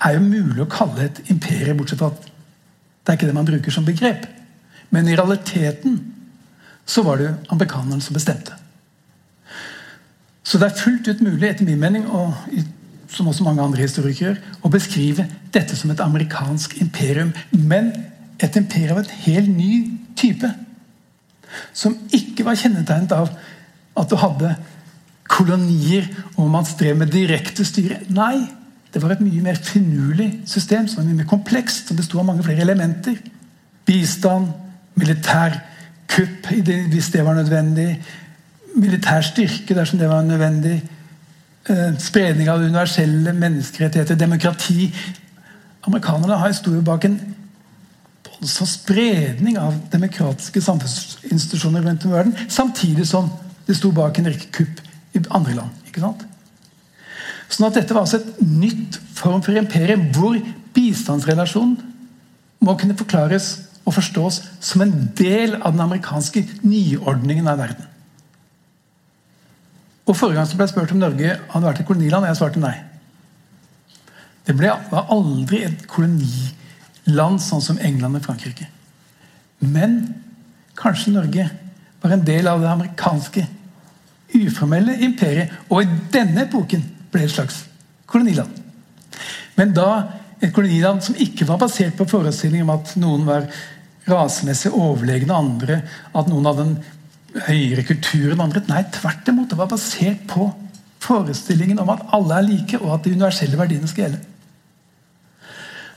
er 0.00 0.16
jo 0.16 0.22
mulig 0.24 0.62
å 0.64 0.70
kalle 0.70 1.04
et 1.04 1.18
imperium, 1.30 1.76
bortsett 1.82 2.00
fra 2.00 2.08
at 2.08 2.24
det 2.24 3.12
er 3.12 3.18
ikke 3.18 3.28
det 3.28 3.36
man 3.36 3.48
bruker 3.48 3.74
som 3.74 3.84
begrep. 3.84 4.24
Men 4.90 5.08
i 5.08 5.16
realiteten 5.18 5.98
så 6.88 7.04
var 7.04 7.18
det 7.18 7.26
jo 7.26 7.34
amerikanerne 7.54 8.00
som 8.02 8.16
bestemte. 8.16 8.56
Så 10.42 10.58
det 10.58 10.70
er 10.70 10.80
fullt 10.80 11.08
ut 11.08 11.20
mulig, 11.22 11.50
etter 11.50 11.68
min 11.68 11.80
mening, 11.80 12.08
og 12.08 12.32
som 13.12 13.28
også 13.28 13.44
mange 13.44 13.62
andre 13.62 13.84
historikere, 13.84 14.40
å 14.64 14.72
beskrive 14.72 15.26
dette 15.54 15.76
som 15.78 15.92
et 15.92 16.00
amerikansk 16.02 16.78
imperium. 16.82 17.30
Men 17.52 17.92
et 18.42 18.58
imperium 18.58 18.98
av 18.98 19.04
en 19.04 19.16
helt 19.24 19.50
ny 19.56 19.72
type. 20.18 20.48
Som 21.76 21.96
ikke 22.14 22.46
var 22.46 22.58
kjennetegnet 22.58 23.14
av 23.16 23.32
at 23.98 24.10
du 24.10 24.16
hadde 24.18 24.54
kolonier 25.32 26.08
og 26.36 26.50
man 26.52 26.66
strev 26.68 26.98
med 27.00 27.12
direkte 27.12 27.64
styre. 27.64 28.00
Nei, 28.12 28.44
det 28.92 29.00
var 29.02 29.14
et 29.14 29.24
mye 29.24 29.44
mer 29.44 29.60
finurlig 29.64 30.30
system 30.48 30.88
som 30.88 31.00
var 31.00 31.08
mye 31.08 31.22
mer 31.22 31.30
komplekst, 31.30 31.88
som 31.88 31.98
besto 31.98 32.20
av 32.20 32.28
mange 32.28 32.44
flere 32.44 32.64
elementer. 32.64 33.16
Bistand, 33.88 34.50
militær 35.00 35.56
kupp 36.12 36.50
hvis 36.52 37.08
det 37.14 37.24
var 37.24 37.38
nødvendig, 37.38 37.94
militær 38.76 39.24
styrke 39.24 39.76
dersom 39.76 40.00
det 40.00 40.08
var 40.10 40.24
nødvendig, 40.24 40.82
eh, 41.68 41.98
spredning 41.98 42.48
av 42.48 42.60
universelle 42.60 43.32
menneskerettigheter, 43.32 44.14
demokrati. 44.14 44.92
Amerikanerne 45.86 46.38
har 46.38 46.52
historie 46.52 46.82
bak 46.82 47.04
en 47.04 47.20
voldsom 48.42 48.66
spredning 48.66 49.58
av 49.58 49.76
demokratiske 49.92 50.60
samfunnsinstitusjoner 50.64 51.84
rundt 51.86 52.04
i 52.04 52.10
verden, 52.10 52.34
samtidig 52.50 53.06
som 53.06 53.30
det 53.68 53.76
sto 53.78 53.92
bak 53.94 54.18
en 54.18 54.26
rekke 54.32 54.50
kupp 54.50 54.80
i 55.14 55.22
andre 55.30 55.54
land. 55.60 55.70
ikke 55.86 56.02
sant? 56.02 56.24
Sånn 57.52 57.68
at 57.68 57.76
Dette 57.76 57.94
var 57.94 58.02
altså 58.02 58.18
et 58.18 58.40
nytt 58.42 58.98
form 59.14 59.42
for 59.44 59.54
imperium 59.54 60.08
hvor 60.16 60.38
bistandsrelasjonen 60.74 61.76
må 62.64 62.74
kunne 62.80 62.96
forklares 62.98 63.68
og 63.84 63.94
forstås 63.94 64.40
som 64.62 64.82
en 64.82 64.94
del 65.18 65.54
av 65.60 65.74
den 65.74 65.84
amerikanske 65.84 66.42
nyordningen 66.62 67.50
av 67.50 67.60
verden. 67.60 67.86
Og 70.08 70.16
Forrige 70.18 70.40
gang 70.40 70.48
som 70.50 70.58
ble 70.58 70.66
spurt 70.70 70.94
om 70.94 70.98
Norge 70.98 71.36
hadde 71.52 71.66
vært 71.66 71.82
et 71.84 71.86
koloniland, 71.86 72.26
jeg 72.26 72.40
svarte 72.40 72.62
nei. 72.62 72.74
Det 74.42 74.56
ble, 74.58 74.72
var 74.90 75.12
aldri 75.14 75.62
et 75.68 75.86
koloniland 75.86 76.58
sånn 77.06 77.62
som 77.64 77.78
England 77.78 78.16
og 78.16 78.24
Frankrike. 78.26 78.68
Men 79.58 80.14
kanskje 80.78 81.12
Norge 81.12 81.50
var 82.02 82.14
en 82.14 82.24
del 82.24 82.48
av 82.48 82.60
det 82.60 82.70
amerikanske 82.70 83.46
uformelle 84.34 84.96
imperiet. 85.04 85.50
Og 85.70 85.82
i 85.82 86.00
denne 86.12 86.46
epoken 86.46 86.82
ble 87.12 87.24
et 87.24 87.34
slags 87.34 87.64
koloniland. 88.06 88.50
Men 89.56 89.74
da 89.76 89.88
et 90.42 90.52
koloniland 90.54 91.04
som 91.04 91.18
ikke 91.20 91.46
var 91.46 91.60
basert 91.62 91.94
på 91.98 92.08
forestillingen 92.10 92.66
om 92.66 92.74
at 92.74 92.96
noen 92.98 93.26
var 93.28 93.46
rasemessig 94.08 94.72
overlegne 94.74 95.34
andre, 95.36 95.82
at 96.10 96.30
noen 96.30 96.48
hadde 96.48 96.64
en 96.66 96.76
høyere 97.46 97.84
kultur 97.86 98.32
enn 98.32 98.42
andre. 98.42 98.64
Nei, 98.66 98.82
tvert 98.90 99.28
imot. 99.30 99.52
Det 99.52 99.58
var 99.60 99.70
basert 99.70 100.24
på 100.30 100.48
forestillingen 101.02 101.78
om 101.82 101.92
at 101.94 102.02
alle 102.14 102.40
er 102.40 102.48
like, 102.48 102.80
og 102.82 102.96
at 102.96 103.06
de 103.06 103.14
universelle 103.14 103.58
verdiene 103.58 103.90
skal 103.90 104.08
gjelde. 104.08 104.22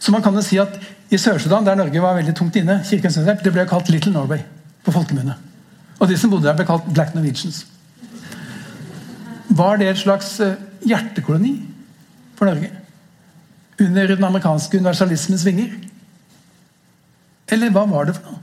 Så 0.06 0.12
man 0.14 0.22
kan 0.22 0.36
jo 0.38 0.44
si 0.46 0.60
at 0.62 0.76
I 1.10 1.18
Sør-Sudan, 1.18 1.66
der 1.66 1.78
Norge 1.80 2.02
var 2.02 2.14
veldig 2.20 2.36
tungt 2.38 2.58
inne, 2.60 2.78
det 2.86 3.54
ble 3.54 3.64
kalt 3.66 3.90
Little 3.90 4.12
Norway 4.14 4.44
på 4.86 4.94
folkemunne. 4.94 5.34
Og 5.98 6.10
de 6.10 6.18
som 6.18 6.30
bodde 6.30 6.46
der, 6.46 6.54
ble 6.54 6.66
kalt 6.68 6.86
Black 6.94 7.16
Norwegians. 7.16 7.64
Var 9.50 9.78
det 9.82 9.88
et 9.90 9.98
slags 9.98 10.36
eh, 10.46 10.60
hjertekoloni 10.86 11.56
for 12.38 12.46
Norge. 12.46 12.70
Under 13.82 14.14
den 14.14 14.28
amerikanske 14.30 14.78
universalismens 14.78 15.46
vinger. 15.46 15.74
Eller 17.50 17.74
hva 17.74 17.88
var 17.90 18.06
det 18.06 18.18
for 18.20 18.30
noe? 18.30 18.42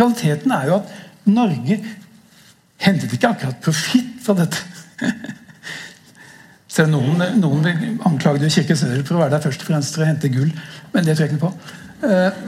Realiteten 0.00 0.56
er 0.56 0.70
jo 0.70 0.78
at 0.80 0.96
Norge 1.28 1.78
hentet 2.80 3.12
ikke 3.12 3.34
akkurat 3.34 3.60
profitt 3.60 4.24
fra 4.24 4.40
dette. 4.40 4.64
Selv 6.72 6.88
noen, 6.94 7.20
noen 7.36 7.98
anklagde 8.08 8.48
Kirken 8.52 8.78
Sør 8.80 9.02
for 9.04 9.18
å 9.18 9.22
være 9.24 9.34
der 9.34 9.44
først 9.44 9.64
og 9.64 9.68
fremst 9.68 9.96
for 9.96 10.04
å 10.04 10.08
hente 10.08 10.30
gull. 10.32 10.48
Men 10.94 11.04
det 11.04 11.18
tror 11.18 11.26
jeg 11.26 11.34
ikke 11.34 11.42
på. 11.42 11.52
Eh, 12.08 12.38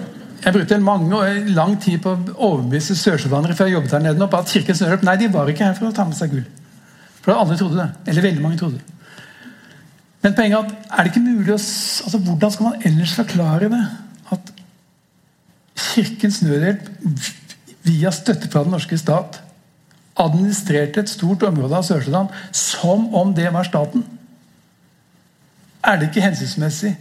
jeg 0.45 0.57
brukte 0.57 0.79
mange, 0.81 1.21
lang 1.57 1.77
tid 1.81 2.01
på 2.05 2.15
å 2.15 2.35
overbevise 2.49 2.97
sørsjøvandrere 3.01 3.57
før 3.57 3.69
jeg 3.69 3.79
jobbet 3.79 3.95
her 3.97 4.03
nede 4.07 4.29
på 4.33 4.41
at 4.41 4.51
Kirken 4.53 4.81
Nødhjelp 4.81 5.07
nei, 5.09 5.17
de 5.21 5.31
var 5.33 5.53
ikke 5.53 5.69
her 5.69 5.77
for 5.77 5.91
å 5.91 5.97
ta 5.97 6.09
med 6.09 6.17
seg 6.17 6.33
gull. 6.33 6.49
For 7.25 7.37
alle 7.37 7.57
trodde 7.61 7.81
det. 7.81 7.89
Eller 8.13 8.27
veldig 8.29 8.45
mange 8.45 8.61
trodde 8.61 8.81
det. 8.81 8.91
Men 10.25 10.37
poenget 10.37 10.57
er 10.57 10.65
at 10.65 10.99
er 10.99 11.05
det 11.05 11.13
ikke 11.13 11.25
mulig 11.25 11.53
å, 11.53 11.61
altså 11.61 12.21
Hvordan 12.25 12.53
skal 12.53 12.71
man 12.71 12.85
ellers 12.89 13.17
forklare 13.17 13.73
det? 13.73 13.85
At 14.33 14.53
Kirkens 15.91 16.41
Nødhjelp 16.45 16.89
via 17.85 18.13
støtte 18.15 18.49
fra 18.49 18.65
den 18.65 18.73
norske 18.73 18.97
stat 18.97 19.44
administrerte 20.21 21.03
et 21.03 21.11
stort 21.11 21.43
område 21.47 21.75
av 21.75 21.87
Sør-Sudan 21.87 22.31
som 22.55 23.09
om 23.15 23.33
det 23.35 23.49
var 23.53 23.67
staten. 23.67 24.05
Er 25.85 25.99
det 25.99 26.11
ikke 26.11 26.25
hensiktsmessig? 26.25 26.95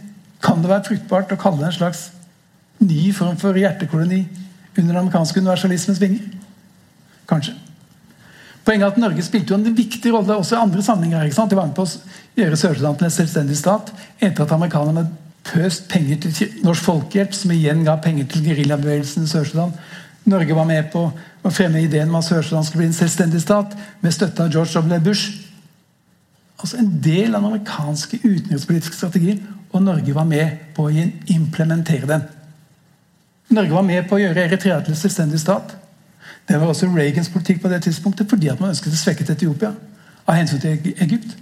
Kan 0.44 0.62
det 0.62 0.70
være 0.70 0.88
fruktbart 0.88 1.32
å 1.32 1.40
kalle 1.40 1.62
det 1.62 1.70
en 1.70 1.78
slags 1.78 2.08
ny 2.84 3.12
form 3.16 3.36
for 3.40 3.56
hjertekoloni 3.56 4.24
under 4.74 4.90
den 4.90 5.02
amerikanske 5.04 5.40
universalismens 5.40 6.02
vinger? 6.02 6.26
Kanskje. 7.30 7.54
Poenget 8.64 8.86
er 8.86 8.92
at 8.92 9.00
Norge 9.00 9.24
spilte 9.24 9.52
jo 9.52 9.58
en 9.60 9.76
viktig 9.76 10.12
rolle 10.12 10.36
også 10.40 10.56
i 10.56 10.62
andre 10.62 10.82
sammenhenger. 10.82 11.24
ikke 11.24 11.36
sant? 11.36 11.50
De 11.50 11.56
var 11.56 11.68
med 11.68 11.76
på 11.76 11.84
å 11.84 12.40
gjøre 12.40 12.56
Sør-Sudan 12.56 12.96
til 12.96 13.08
en 13.08 13.14
selvstendig 13.18 13.56
stat 13.60 13.92
etter 14.18 14.44
at 14.44 14.54
amerikanerne 14.56 15.06
pøst 15.44 15.88
penger 15.92 16.22
til 16.24 16.54
Norsk 16.64 16.86
Folkehjelp, 16.86 17.34
som 17.36 17.52
igjen 17.52 17.84
ga 17.84 17.98
penger 18.00 18.28
til 18.32 18.46
geriljabevegelsen 18.48 19.26
i 19.26 19.28
Sør-Sudan. 19.28 19.74
Norge 20.24 20.56
var 20.56 20.64
med 20.68 20.86
på 20.92 21.04
å 21.44 21.52
fremme 21.52 21.82
ideen 21.84 22.08
om 22.08 22.16
at 22.20 22.26
Sør-Sudan 22.26 22.64
skulle 22.64 22.84
bli 22.84 22.92
en 22.92 22.96
selvstendig 22.96 23.42
stat, 23.44 23.74
med 24.00 24.14
støtte 24.14 24.46
av 24.46 24.52
George 24.52 24.80
W. 24.80 25.00
Bush. 25.04 25.42
Altså 26.56 26.78
En 26.80 26.88
del 27.04 27.34
av 27.34 27.42
den 27.42 27.50
amerikanske 27.50 28.22
utenrikspolitiske 28.22 28.96
strategien, 28.96 29.42
og 29.74 29.82
Norge 29.82 30.14
var 30.14 30.24
med 30.24 30.70
på 30.74 30.86
å 30.86 30.92
implementere 31.34 32.08
den. 32.08 32.24
Norge 33.52 33.74
var 33.74 33.84
med 33.84 34.06
på 34.08 34.16
å 34.16 34.22
gjøre 34.22 34.46
Eritrea 34.46 34.78
til 34.80 34.94
en 34.94 35.00
selvstendig 35.00 35.40
stat. 35.42 35.74
Det 36.48 36.56
var 36.60 36.70
også 36.70 36.88
Reagans 36.92 37.28
politikk 37.32 37.60
på 37.62 37.68
det 37.72 37.82
tidspunktet, 37.84 38.28
fordi 38.30 38.48
at 38.52 38.60
man 38.60 38.72
ønsket 38.72 38.94
å 38.94 39.00
svekke 39.00 39.26
Etiopia 39.32 39.74
av 40.24 40.38
hensyn 40.38 40.62
til 40.62 40.94
Egypt. 41.04 41.34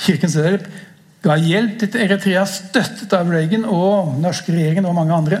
Kirkens 0.00 0.36
Hjelp 0.36 0.68
ga 1.24 1.36
hjelp 1.36 1.80
til 1.80 2.04
Eritrea, 2.04 2.44
støttet 2.48 3.12
av 3.16 3.28
Reagan 3.32 3.64
og 3.68 4.16
norske 4.20 4.52
regjeringen 4.52 4.88
og 4.88 4.96
mange 4.96 5.16
andre, 5.16 5.40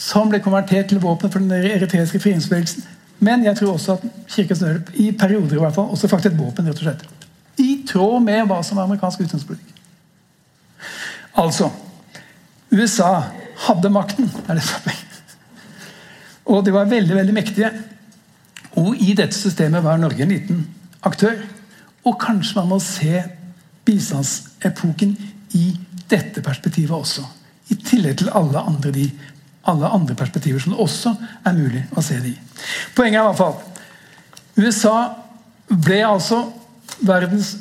som 0.00 0.30
ble 0.32 0.40
konvertert 0.40 0.88
til 0.90 1.00
våpen 1.02 1.32
for 1.32 1.42
den 1.42 1.52
eritreiske 1.52 2.20
frigjøringsbevegelsen. 2.22 2.86
Men 3.20 3.44
jeg 3.44 3.58
tror 3.58 3.74
også 3.74 3.98
at 3.98 4.06
Kirkens 4.32 4.62
Nødhjelp 4.62 4.94
i 4.94 5.10
perioder 5.12 5.58
i 5.58 5.60
hvert 5.60 5.76
fall, 5.76 5.90
også 5.92 6.08
faktisk 6.08 6.32
et 6.32 6.38
våpen. 6.38 6.66
rett 6.66 6.80
og 6.80 6.86
slett. 6.86 7.04
I 7.60 7.82
tråd 7.88 8.22
med 8.24 8.46
hva 8.48 8.62
som 8.64 8.78
er 8.78 8.88
amerikansk 8.88 9.20
utenrikspolitikk. 9.20 9.76
Altså 11.36 11.68
USA 12.72 13.12
hadde 13.66 13.90
makten. 13.90 14.30
er 14.48 14.54
det 14.54 14.64
som 14.64 14.88
er 14.88 14.96
og 16.50 16.64
de 16.64 16.72
var 16.74 16.88
veldig 16.90 17.14
veldig 17.14 17.34
mektige. 17.34 17.70
Og 18.80 18.96
i 18.98 19.14
dette 19.14 19.36
systemet 19.36 19.84
var 19.84 19.98
Norge 20.00 20.24
en 20.24 20.32
liten 20.32 20.62
aktør. 21.06 21.36
Og 22.06 22.16
kanskje 22.20 22.56
man 22.58 22.70
må 22.72 22.78
se 22.82 23.22
bistandsepoken 23.86 25.16
i 25.58 25.66
dette 26.10 26.42
perspektivet 26.42 26.94
også. 26.96 27.22
I 27.70 27.76
tillegg 27.86 28.18
til 28.18 28.32
alle 28.34 28.58
andre, 28.58 28.90
de, 28.90 29.06
alle 29.68 29.90
andre 29.92 30.14
perspektiver 30.16 30.62
som 30.62 30.72
det 30.72 30.80
også 30.80 31.14
er 31.44 31.56
mulig 31.56 31.82
å 31.96 32.04
se 32.04 32.16
det 32.20 32.32
i. 32.32 32.38
Poenget 32.96 33.20
er 33.20 33.24
i 33.24 33.28
hvert 33.28 33.40
fall 33.40 33.58
USA 34.60 34.96
ble 35.70 36.00
altså 36.04 36.42
verdens 37.06 37.54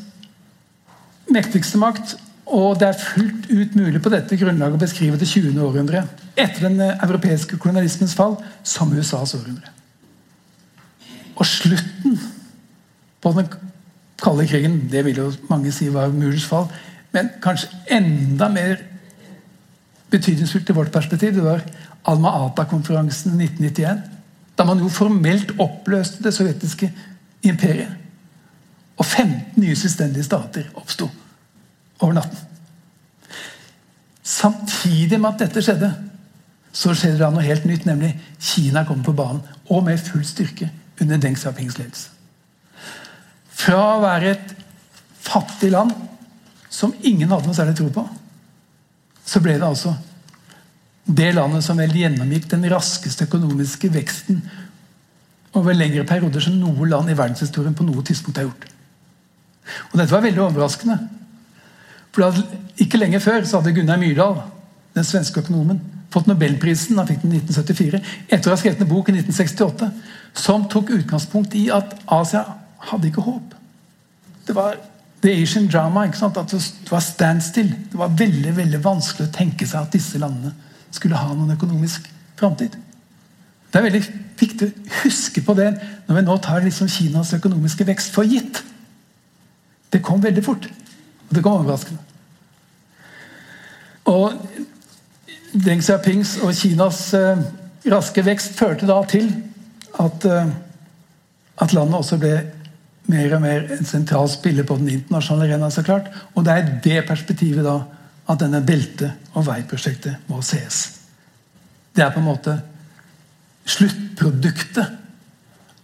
mektigste 1.31 1.79
makt. 1.81 2.15
Og 2.49 2.79
det 2.81 2.87
er 2.87 2.97
fullt 2.97 3.49
ut 3.51 3.75
mulig 3.77 4.01
på 4.01 4.09
dette 4.09 4.37
grunnlaget 4.39 4.79
å 4.79 4.81
beskrive 4.81 5.19
det 5.21 5.27
20. 5.29 5.53
århundre 5.61 6.01
etter 6.39 6.65
den 6.65 6.79
europeiske 6.81 7.59
kolonialismens 7.61 8.15
fall 8.17 8.39
som 8.65 8.89
USAs 8.95 9.35
århundre. 9.37 9.69
Og 11.37 11.45
slutten 11.45 12.17
på 13.21 13.33
den 13.37 13.51
kalde 14.19 14.47
krigen, 14.49 14.79
det 14.91 15.03
vil 15.05 15.21
jo 15.21 15.27
mange 15.51 15.71
si 15.71 15.91
var 15.93 16.09
murens 16.11 16.47
fall, 16.49 16.67
men 17.13 17.29
kanskje 17.43 17.69
enda 17.95 18.49
mer 18.51 18.81
betydningsfullt 20.09 20.71
i 20.71 20.75
vårt 20.75 20.91
perspektiv, 20.91 21.37
det 21.37 21.45
var 21.45 21.61
Alma 22.09 22.33
Ata-konferansen 22.45 23.37
i 23.37 23.45
1991. 23.45 24.01
Da 24.57 24.65
man 24.67 24.81
jo 24.81 24.89
formelt 24.91 25.53
oppløste 25.61 26.23
det 26.23 26.33
sovjetiske 26.35 26.91
imperiet. 27.47 27.95
Og 28.99 29.05
15 29.05 29.61
nye 29.61 29.75
selvstendige 29.79 30.25
stater 30.27 30.67
oppsto 30.75 31.07
over 31.99 32.13
natten. 32.17 32.37
Samtidig 34.23 35.19
med 35.19 35.29
at 35.29 35.45
dette 35.45 35.63
skjedde, 35.63 35.89
så 36.75 36.93
skjedde 36.93 37.21
det 37.21 37.29
noe 37.33 37.45
helt 37.45 37.65
nytt, 37.65 37.87
nemlig 37.87 38.11
Kina 38.39 38.83
kom 38.85 39.01
på 39.03 39.15
banen. 39.15 39.41
Og 39.71 39.83
med 39.85 40.01
full 40.03 40.25
styrke 40.27 40.69
under 41.01 41.17
Deng 41.17 41.37
Xiaopings 41.39 41.79
ledelse. 41.79 42.11
Fra 43.59 43.79
å 43.95 44.03
være 44.03 44.35
et 44.35 44.53
fattig 45.23 45.71
land 45.73 45.95
som 46.69 46.93
ingen 47.01 47.31
hadde 47.31 47.47
noe 47.47 47.57
særlig 47.57 47.75
tro 47.79 47.89
på, 47.93 48.03
så 49.25 49.41
ble 49.43 49.57
det 49.57 49.67
altså 49.67 49.93
det 51.09 51.31
landet 51.33 51.65
som 51.65 51.79
vel 51.79 51.95
gjennomgikk 51.95 52.49
den 52.51 52.67
raskeste 52.69 53.25
økonomiske 53.25 53.89
veksten 53.93 54.43
over 55.57 55.73
lengre 55.73 56.05
perioder 56.05 56.43
som 56.45 56.57
noe 56.59 56.85
land 56.89 57.09
i 57.09 57.17
verdenshistorien 57.17 57.73
på 57.77 57.87
noe 57.87 58.03
tidspunkt 58.05 58.37
har 58.37 58.45
gjort. 58.45 58.67
Og 59.89 59.95
Dette 59.97 60.13
var 60.13 60.25
veldig 60.25 60.43
overraskende. 60.45 60.99
For 62.13 62.43
Ikke 62.81 63.01
lenge 63.01 63.21
før 63.21 63.45
så 63.45 63.59
hadde 63.59 63.73
Gunnar 63.73 63.97
Myrdal, 64.01 64.37
den 64.93 65.05
svenske 65.05 65.41
økonomen, 65.41 65.81
fått 66.13 66.29
Nobelprisen 66.29 66.97
han 66.97 67.09
fikk 67.09 67.21
den 67.25 67.35
i 67.37 67.41
1974, 67.41 67.99
etter 68.29 68.49
å 68.49 68.53
ha 68.53 68.61
skrevet 68.61 68.85
en 68.85 68.89
bok 68.89 69.09
i 69.11 69.17
1968 69.17 69.89
som 70.45 70.65
tok 70.69 70.93
utgangspunkt 70.95 71.57
i 71.57 71.67
at 71.73 71.97
Asia 72.09 72.45
hadde 72.89 73.09
ikke 73.09 73.25
håp. 73.25 73.53
Det 74.45 74.55
var 74.57 74.79
the 75.21 75.33
Asian 75.41 75.67
drama. 75.67 76.05
ikke 76.05 76.21
sant? 76.21 76.37
At 76.37 76.49
det 76.53 76.89
var 76.89 77.03
standstill. 77.03 77.69
Det 77.91 77.97
var 77.97 78.13
veldig 78.17 78.55
veldig 78.57 78.81
vanskelig 78.83 79.27
å 79.27 79.35
tenke 79.35 79.67
seg 79.67 79.83
at 79.83 79.93
disse 79.93 80.21
landene 80.21 80.53
skulle 80.91 81.19
ha 81.19 81.33
noen 81.33 81.55
økonomisk 81.55 82.07
framtid. 82.39 82.75
Det 83.69 83.79
er 83.79 83.85
veldig 83.85 84.03
viktig 84.39 84.67
å 84.67 84.91
huske 85.03 85.43
på 85.45 85.53
det 85.57 85.69
når 86.07 86.17
vi 86.17 86.25
nå 86.25 86.37
tar 86.41 86.63
liksom 86.65 86.89
Kinas 86.89 87.35
økonomiske 87.37 87.85
vekst 87.85 88.13
for 88.15 88.25
gitt. 88.25 88.63
Det 89.93 90.01
kom 90.05 90.21
veldig 90.23 90.43
fort. 90.45 90.69
Og 91.29 91.35
det 91.35 91.43
kom 91.45 91.59
overraskende. 91.59 92.01
Og 94.09 94.33
Deng 95.53 95.81
Xiaopings 95.81 96.37
og 96.45 96.53
Kinas 96.57 97.01
eh, 97.17 97.41
raske 97.89 98.23
vekst 98.25 98.57
førte 98.57 98.89
da 98.89 98.97
til 99.09 99.29
at, 100.01 100.25
eh, 100.25 100.49
at 101.61 101.73
landet 101.73 101.99
også 101.99 102.17
ble 102.21 102.33
mer 103.09 103.35
og 103.35 103.41
mer 103.41 103.69
en 103.73 103.87
sentral 103.89 104.29
spiller 104.29 104.65
på 104.65 104.77
den 104.77 104.91
internasjonale 104.93 105.49
arena. 105.49 105.69
så 105.69 105.83
klart. 105.83 106.09
Og 106.35 106.45
det 106.45 106.53
er 106.53 106.73
det 106.83 107.07
perspektivet 107.07 107.65
da 107.65 107.79
at 108.29 108.39
denne 108.39 108.61
belte- 108.65 109.13
og 109.33 109.47
veiprosjektet 109.47 110.29
må 110.29 110.41
ses. 110.45 110.99
Det 111.95 112.03
er 112.03 112.13
på 112.13 112.21
en 112.21 112.29
måte 112.29 112.59
sluttproduktet 113.69 114.85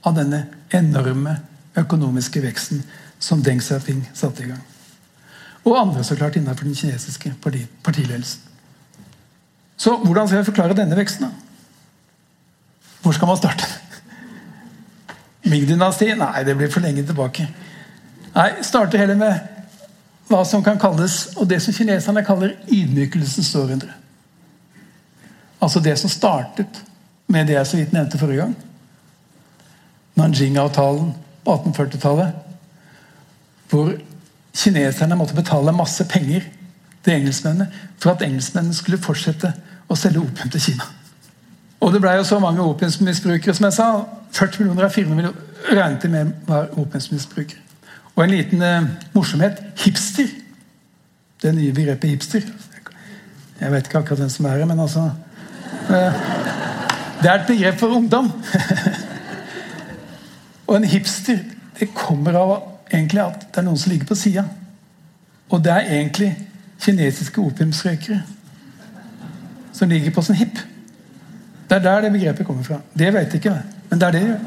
av 0.05 0.15
denne 0.15 0.45
enorme 0.73 1.39
økonomiske 1.77 2.41
veksten 2.43 2.83
som 3.19 3.41
Deng 3.43 3.61
Xiaoping 3.63 4.03
satte 4.13 4.43
i 4.43 4.49
gang. 4.51 4.61
Og 5.65 5.79
andre 5.79 6.03
så 6.03 6.15
klart 6.15 6.35
innenfor 6.37 6.67
den 6.67 6.75
kinesiske 6.77 7.33
partiledelsen. 7.83 8.41
Så 9.77 9.97
hvordan 9.97 10.27
skal 10.27 10.37
jeg 10.37 10.45
forklare 10.45 10.77
denne 10.77 10.95
veksten? 10.95 11.25
da? 11.25 11.31
Hvor 13.01 13.11
skal 13.11 13.27
man 13.27 13.37
starte? 13.37 13.65
Ming-dynastiet? 15.49 16.17
Nei, 16.17 16.43
det 16.43 16.55
blir 16.57 16.71
for 16.71 16.85
lenge 16.85 17.03
tilbake. 17.05 17.49
Nei, 18.35 18.49
Starte 18.63 18.97
heller 18.97 19.17
med 19.19 19.54
hva 20.27 20.41
som 20.45 20.63
kan 20.65 20.79
kalles, 20.81 21.35
og 21.37 21.49
det 21.49 21.61
som 21.61 21.73
kineserne 21.73 22.23
kaller 22.25 22.55
ydmykelsens 22.71 23.53
århundre. 23.55 23.93
Altså 25.61 25.79
det 25.79 25.97
som 25.99 26.09
startet 26.09 26.81
med 27.27 27.47
det 27.47 27.57
jeg 27.57 27.67
så 27.67 27.77
vidt 27.77 27.93
nevnte 27.93 28.17
forrige 28.17 28.41
gang. 28.41 28.55
Nanjing-avtalen 30.15 31.13
på 31.45 31.55
1840-tallet. 31.55 32.33
Hvor 33.69 33.93
kineserne 34.55 35.15
måtte 35.15 35.35
betale 35.35 35.73
masse 35.75 36.05
penger 36.09 36.45
til 37.03 37.13
engelskmennene 37.13 37.69
for 37.97 38.13
at 38.13 38.23
engelskmennene 38.25 38.77
skulle 38.77 39.01
fortsette 39.01 39.53
å 39.89 39.97
selge 39.99 40.21
opium 40.21 40.49
til 40.53 40.61
Kina. 40.61 40.87
Og 41.81 41.93
det 41.93 42.01
ble 42.01 42.15
jo 42.17 42.23
så 42.25 42.39
mange 42.41 42.63
opiumsmisbrukere, 42.63 43.53
som 43.53 43.67
jeg 43.67 43.77
sa. 43.77 43.89
40 44.33 44.63
millioner 44.63 44.87
av 44.87 44.95
400 44.95 45.15
millioner 45.15 45.75
regnet 45.75 46.01
de 46.01 46.09
med 46.09 46.31
var 46.47 46.71
opiumsmisbrukere. 46.73 47.64
Og 48.15 48.23
en 48.23 48.31
liten 48.31 48.61
eh, 48.61 48.87
morsomhet 49.13 49.59
hipster. 49.83 50.27
Det 51.41 51.55
nye 51.55 51.73
begrepet 51.73 52.09
hipster. 52.09 52.41
Jeg 53.59 53.71
vet 53.71 53.87
ikke 53.87 53.97
akkurat 53.97 54.19
hvem 54.19 54.29
som 54.29 54.45
er 54.45 54.57
det, 54.57 54.67
men 54.67 54.79
altså 54.79 55.09
eh, 55.89 56.21
Det 57.21 57.29
er 57.31 57.33
et 57.33 57.47
begrep 57.47 57.79
for 57.79 57.87
ungdom. 57.87 58.31
og 60.67 60.77
en 60.77 60.83
hipster 60.83 61.39
det 61.79 61.91
kommer 61.93 62.33
av 62.39 62.53
egentlig 62.93 63.21
at 63.21 63.47
det 63.51 63.59
er 63.59 63.67
noen 63.67 63.79
som 63.79 63.91
ligger 63.91 64.07
på 64.07 64.15
sida. 64.15 64.45
Og 65.49 65.63
det 65.63 65.71
er 65.71 65.91
egentlig 65.97 66.31
kinesiske 66.81 67.41
opiumsrøykere 67.41 68.21
som 69.75 69.89
ligger 69.89 70.11
på 70.11 70.21
sin 70.21 70.35
hip. 70.35 70.59
Det 71.69 71.75
er 71.75 71.83
der 71.83 72.01
det 72.01 72.11
begrepet 72.11 72.45
kommer 72.47 72.63
fra. 72.63 72.79
Det 72.97 73.13
vet 73.13 73.33
jeg 73.33 73.35
ikke, 73.35 73.61
men 73.89 73.99
det 73.99 74.07
er 74.07 74.11
det. 74.11 74.39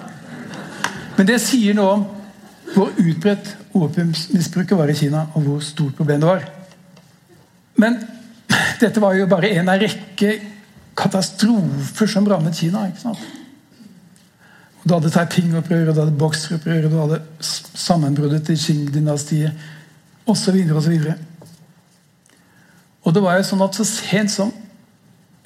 Men 1.16 1.28
det 1.28 1.40
sier 1.42 1.74
noe 1.74 1.92
om 1.92 2.06
hvor 2.74 2.92
utbredt 2.98 3.56
opiumsmisbruket 3.74 4.78
var 4.78 4.90
i 4.90 4.96
Kina, 4.98 5.26
og 5.34 5.42
hvor 5.46 5.64
stort 5.64 5.96
problem 5.96 6.20
det 6.20 6.28
var. 6.28 6.46
Men 7.78 7.98
dette 8.80 9.00
var 9.00 9.16
jo 9.16 9.28
bare 9.30 9.52
en 9.58 9.70
av 9.70 9.80
rekke 9.80 10.34
katastrofer 10.98 12.10
som 12.10 12.26
rammet 12.28 12.58
Kina. 12.58 12.86
ikke 12.88 13.04
sant? 13.06 13.26
Du 14.84 14.94
hadde 14.94 15.10
Taiping-opprøret, 15.12 15.94
du 15.94 16.00
hadde 16.00 16.18
Boxer-opprøret, 16.18 16.90
du 16.90 16.98
hadde 16.98 17.20
sammenbruddet 17.40 18.46
til 18.46 18.56
Qing-dynastiet 18.56 19.52
osv. 20.26 20.56
osv. 20.76 20.94
Og 23.04 23.14
det 23.14 23.22
var 23.22 23.38
jo 23.38 23.46
sånn 23.50 23.64
at 23.64 23.76
så 23.76 23.86
sent 23.88 24.32
som 24.32 24.52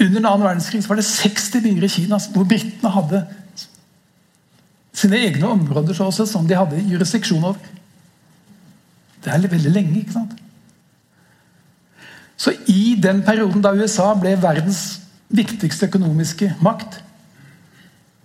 under 0.02 0.18
den 0.18 0.26
annen 0.26 0.46
verdenskrig 0.46 0.82
var 0.88 0.98
det 0.98 1.06
60 1.06 1.62
byer 1.62 1.86
i 1.86 1.90
Kina 1.90 2.18
hvor 2.32 2.46
britene 2.48 2.90
hadde 2.90 3.22
sine 4.92 5.18
egne 5.26 5.48
områder 5.48 5.96
så 5.96 6.10
også, 6.10 6.26
som 6.28 6.46
de 6.48 6.56
hadde 6.56 6.82
jurisdiksjon 6.90 7.44
over. 7.44 7.60
Det 9.22 9.32
er 9.32 9.48
veldig 9.48 9.72
lenge, 9.72 10.00
ikke 10.00 10.16
sant? 10.16 10.34
Så 12.36 12.54
i 12.66 12.96
den 13.00 13.22
perioden 13.22 13.62
da 13.62 13.74
USA 13.76 14.12
ble 14.18 14.34
verdens 14.42 15.02
viktigste 15.32 15.86
økonomiske 15.86 16.56
makt 16.64 16.98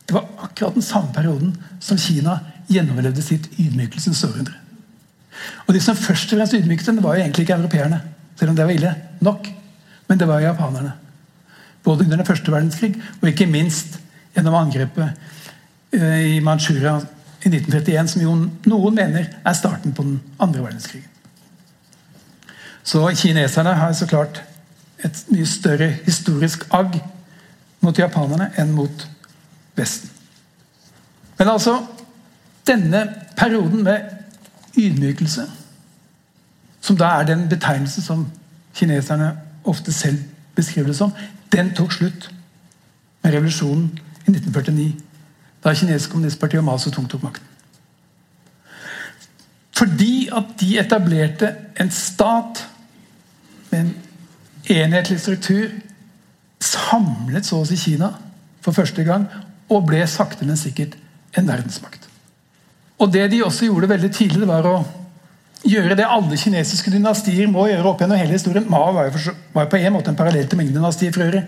Det 0.07 0.15
var 0.15 0.25
akkurat 0.43 0.73
den 0.73 0.85
samme 0.85 1.11
perioden 1.13 1.51
som 1.83 1.99
Kina 1.99 2.37
gjennomlevde 2.71 3.21
sitt 3.21 3.49
ydmykelsens 3.59 4.23
århundre. 4.23 4.53
Og 5.67 5.73
De 5.75 5.81
som 5.83 5.97
først 5.99 6.31
og 6.31 6.39
fremst 6.39 6.55
ydmyket 6.55 6.87
dem, 6.87 7.01
var 7.03 7.17
jo 7.17 7.25
egentlig 7.25 7.43
ikke 7.43 7.57
europeerne, 7.57 7.99
selv 8.39 8.53
om 8.53 8.55
det 8.55 8.65
var 8.65 8.71
ille 8.71 8.93
nok. 9.19 9.49
Men 10.07 10.19
det 10.19 10.27
var 10.27 10.39
japanerne. 10.39 10.93
Både 11.83 12.05
under 12.05 12.17
den 12.17 12.25
første 12.25 12.51
verdenskrig 12.51 12.95
og 13.21 13.27
ikke 13.27 13.49
minst 13.51 13.99
gjennom 14.35 14.55
angrepet 14.55 15.11
i 15.93 16.39
Manchuria 16.43 16.97
i 17.45 17.49
1931, 17.49 18.07
som 18.07 18.21
jo 18.21 18.33
noen 18.67 18.95
mener 18.95 19.29
er 19.45 19.53
starten 19.53 19.93
på 19.93 20.03
den 20.03 20.19
andre 20.39 20.63
verdenskrigen. 20.63 21.09
Så 22.83 23.03
kineserne 23.15 23.73
har 23.73 23.93
så 23.93 24.07
klart 24.07 24.43
et 25.03 25.25
mye 25.29 25.45
større 25.45 25.89
historisk 26.05 26.63
agg 26.73 26.99
mot 27.83 27.99
japanerne 27.99 28.49
enn 28.57 28.71
mot 28.75 29.07
Vesten. 29.77 30.09
Men 31.37 31.53
altså 31.53 31.77
Denne 32.67 33.07
perioden 33.37 33.83
med 33.83 33.99
ydmykelse, 34.77 35.45
som 36.81 36.97
da 36.97 37.05
er 37.05 37.23
den 37.23 37.45
betegnelse 37.49 38.01
som 38.01 38.25
kineserne 38.75 39.29
ofte 39.63 39.93
selv 39.93 40.17
beskriver 40.55 40.87
det 40.87 40.95
som, 40.97 41.13
den 41.51 41.71
tok 41.75 41.93
slutt 41.93 42.27
med 43.23 43.33
revolusjonen 43.33 43.99
i 44.27 44.31
1949. 44.31 45.06
Da 45.67 45.73
kinesisk 45.75 46.13
kommunistparti 46.13 46.59
og 46.61 46.63
Mao 46.63 46.79
Zedong 46.79 47.09
tok 47.11 47.25
makten. 47.27 47.55
Fordi 49.75 50.29
at 50.33 50.53
de 50.61 50.77
etablerte 50.79 51.49
en 51.79 51.91
stat 51.91 52.63
med 53.69 53.81
en 53.81 53.89
enhetlig 54.77 55.19
struktur, 55.19 55.67
samlet 56.63 57.45
så 57.45 57.59
å 57.59 57.67
si 57.67 57.75
Kina 57.77 58.13
for 58.63 58.73
første 58.73 59.03
gang, 59.05 59.27
og 59.67 59.83
ble 59.89 59.99
sakte, 60.07 60.47
men 60.47 60.57
sikkert 60.57 60.95
en 61.35 61.49
verdensmakt. 61.49 62.07
Og 62.97 63.11
Det 63.13 63.27
de 63.31 63.43
også 63.43 63.67
gjorde 63.67 63.89
veldig 63.89 64.11
tidlig, 64.15 64.47
var 64.47 64.65
å 64.65 64.77
gjøre 65.67 65.97
det 65.99 66.07
alle 66.07 66.39
kinesiske 66.39 66.91
dynastier 66.93 67.51
må 67.51 67.67
gjøre 67.67 67.91
opp 67.91 68.01
gjennom 68.01 68.17
hele 68.17 68.33
historien. 68.39 68.65
Mao 68.71 68.93
var 68.95 69.11
jo, 69.11 69.35
på 69.53 69.77
en 69.77 69.93
måte 69.93 70.09
en 70.09 70.17
parallell 70.17 70.47
til 70.47 70.61
Ming-dynastiet 70.61 71.13
for. 71.13 71.41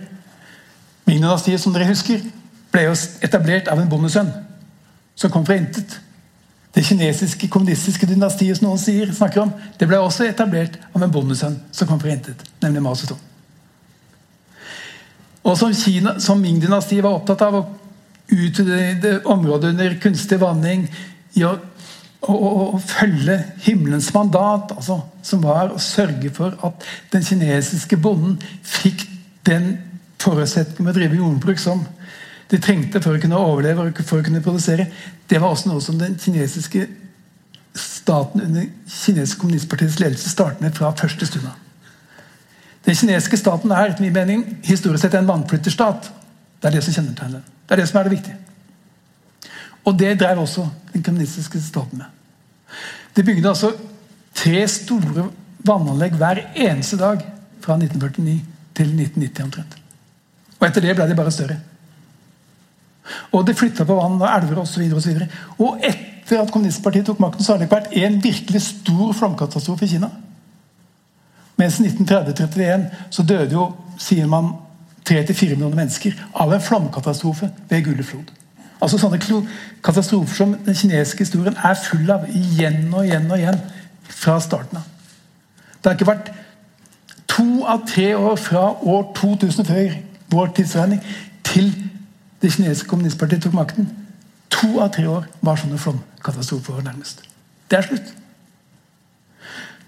Ming-dynastiet, 1.08 1.64
som 1.64 1.74
dere 1.74 1.88
husker, 1.90 2.22
ble 2.74 2.86
jo 2.86 2.94
etablert 3.26 3.70
av 3.72 3.82
en 3.82 3.90
bondesønn 3.90 4.30
som 5.20 5.32
kom 5.34 5.46
fra 5.48 5.58
intet. 5.60 5.98
Det 6.76 6.86
kinesiske 6.86 7.50
kommunistiske 7.50 8.08
dynastiet 8.08 8.60
som 8.60 8.70
noen 8.70 8.82
sier, 8.82 9.10
snakker 9.14 9.42
om, 9.42 9.54
det 9.80 9.88
ble 9.90 9.98
også 10.00 10.28
etablert 10.30 10.78
av 10.94 11.04
en 11.04 11.12
bondesønn 11.12 11.58
som 11.74 11.90
kom 11.90 12.00
fra 12.02 12.14
intet, 12.14 12.44
nemlig 12.62 12.84
Mao 12.86 12.96
Zedong. 12.98 13.20
Og 15.50 15.58
som, 15.58 15.74
Kina, 15.74 16.18
som 16.22 16.42
Ming-dynastiet 16.44 17.02
var 17.04 17.18
opptatt 17.18 17.42
av 17.42 17.58
å 17.58 17.66
utvide 18.30 19.16
området 19.26 19.74
under 19.74 19.96
kunstig 20.04 20.38
vanning 20.42 20.86
i 21.40 21.46
å, 21.48 21.56
å, 22.22 22.34
å, 22.34 22.50
å, 22.76 22.82
følge 22.84 23.40
himmelens 23.66 24.12
mandat, 24.14 24.76
altså, 24.76 25.00
som 25.26 25.42
var 25.42 25.74
å 25.74 25.82
sørge 25.82 26.30
for 26.36 26.54
at 26.66 26.86
den 27.14 27.26
kinesiske 27.26 27.98
bonden 27.98 28.38
fikk 28.62 29.08
den 29.48 29.72
forutsetningen 30.22 30.86
med 30.86 30.94
å 30.94 31.00
drive 31.00 31.22
jordbruk 31.22 31.62
som 31.62 31.82
de 32.50 32.58
trengte 32.58 33.02
for 33.04 33.16
å 33.16 33.22
kunne 33.22 33.38
overleve 33.38 33.86
og 33.90 34.02
for 34.02 34.22
å 34.22 34.26
kunne 34.26 34.42
produsere. 34.42 34.88
Det 35.30 35.42
var 35.42 35.54
også 35.54 35.70
noe 35.70 35.84
som 35.84 36.00
den 36.00 36.18
kinesiske 36.20 36.88
staten 37.78 38.42
under 38.42 38.66
kinesiske 38.90 39.40
kommunistpartiets 39.40 40.00
ledelse 40.02 40.32
startet 40.32 40.64
med 40.66 40.74
fra 40.78 40.90
første 40.98 41.28
stund 41.30 41.46
av. 41.46 41.58
Den 42.86 42.98
kinesiske 42.98 43.38
staten 43.38 43.72
er 43.76 43.92
etter 43.92 44.06
min 44.06 44.16
mening 44.16 44.46
historisk 44.66 45.04
sett 45.04 45.18
en 45.20 45.30
vannflytterstat. 45.30 46.10
Det 46.60 46.70
er 46.70 46.78
det 46.78 46.84
som 46.86 46.96
kjennetegner 46.96 47.40
den. 47.40 47.58
Det 47.68 47.76
er 47.76 47.82
det 47.84 47.90
som 47.90 48.00
er 48.00 48.08
det 48.08 48.16
viktige. 48.16 48.38
Og 49.86 50.00
det 50.00 50.16
drev 50.20 50.42
også 50.42 50.66
den 50.94 51.04
kommunistiske 51.04 51.62
staten 51.62 52.02
med. 52.02 52.10
De 53.16 53.26
bygde 53.26 53.50
altså 53.50 53.74
tre 54.38 54.64
store 54.72 55.30
vannanlegg 55.66 56.18
hver 56.18 56.42
eneste 56.56 56.98
dag 56.98 57.22
fra 57.62 57.78
1949 57.78 58.40
til 58.78 58.94
1990 58.96 59.44
omtrent. 59.44 59.76
Og 60.60 60.68
etter 60.68 60.84
det 60.84 60.96
ble 60.98 61.08
de 61.10 61.18
bare 61.18 61.34
større. 61.34 61.60
Og 63.32 63.46
det 63.48 63.58
flytta 63.58 63.86
på 63.88 63.98
vann 63.98 64.20
og 64.22 64.30
elver 64.30 64.62
osv. 64.64 64.86
Og, 64.94 65.04
og, 65.58 65.68
og 65.68 65.86
etter 65.86 66.42
at 66.42 66.52
kommunistpartiet 66.54 67.08
tok 67.08 67.22
makten, 67.24 67.44
så 67.44 67.54
har 67.54 67.62
det 67.62 67.70
ikke 67.70 67.80
vært 67.80 67.96
en 67.98 68.18
virkelig 68.24 68.62
stor 68.68 69.14
flomkatastrofe 69.18 69.86
i 69.86 69.94
Kina. 69.96 70.12
Mens 71.60 71.80
i 71.80 71.88
1930-31 71.90 72.86
så 73.12 73.24
døde 73.24 73.56
jo, 73.58 73.70
sier 74.00 74.28
man, 74.30 74.54
3-4 75.10 75.56
millioner 75.56 75.76
mennesker 75.76 76.14
av 76.38 76.54
en 76.54 76.62
flomkatastrofe 76.62 77.50
ved 77.70 77.84
Gulleflod. 77.88 78.30
Altså 78.80 79.00
Sånne 79.00 79.20
katastrofer 79.84 80.36
som 80.36 80.54
den 80.66 80.78
kinesiske 80.78 81.26
historien 81.26 81.58
er 81.66 81.80
full 81.82 82.08
av 82.14 82.28
igjen 82.30 82.86
og 82.94 83.08
igjen 83.08 83.26
og 83.28 83.42
igjen 83.42 83.58
fra 84.10 84.38
starten 84.44 84.80
av. 84.80 84.86
Det 85.80 85.90
har 85.90 85.98
ikke 85.98 86.12
vært 86.12 86.32
to 87.30 87.66
av 87.68 87.84
tre 87.88 88.14
år 88.16 88.38
fra 88.40 88.64
år 88.80 89.10
2000 89.18 89.68
før 89.68 89.98
vår 90.32 90.54
tidsregning 90.56 91.02
til 91.48 91.72
det 92.42 92.54
kinesiske 92.54 92.90
kommunistpartiet 92.90 93.44
tok 93.44 93.58
makten. 93.58 93.90
To 94.50 94.80
av 94.82 94.94
tre 94.96 95.06
år 95.08 95.28
var 95.46 95.60
sånne 95.60 95.80
flomkatastrofer 95.80 96.82
nærmest. 96.86 97.22
Det 97.70 97.78
er 97.78 97.86
slutt. 97.86 98.16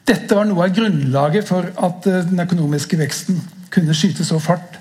Dette 0.08 0.36
var 0.36 0.47
noe 0.49 0.66
av 0.66 0.76
grunnlaget 0.76 1.47
for 1.47 1.68
at 1.72 2.08
eh, 2.10 2.26
den 2.28 2.41
økonomiske 2.43 2.97
veksten 2.99 3.39
kunne 3.72 3.95
skyte 3.95 4.26
så 4.28 4.39
fart 4.41 4.80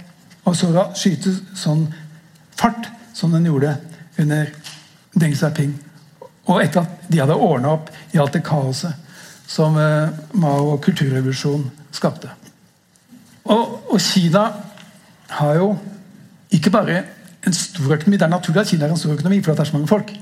og 0.49 0.57
så 0.57 0.71
skyte 0.97 1.33
sånn 1.59 1.85
fart 2.59 2.89
som 3.15 3.33
den 3.35 3.47
gjorde 3.47 3.77
under 4.19 4.49
Deng 5.15 5.37
Xiaoping. 5.37 5.75
Og 6.49 6.63
etter 6.65 6.83
at 6.83 7.07
de 7.11 7.21
hadde 7.21 7.37
ordna 7.37 7.77
opp 7.77 7.91
i 8.15 8.19
alt 8.19 8.35
det 8.35 8.43
kaoset 8.47 8.97
som 9.51 9.77
eh, 9.79 10.11
Mao 10.41 10.75
og 10.75 10.83
kulturrevolusjonen 10.85 11.69
skapte. 11.95 12.31
Og, 13.51 13.81
og 13.91 14.01
Kina 14.03 14.45
har 15.37 15.57
jo 15.59 15.73
ikke 16.55 16.73
bare 16.75 17.03
en 17.47 17.57
stor 17.57 17.95
økonomi. 17.95 18.17
Det 18.17 18.27
er 18.27 18.33
naturlig 18.33 18.61
at 18.61 18.73
Kina 18.73 18.87
er 18.87 18.95
en 18.95 19.01
stor 19.01 19.15
økonomi, 19.15 19.41
for 19.43 19.53
det 19.53 19.61
er 19.61 19.71
så 19.71 19.77
mange 19.77 19.89
folk. 19.89 20.13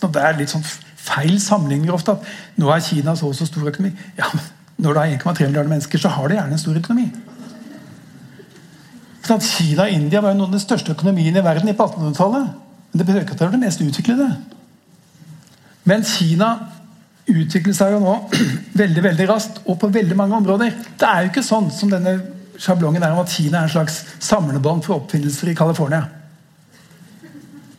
Så 0.00 0.10
det 0.12 0.22
er 0.22 0.36
litt 0.38 0.52
sånn 0.52 0.66
feil 1.06 1.38
sammenligninger 1.40 1.94
ofte. 1.94 2.12
at 2.12 2.60
Nå 2.60 2.70
er 2.70 2.84
Kina 2.84 3.16
så 3.16 3.30
og 3.30 3.34
så 3.38 3.46
stor 3.48 3.68
økonomi. 3.68 3.94
Ja, 4.18 4.30
men 4.32 4.44
Når 4.76 4.92
det 4.92 5.02
er 5.02 5.18
1,3 5.18 5.46
milliarder 5.46 5.68
mennesker, 5.70 5.98
så 5.98 6.08
har 6.08 6.28
det 6.28 6.36
gjerne 6.36 6.52
en 6.52 6.58
stor 6.58 6.76
økonomi. 6.76 7.06
Sånn 9.24 9.40
Kina 9.40 9.86
og 9.86 9.92
India 9.94 10.20
var 10.20 10.34
jo 10.34 10.38
noen 10.42 10.52
av 10.52 10.58
de 10.58 10.60
største 10.60 10.92
økonomiene 10.92 11.40
i 11.40 11.44
verden 11.44 11.72
på 11.74 11.86
1800-tallet. 11.86 12.50
Men 12.92 13.00
det 13.00 13.06
betyr 13.06 13.22
ikke 13.24 13.32
at 13.32 13.40
det 13.40 13.46
var 13.46 13.54
det 13.56 13.62
mest 13.62 13.80
utviklede. 13.80 14.26
Men 15.88 16.04
Kina 16.04 16.50
utvikler 17.26 17.74
seg 17.74 17.96
jo 17.96 18.02
nå 18.04 18.18
veldig 18.82 19.02
veldig 19.08 19.28
raskt 19.32 19.62
og 19.64 19.80
på 19.80 19.88
veldig 19.96 20.18
mange 20.18 20.36
områder. 20.36 20.76
Det 21.00 21.08
er 21.08 21.24
jo 21.24 21.32
ikke 21.32 21.46
sånn 21.46 21.72
som 21.72 21.90
denne 21.90 22.18
sjablongen 22.60 23.02
er 23.02 23.16
om 23.16 23.24
at 23.24 23.32
Kina 23.32 23.62
er 23.62 23.70
en 23.70 23.72
slags 23.72 24.02
samlebånd 24.22 24.84
for 24.84 25.00
oppfinnelser 25.00 25.50
i 25.52 25.56
California. 25.56 26.04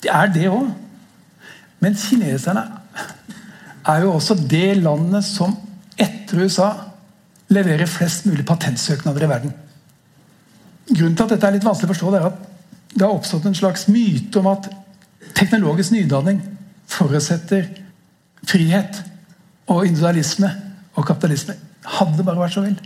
Det 0.08 0.16
er 0.16 0.30
det 0.32 0.48
òg. 0.48 0.68
Men 1.84 1.96
kineserne 2.00 2.64
er 3.88 4.04
jo 4.04 4.14
også 4.16 4.38
det 4.40 4.78
landet 4.80 5.26
som 5.28 5.52
etter 6.00 6.44
USA 6.44 6.70
leverer 7.52 7.90
flest 7.90 8.26
mulig 8.28 8.46
patentsøknader 8.48 9.26
i 9.26 9.30
verden. 9.30 9.54
Grunnen 10.88 11.16
til 11.16 11.26
at 11.26 11.34
dette 11.36 11.48
er 11.48 11.58
litt 11.58 11.68
vanskelig 11.68 11.90
å 11.90 11.94
forstå, 11.94 12.12
det 12.14 12.22
er 12.22 12.30
at 12.30 12.46
det 12.94 13.04
har 13.04 13.14
oppstått 13.14 13.46
en 13.50 13.56
slags 13.56 13.88
myte 13.92 14.40
om 14.40 14.48
at 14.54 14.70
teknologisk 15.36 15.92
nydanning 15.92 16.40
forutsetter 16.88 17.68
frihet 18.48 19.02
og 19.68 19.84
individualisme 19.86 20.50
og 20.96 21.08
kapitalisme. 21.08 21.58
Hadde 21.98 22.16
det 22.18 22.28
bare 22.28 22.42
vært 22.42 22.56
så 22.56 22.64
vel. 22.64 22.80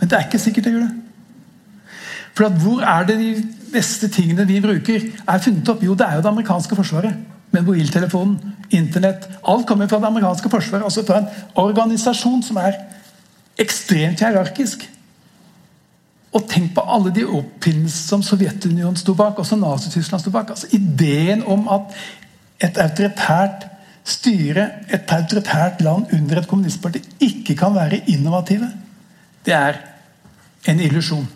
Men 0.00 0.08
det 0.08 0.16
er 0.16 0.26
ikke 0.26 0.40
sikkert 0.40 0.66
det 0.66 0.72
gjør 0.72 0.88
det. 0.88 0.94
For 2.36 2.48
Hvor 2.64 2.82
er 2.84 3.06
det 3.08 3.20
de 3.20 3.30
beste 3.72 4.08
tingene 4.12 4.46
vi 4.48 4.60
bruker, 4.64 5.06
er 5.26 5.42
funnet 5.42 5.68
opp? 5.72 5.84
Jo, 5.84 5.94
det 5.98 6.06
er 6.06 6.18
jo 6.18 6.24
det 6.24 6.32
amerikanske 6.32 6.78
forsvaret. 6.78 7.24
Med 7.54 7.62
mobiltelefonen, 7.62 8.54
Internett 8.74 9.28
Alt 9.46 9.66
kommer 9.68 9.86
fra 9.88 10.00
det 10.02 10.08
amerikanske 10.08 10.50
forsvaret. 10.50 10.84
Altså 10.84 11.04
fra 11.06 11.22
en 11.22 11.28
organisasjon 11.62 12.42
som 12.42 12.58
er 12.60 12.78
ekstremt 13.62 14.20
hierarkisk. 14.20 14.84
Og 16.36 16.44
tenk 16.50 16.74
på 16.76 16.84
alle 16.84 17.12
de 17.14 17.24
oppfinnelsene 17.24 18.10
som 18.10 18.24
Sovjetunionen 18.24 18.98
sto 19.00 19.14
bak, 19.16 19.38
også 19.38 19.56
Nazi-Tyskland 19.56 20.20
sto 20.20 20.32
bak. 20.34 20.50
Altså 20.52 20.68
Ideen 20.76 21.44
om 21.46 21.68
at 21.72 21.94
et 22.66 22.78
autoritært 22.82 23.68
styre, 24.06 24.68
et 24.92 25.12
autoritært 25.12 25.80
land 25.82 26.12
under 26.14 26.40
et 26.40 26.48
kommunistparti, 26.48 27.02
ikke 27.20 27.56
kan 27.58 27.74
være 27.74 28.04
innovative, 28.12 28.68
det 29.46 29.54
er 29.54 29.80
en 30.70 30.80
illusjon. 30.82 31.26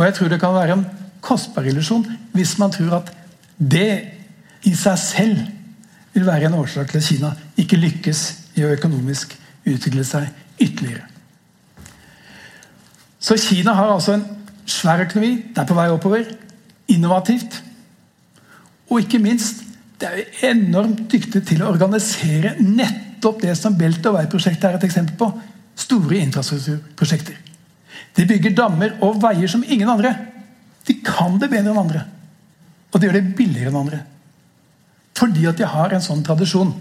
Og 0.00 0.06
jeg 0.06 0.16
tror 0.16 0.30
det 0.32 0.40
kan 0.40 0.56
være 0.56 0.78
en 0.78 0.86
kostbar 1.20 1.66
illusjon 1.68 2.06
hvis 2.32 2.56
man 2.58 2.72
tror 2.72 3.02
at 3.02 3.10
det 3.60 3.90
i 4.64 4.72
seg 4.76 4.96
selv 4.96 5.40
vil 6.14 6.24
være 6.24 6.48
en 6.48 6.56
årsak 6.56 6.88
til 6.88 7.02
at 7.02 7.04
Kina 7.04 7.32
ikke 7.60 7.76
lykkes 7.76 8.22
i 8.56 8.64
å 8.64 8.72
økonomisk 8.72 9.36
utvikle 9.68 10.04
seg 10.08 10.30
ytterligere. 10.56 11.04
Så 13.20 13.36
Kina 13.36 13.74
har 13.76 13.92
altså 13.92 14.16
en 14.16 14.24
svær 14.64 15.04
økonomi. 15.04 15.34
Det 15.52 15.60
er 15.60 15.68
på 15.68 15.76
vei 15.76 15.90
oppover. 15.92 16.24
Innovativt. 16.88 17.60
Og 18.88 19.04
ikke 19.04 19.20
minst 19.20 19.60
det 20.00 20.08
er 20.08 20.48
enormt 20.54 21.04
dyktig 21.12 21.44
til 21.44 21.60
å 21.60 21.68
organisere 21.74 22.54
nettopp 22.64 23.44
det 23.44 23.52
som 23.60 23.76
Belt 23.76 24.06
og 24.08 24.16
Vei-prosjektet 24.16 24.64
er 24.70 24.80
et 24.80 24.88
eksempel 24.88 25.20
på. 25.20 25.28
Store 25.76 26.24
infrastrukturprosjekter. 26.24 27.49
De 28.16 28.26
bygger 28.26 28.56
dammer 28.56 28.96
og 29.04 29.20
veier 29.22 29.50
som 29.50 29.64
ingen 29.66 29.88
andre. 29.88 30.14
De 30.86 30.96
kan 31.04 31.38
det 31.38 31.50
bedre 31.50 31.72
enn 31.72 31.82
andre. 31.82 32.04
Og 32.90 32.98
de 32.98 33.06
gjør 33.06 33.18
det 33.20 33.36
billigere 33.38 33.70
enn 33.70 33.80
andre. 33.82 34.02
Fordi 35.18 35.46
at 35.50 35.58
de 35.58 35.68
har 35.68 35.94
en 35.94 36.04
sånn 36.04 36.24
tradisjon. 36.26 36.72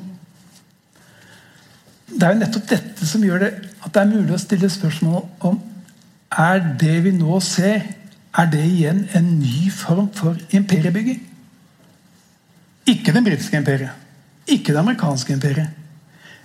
Det 2.09 2.25
er 2.25 2.34
jo 2.34 2.41
nettopp 2.41 2.69
dette 2.69 3.07
som 3.07 3.23
gjør 3.23 3.43
det 3.43 3.51
at 3.80 3.91
det 3.93 4.01
er 4.01 4.11
mulig 4.11 4.36
å 4.36 4.41
stille 4.41 4.69
spørsmål 4.71 5.25
om 5.45 5.59
er 6.39 6.61
det 6.82 6.97
vi 7.05 7.13
nå 7.15 7.39
ser, 7.41 7.86
er 8.38 8.49
det 8.49 8.61
igjen 8.61 9.03
en 9.17 9.30
ny 9.39 9.69
form 9.73 10.09
for 10.13 10.38
imperiebygging? 10.53 11.21
Ikke 12.89 13.13
det 13.13 13.23
britiske 13.25 13.57
imperiet, 13.57 13.93
ikke 14.45 14.73
det 14.73 14.82
amerikanske 14.82 15.34
imperiet. 15.34 15.69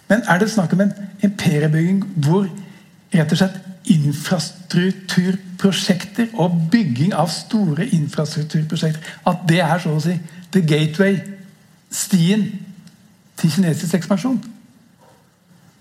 Men 0.09 0.25
er 0.29 0.41
det 0.41 0.51
snakk 0.53 0.73
om 0.77 0.85
en 0.85 0.95
imperiebygging 1.25 2.03
hvor 2.25 2.49
rett 3.15 3.33
og 3.33 3.41
slett 3.41 3.61
infrastrukturprosjekter 3.85 6.27
og 6.41 6.51
bygging 6.73 7.13
av 7.15 7.29
store 7.33 7.87
infrastrukturprosjekter 7.93 9.03
At 9.29 9.37
det 9.49 9.61
er 9.61 9.79
så 9.83 9.91
å 9.93 10.01
si 10.01 10.19
the 10.55 10.63
gateway, 10.65 11.19
stien, 11.91 12.61
til 13.37 13.51
kinesisk 13.51 13.95
ekspansjon? 13.99 14.39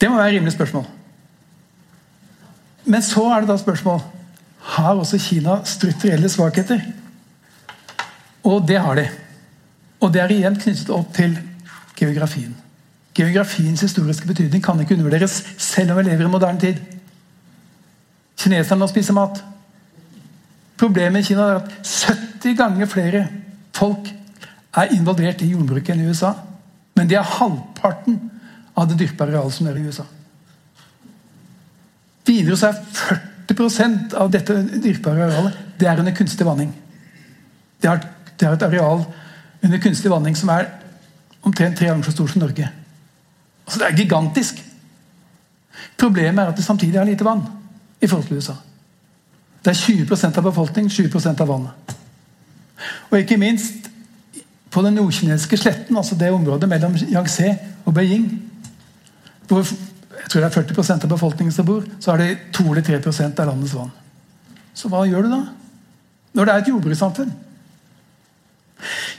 Det 0.02 0.10
må 0.10 0.16
være 0.18 0.30
et 0.34 0.38
rimelig 0.40 0.54
spørsmål. 0.56 0.86
Men 2.86 3.02
så 3.06 3.24
er 3.32 3.40
det 3.42 3.50
da 3.52 3.58
spørsmål 3.62 4.02
har 4.74 4.96
også 4.96 5.18
Kina 5.20 5.60
strukturelle 5.68 6.30
svakheter. 6.30 6.80
Og 8.44 8.68
det 8.68 8.80
har 8.80 8.96
de. 9.00 9.08
Og 10.04 10.14
det 10.14 10.22
er 10.22 10.36
igjen 10.36 10.60
knyttet 10.60 10.90
opp 10.92 11.14
til 11.16 11.38
geografien. 11.96 12.56
Geografiens 13.16 13.84
historiske 13.86 14.28
betydning 14.28 14.64
kan 14.64 14.80
ikke 14.80 14.98
undervurderes, 14.98 15.44
selv 15.58 15.92
om 15.92 15.98
vi 15.98 16.10
lever 16.10 16.26
i 16.26 16.32
moderne 16.32 16.60
tid. 16.60 16.76
Kineserne 18.44 18.84
å 18.84 18.92
spise 18.92 19.16
mat. 19.16 19.40
Problemet 20.80 21.24
i 21.24 21.30
Kina 21.30 21.46
er 21.48 21.62
at 21.62 21.72
70 21.88 22.58
ganger 22.60 22.90
flere 22.92 23.22
folk 23.76 24.10
er 24.76 24.92
involvert 24.98 25.44
i 25.46 25.52
jordbruket 25.54 25.94
enn 25.94 26.04
i 26.04 26.10
USA. 26.10 26.34
Men 26.98 27.08
de 27.08 27.16
er 27.16 27.36
halvparten 27.38 28.20
av 28.76 28.90
det 28.90 28.98
dyrkbare 29.00 29.32
arealet 29.32 29.56
som 29.56 29.70
er 29.70 29.80
i 29.80 29.86
USA. 29.88 30.06
Videre 32.28 32.58
så 32.60 32.72
er 32.72 32.82
40% 33.48 34.18
av 34.20 34.32
dette 34.34 34.60
dyrkbare 34.74 35.30
arealet 35.30 35.64
det 35.80 35.90
er 35.90 36.04
under 36.04 36.16
kunstig 36.16 36.48
vanning. 36.48 36.72
Det 37.82 37.90
er, 37.92 38.04
det 38.40 38.48
er 38.48 38.58
et 38.58 38.68
areal 38.68 39.06
under 39.64 39.82
kunstig 39.84 40.12
vanning 40.12 40.36
som 40.40 40.52
er 40.52 40.68
omtrent 41.44 41.78
tre 41.80 41.90
ganger 41.90 42.08
så 42.08 42.16
stort 42.16 42.34
som 42.34 42.44
Norge. 42.44 42.68
Altså 43.64 43.80
Det 43.80 43.88
er 43.88 44.00
gigantisk. 44.04 44.64
Problemet 46.00 46.44
er 46.44 46.52
at 46.52 46.58
det 46.60 46.66
samtidig 46.66 47.00
er 47.00 47.08
lite 47.08 47.28
vann 47.28 47.46
i 48.04 48.08
forhold 48.08 48.28
til 48.28 48.38
USA. 48.38 48.54
Det 49.64 49.72
er 49.72 49.80
20% 49.80 50.38
av 50.38 50.44
befolkningen, 50.44 50.92
20% 50.92 51.42
av 51.42 51.48
vannet. 51.48 51.96
Og 53.10 53.20
ikke 53.20 53.38
minst 53.40 53.88
på 54.74 54.82
den 54.84 54.98
nordkinesiske 54.98 55.58
sletten, 55.58 55.98
altså 55.98 56.18
det 56.20 56.32
området 56.34 56.70
mellom 56.70 56.98
Yangtze 57.14 57.54
og 57.86 57.94
Beijing, 57.94 58.28
hvor 59.48 59.64
jeg 59.64 60.30
tror 60.30 60.42
det 60.42 60.50
er 60.50 60.74
40% 60.74 61.06
av 61.06 61.10
befolkningen 61.10 61.52
som 61.52 61.66
bor, 61.66 61.84
så 62.00 62.14
er 62.14 62.18
det 62.18 62.38
2 62.54 62.64
eller 62.72 62.82
3 62.82 63.00
av 63.40 63.48
landets 63.48 63.76
vann. 63.76 63.92
Så 64.74 64.90
hva 64.90 65.06
gjør 65.06 65.28
du 65.28 65.32
da? 65.32 65.42
Når 66.34 66.46
det 66.46 66.54
er 66.54 66.62
et 66.64 66.70
jordbrukssamfunn? 66.72 67.34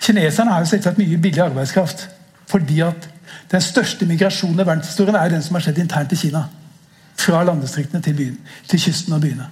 Kineserne 0.01 0.51
har 0.51 0.65
jo 0.65 0.71
selvsagt 0.73 0.99
mye 0.99 1.19
billig 1.19 1.43
arbeidskraft. 1.43 2.09
Fordi 2.51 2.81
at 2.81 3.09
den 3.51 3.61
største 3.61 4.07
migrasjonen 4.07 4.61
i 4.61 4.67
verdenshistorien 4.67 5.17
er 5.17 5.31
den 5.33 5.43
som 5.43 5.57
har 5.57 5.65
skjedd 5.65 5.79
internt 5.81 6.13
i 6.13 6.19
Kina. 6.19 6.45
Fra 7.17 7.43
landdistriktene 7.47 8.03
til, 8.03 8.17
byen, 8.19 8.39
til 8.69 8.81
kysten 8.81 9.17
og 9.17 9.23
byene. 9.23 9.47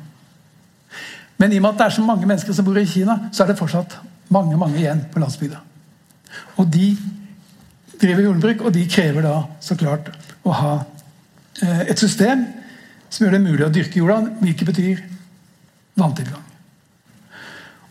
Men 1.38 1.52
i 1.52 1.58
og 1.58 1.64
med 1.64 1.72
at 1.72 1.78
det 1.78 1.86
er 1.86 1.94
så 1.96 2.06
mange 2.06 2.26
mennesker 2.26 2.54
som 2.54 2.66
bor 2.66 2.78
i 2.78 2.86
Kina, 2.86 3.18
så 3.32 3.42
er 3.42 3.50
det 3.50 3.58
fortsatt 3.58 3.96
mange 4.32 4.56
mange 4.58 4.78
igjen 4.80 5.04
på 5.12 5.20
landsbygda. 5.22 5.58
Og 6.56 6.68
de 6.72 6.96
driver 8.00 8.22
jordbruk, 8.28 8.60
og 8.66 8.74
de 8.74 8.86
krever 8.90 9.26
da 9.26 9.34
så 9.62 9.76
klart 9.78 10.10
å 10.44 10.54
ha 10.56 10.72
eh, 11.62 11.82
et 11.92 11.98
system 11.98 12.46
som 13.12 13.26
gjør 13.26 13.36
det 13.36 13.44
mulig 13.44 13.66
å 13.66 13.72
dyrke 13.72 14.00
jorda, 14.00 14.22
hvilket 14.40 14.70
betyr 14.70 15.02
vanntilgang. 15.98 16.48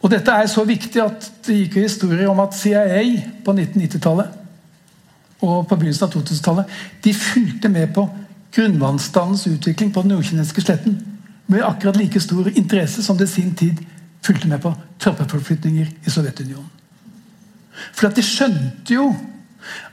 Og 0.02 0.10
Dette 0.10 0.34
er 0.34 0.50
så 0.50 0.64
viktig 0.66 1.02
at 1.04 1.28
det 1.46 1.60
gikk 1.60 1.78
historier 1.84 2.30
om 2.32 2.40
at 2.42 2.58
CIA 2.58 3.04
på 3.46 3.54
1990-tallet 3.54 4.40
og 5.42 5.68
på 5.70 5.76
begynnelsen 5.78 6.08
av 6.08 6.16
2000-tallet 6.16 6.74
de 7.06 7.14
fulgte 7.18 7.70
med 7.70 7.94
på 7.94 8.08
grunnvannsstandens 8.56 9.48
utvikling 9.48 9.94
på 9.94 10.04
den 10.04 10.14
nordkinesiske 10.16 10.62
sletten 10.62 11.00
med 11.52 11.64
akkurat 11.66 11.98
like 12.00 12.20
stor 12.20 12.48
interesse 12.56 13.04
som 13.04 13.18
det 13.18 13.30
sin 13.30 13.54
tid 13.56 13.80
fulgte 14.24 14.48
med 14.48 14.62
på 14.62 14.74
troppeforflytninger 15.00 15.88
i 16.06 16.10
Sovjetunionen. 16.14 16.70
For 17.94 18.10
at 18.10 18.18
de 18.18 18.24
skjønte 18.26 18.94
jo 18.94 19.10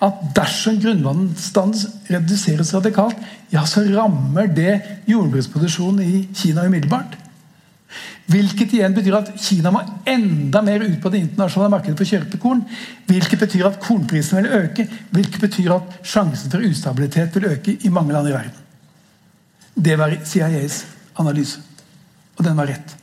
at 0.03 0.21
dersom 0.37 0.79
grunnvannstanden 0.81 2.05
reduseres 2.11 2.73
radikalt, 2.75 3.17
ja, 3.53 3.65
så 3.67 3.85
rammer 3.85 4.49
det 4.53 4.81
jordbruksproduksjonen 5.09 6.03
i 6.05 6.29
Kina 6.35 6.67
umiddelbart. 6.67 7.17
Hvilket 8.29 8.75
igjen 8.77 8.93
betyr 8.93 9.15
at 9.17 9.31
Kina 9.41 9.71
må 9.73 9.81
enda 10.09 10.61
mer 10.65 10.83
ut 10.85 10.99
på 11.01 11.09
det 11.13 11.23
internasjonale 11.23 11.73
markedet 11.73 11.97
for 11.97 12.05
å 12.05 12.11
kjøpe 12.11 12.41
korn. 12.43 12.61
Hvilket 13.09 13.41
betyr 13.41 13.69
at 13.71 13.79
kornprisen 13.81 14.43
vil 14.43 14.53
øke. 14.59 14.85
Hvilket 15.17 15.41
betyr 15.47 15.73
at 15.79 15.97
sjansen 16.05 16.53
for 16.53 16.67
ustabilitet 16.69 17.39
vil 17.39 17.49
øke 17.55 17.79
i 17.81 17.93
mange 17.93 18.13
land 18.13 18.29
i 18.29 18.35
verden. 18.37 18.65
Det 19.79 19.97
var 19.97 20.13
CIAs 20.29 20.83
analyse. 21.17 21.63
Og 22.37 22.45
den 22.45 22.59
var 22.59 22.69
rett. 22.69 22.99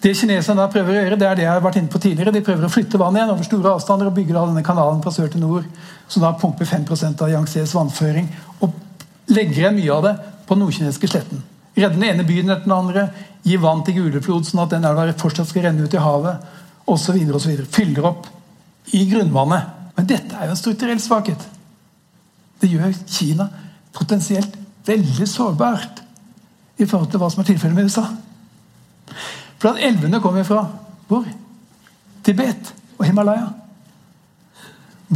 Det 0.00 0.12
kineserne 0.16 0.60
da 0.60 0.70
prøver 0.70 0.92
å 0.92 0.96
gjøre, 1.00 1.18
det 1.18 1.26
er 1.26 1.38
det 1.38 1.44
jeg 1.44 1.50
har 1.50 1.64
vært 1.64 1.78
inne 1.80 1.92
på 1.92 2.00
tidligere. 2.00 2.32
De 2.32 2.44
prøver 2.44 2.68
å 2.68 2.72
flytte 2.72 3.00
vann 3.00 3.16
igjen 3.16 3.32
over 3.32 3.46
store 3.48 3.72
avstander 3.74 4.08
og 4.08 4.16
bygger 4.16 4.36
da 4.38 4.46
denne 4.48 4.64
kanalen 4.64 5.02
fra 5.04 5.12
sør 5.12 5.28
til 5.32 5.42
nord, 5.42 5.66
som 6.08 6.24
da 6.24 6.30
pumper 6.38 6.68
5% 6.68 7.24
av 7.24 7.32
Yangtzes 7.32 7.74
vannføring, 7.76 8.28
og 8.62 8.76
legger 9.32 9.64
igjen 9.64 9.78
mye 9.80 9.92
av 9.96 10.04
det 10.06 10.14
på 10.46 10.54
den 10.54 10.64
nordkinesiske 10.64 11.10
sletten. 11.10 11.42
Redde 11.76 11.94
den 11.98 12.06
ene 12.08 12.24
byen 12.24 12.50
etter 12.50 12.64
den 12.64 12.76
andre, 12.76 13.08
gi 13.44 13.58
vann 13.60 13.82
til 13.84 13.98
Guleflod, 13.98 14.46
sånn 14.48 14.64
at 14.64 14.72
den 14.72 14.86
elva 14.88 15.06
fortsatt 15.20 15.50
skal 15.50 15.68
renne 15.68 15.84
ut 15.84 15.94
i 15.94 16.00
havet, 16.02 16.46
osv. 16.88 17.18
Fyller 17.72 18.08
opp 18.08 18.30
i 18.96 19.04
grunnvannet. 19.10 19.74
Men 19.96 20.08
dette 20.08 20.36
er 20.36 20.48
jo 20.48 20.54
en 20.54 20.60
strukturell 20.60 21.00
svakhet. 21.02 21.42
Det 22.60 22.70
gjør 22.70 22.94
Kina 23.04 23.48
potensielt 23.96 24.56
veldig 24.86 25.28
sårbart 25.28 26.02
i 26.76 26.86
forhold 26.86 27.10
til 27.12 27.20
hva 27.20 27.30
som 27.32 27.42
er 27.42 27.50
tilfellet 27.50 27.76
med 27.76 27.88
USA. 27.90 28.04
For 29.56 29.72
at 29.72 29.82
elvene 29.84 30.20
kommer 30.20 30.44
fra 30.46 30.66
hvor? 31.08 31.24
Tibet 32.26 32.72
og 32.98 33.06
Himalaya. 33.06 33.48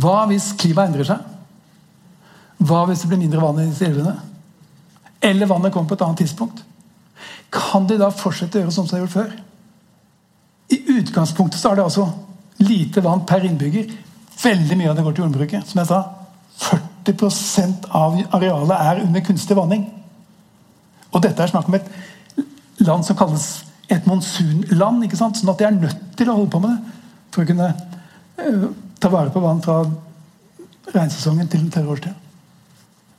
Hva 0.00 0.24
hvis 0.30 0.52
klimaet 0.58 0.92
endrer 0.92 1.08
seg? 1.08 1.24
Hva 2.60 2.84
hvis 2.88 3.02
det 3.02 3.10
blir 3.10 3.20
mindre 3.20 3.42
vann 3.42 3.60
i 3.62 3.68
disse 3.68 3.88
elvene? 3.88 4.14
Eller 5.20 5.46
vannet 5.46 5.72
kommer 5.72 5.88
på 5.88 5.98
et 5.98 6.02
annet 6.06 6.22
tidspunkt, 6.24 6.64
kan 7.52 7.86
de 7.86 7.98
da 7.98 8.10
fortsette 8.14 8.58
å 8.58 8.64
gjøre 8.64 8.74
som 8.74 8.86
de 8.86 8.96
har 8.96 9.04
gjort 9.04 9.16
før? 9.16 9.30
I 10.70 10.78
utgangspunktet 11.00 11.60
så 11.60 11.72
er 11.72 11.80
det 11.80 11.86
altså 11.88 12.06
lite 12.62 13.02
vann 13.04 13.24
per 13.26 13.44
innbygger. 13.46 13.90
Veldig 14.40 14.76
mye 14.78 14.90
av 14.92 14.96
det 14.96 15.04
går 15.04 15.16
til 15.16 15.24
jordbruket. 15.24 15.66
Som 15.66 15.82
jeg 15.82 15.90
sa, 15.90 16.02
40% 16.60 17.88
av 17.96 18.20
arealet 18.36 18.76
er 18.76 19.02
under 19.06 19.24
kunstig 19.26 19.56
vanning. 19.58 19.88
Og 21.10 21.24
dette 21.24 21.42
er 21.42 21.50
snakk 21.50 21.68
om 21.68 21.78
et 21.80 21.90
land 22.86 23.04
som 23.04 23.18
kalles 23.18 23.48
et 23.90 24.06
monsunland. 24.06 25.04
ikke 25.04 25.18
sant? 25.18 25.40
Sånn 25.40 25.50
at 25.52 25.58
de 25.58 25.66
er 25.66 25.76
nødt 25.76 26.06
til 26.16 26.30
å 26.30 26.38
holde 26.38 26.52
på 26.54 26.62
med 26.62 26.76
det 26.76 26.96
for 27.34 27.42
å 27.42 27.50
kunne 27.50 27.68
uh, 27.74 28.70
ta 29.02 29.10
vare 29.10 29.34
på 29.34 29.42
vann 29.42 29.62
fra 29.64 29.82
regnsesongen 30.94 31.50
til 31.50 31.64
en 31.64 31.74
tørre 31.74 31.96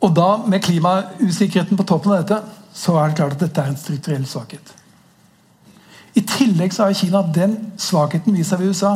og 0.01 0.13
da, 0.17 0.29
med 0.49 0.63
klimausikkerheten 0.65 1.77
på 1.77 1.85
toppen 1.85 2.13
av 2.15 2.23
dette, 2.23 2.41
så 2.73 2.95
er 2.97 3.09
det 3.09 3.17
klart 3.19 3.35
at 3.35 3.43
dette 3.43 3.61
er 3.61 3.73
en 3.73 3.77
strukturell 3.77 4.23
svakhet. 4.25 4.71
I 6.17 6.23
tillegg 6.27 6.73
så 6.73 6.87
har 6.87 6.97
Kina 6.97 7.21
den 7.35 7.53
svakheten 7.79 8.35
vis-à-vis 8.35 8.81
USA 8.81 8.95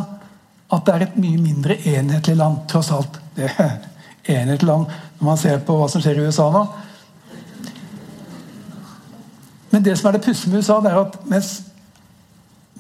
at 0.74 0.88
det 0.88 0.96
er 0.96 1.06
et 1.06 1.20
mye 1.22 1.38
mindre 1.38 1.78
enhetlig 1.88 2.36
land, 2.40 2.64
tross 2.68 2.90
alt. 2.92 3.20
Det 3.36 3.52
er 3.52 3.78
enhetlig 4.40 4.68
land 4.68 4.90
når 5.20 5.30
man 5.30 5.40
ser 5.40 5.62
på 5.64 5.78
hva 5.78 5.88
som 5.92 6.02
skjer 6.04 6.20
i 6.20 6.26
USA 6.26 6.50
nå. 6.52 6.66
Men 9.72 9.86
det 9.86 9.96
som 10.00 10.10
er 10.10 10.18
det 10.18 10.26
pussige 10.26 10.52
med 10.52 10.64
USA, 10.64 10.80
det 10.82 10.92
er 10.92 11.00
at 11.04 11.16
mens 11.30 11.54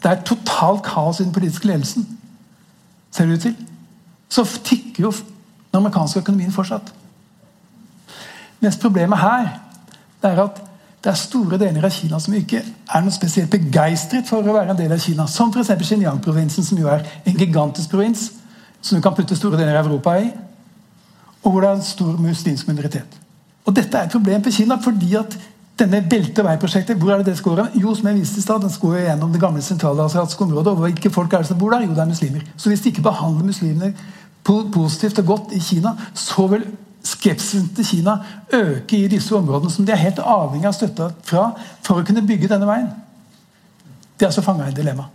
det 0.01 0.11
er 0.11 0.27
totalt 0.27 0.83
kaos 0.85 1.19
i 1.19 1.23
den 1.23 1.33
politiske 1.33 1.67
ledelsen, 1.67 2.05
ser 3.11 3.29
det 3.29 3.37
ut 3.37 3.45
til, 3.47 3.55
så 4.29 4.43
tikker 4.45 5.03
jo 5.03 5.11
den 5.13 5.79
amerikanske 5.79 6.19
økonomien 6.19 6.51
fortsatt. 6.51 6.91
Mens 8.63 8.79
problemet 8.81 9.19
her 9.19 9.49
det 10.21 10.31
er 10.31 10.41
at 10.45 10.61
det 11.05 11.11
er 11.11 11.19
store 11.19 11.59
deler 11.61 11.85
av 11.85 11.93
Kina 11.93 12.17
som 12.21 12.33
ikke 12.33 12.63
er 12.63 13.03
noe 13.05 13.13
spesielt 13.13 13.51
begeistret 13.53 14.25
for 14.25 14.41
å 14.41 14.55
være 14.55 14.73
en 14.73 14.79
del 14.79 14.93
av 14.95 15.01
Kina. 15.03 15.27
Som 15.29 15.51
f.eks. 15.53 15.69
Xinjiang-provinsen, 15.85 16.65
som 16.65 16.79
jo 16.81 16.89
er 16.89 17.05
en 17.29 17.37
gigantisk 17.37 17.91
provins 17.93 18.31
som 18.81 18.97
du 18.97 19.03
kan 19.05 19.13
putte 19.17 19.37
store 19.37 19.59
deler 19.59 19.77
av 19.77 19.85
Europa 19.85 20.15
i. 20.17 20.31
Og 21.43 21.51
hvor 21.51 21.61
det 21.61 21.69
er 21.69 21.77
en 21.77 21.85
stor 21.85 22.15
muslimsk 22.17 22.71
minoritet. 22.71 23.19
Og 23.65 23.75
Dette 23.77 23.97
er 23.97 24.07
et 24.07 24.15
problem 24.17 24.41
for 24.45 24.55
Kina 24.55 24.79
fordi 24.81 25.13
at 25.19 25.37
Denne 25.75 25.99
belteveiprosjektet, 26.07 26.95
hvor 26.95 27.11
er 27.11 27.19
det 27.19 27.33
det 27.35 27.47
av? 27.59 27.73
Jo, 27.75 27.91
som 27.95 28.07
jeg 28.07 28.15
viste 28.15 28.39
i 28.39 28.43
stad, 28.43 28.61
den 28.63 28.71
skår 28.71 29.09
gjennom 29.09 29.31
det 29.33 29.41
gamle 29.41 29.61
sentralasiatiske 29.61 30.45
området. 30.45 30.71
Og 30.71 30.85
hvilke 30.85 31.09
folk 31.11 31.33
er 31.33 31.43
det 31.43 31.49
som 31.49 31.57
bor 31.59 31.73
der? 31.75 31.83
Jo, 31.83 31.91
det 31.91 31.99
er 31.99 32.07
muslimer. 32.07 32.45
Så 32.55 32.69
hvis 32.71 32.81
de 32.81 32.93
ikke 32.93 33.03
behandler 33.03 33.43
muslimene 33.43 33.91
positivt 34.45 35.19
og 35.19 35.25
godt 35.25 35.51
i 35.51 35.59
Kina, 35.59 35.91
så 36.13 36.47
vil 36.47 36.63
skepsisen 37.05 37.67
til 37.75 37.85
Kina 37.85 38.15
øke 38.53 38.97
i 38.97 39.07
disse 39.07 39.35
områdene 39.35 39.71
som 39.71 39.85
de 39.85 39.93
er 39.93 40.01
helt 40.01 40.19
avhengig 40.19 40.67
av 40.69 40.77
støtte 40.77 41.09
fra 41.23 41.49
for 41.85 42.01
å 42.01 42.05
kunne 42.05 42.25
bygge 42.25 42.49
denne 42.51 42.69
veien. 42.69 42.89
De 44.15 44.25
er 44.25 44.31
altså 44.31 44.43
fanga 44.45 44.65
i 44.65 44.73
et 44.73 44.79
dilemma. 44.79 45.05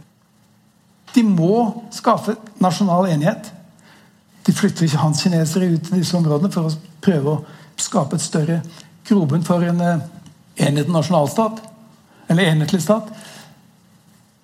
De 1.14 1.24
må 1.26 1.82
skaffe 1.94 2.36
nasjonal 2.62 3.08
enighet. 3.10 3.50
De 4.46 4.54
flytter 4.54 4.86
ikke 4.86 5.02
hans 5.02 5.22
kinesere 5.22 5.72
ut 5.72 5.88
til 5.88 5.98
disse 5.98 6.16
områdene 6.16 6.52
for 6.54 6.68
å 6.68 6.76
prøve 7.02 7.34
å 7.34 7.40
skape 7.80 8.16
et 8.16 8.24
større 8.24 8.60
grobunn 9.08 9.44
for 9.44 9.64
en 9.66 9.80
uh, 9.82 10.04
enhet 10.60 10.90
nasjonalstat. 10.92 11.58
Eller 12.30 12.52
enhetlig 12.52 12.82
stat. 12.84 13.08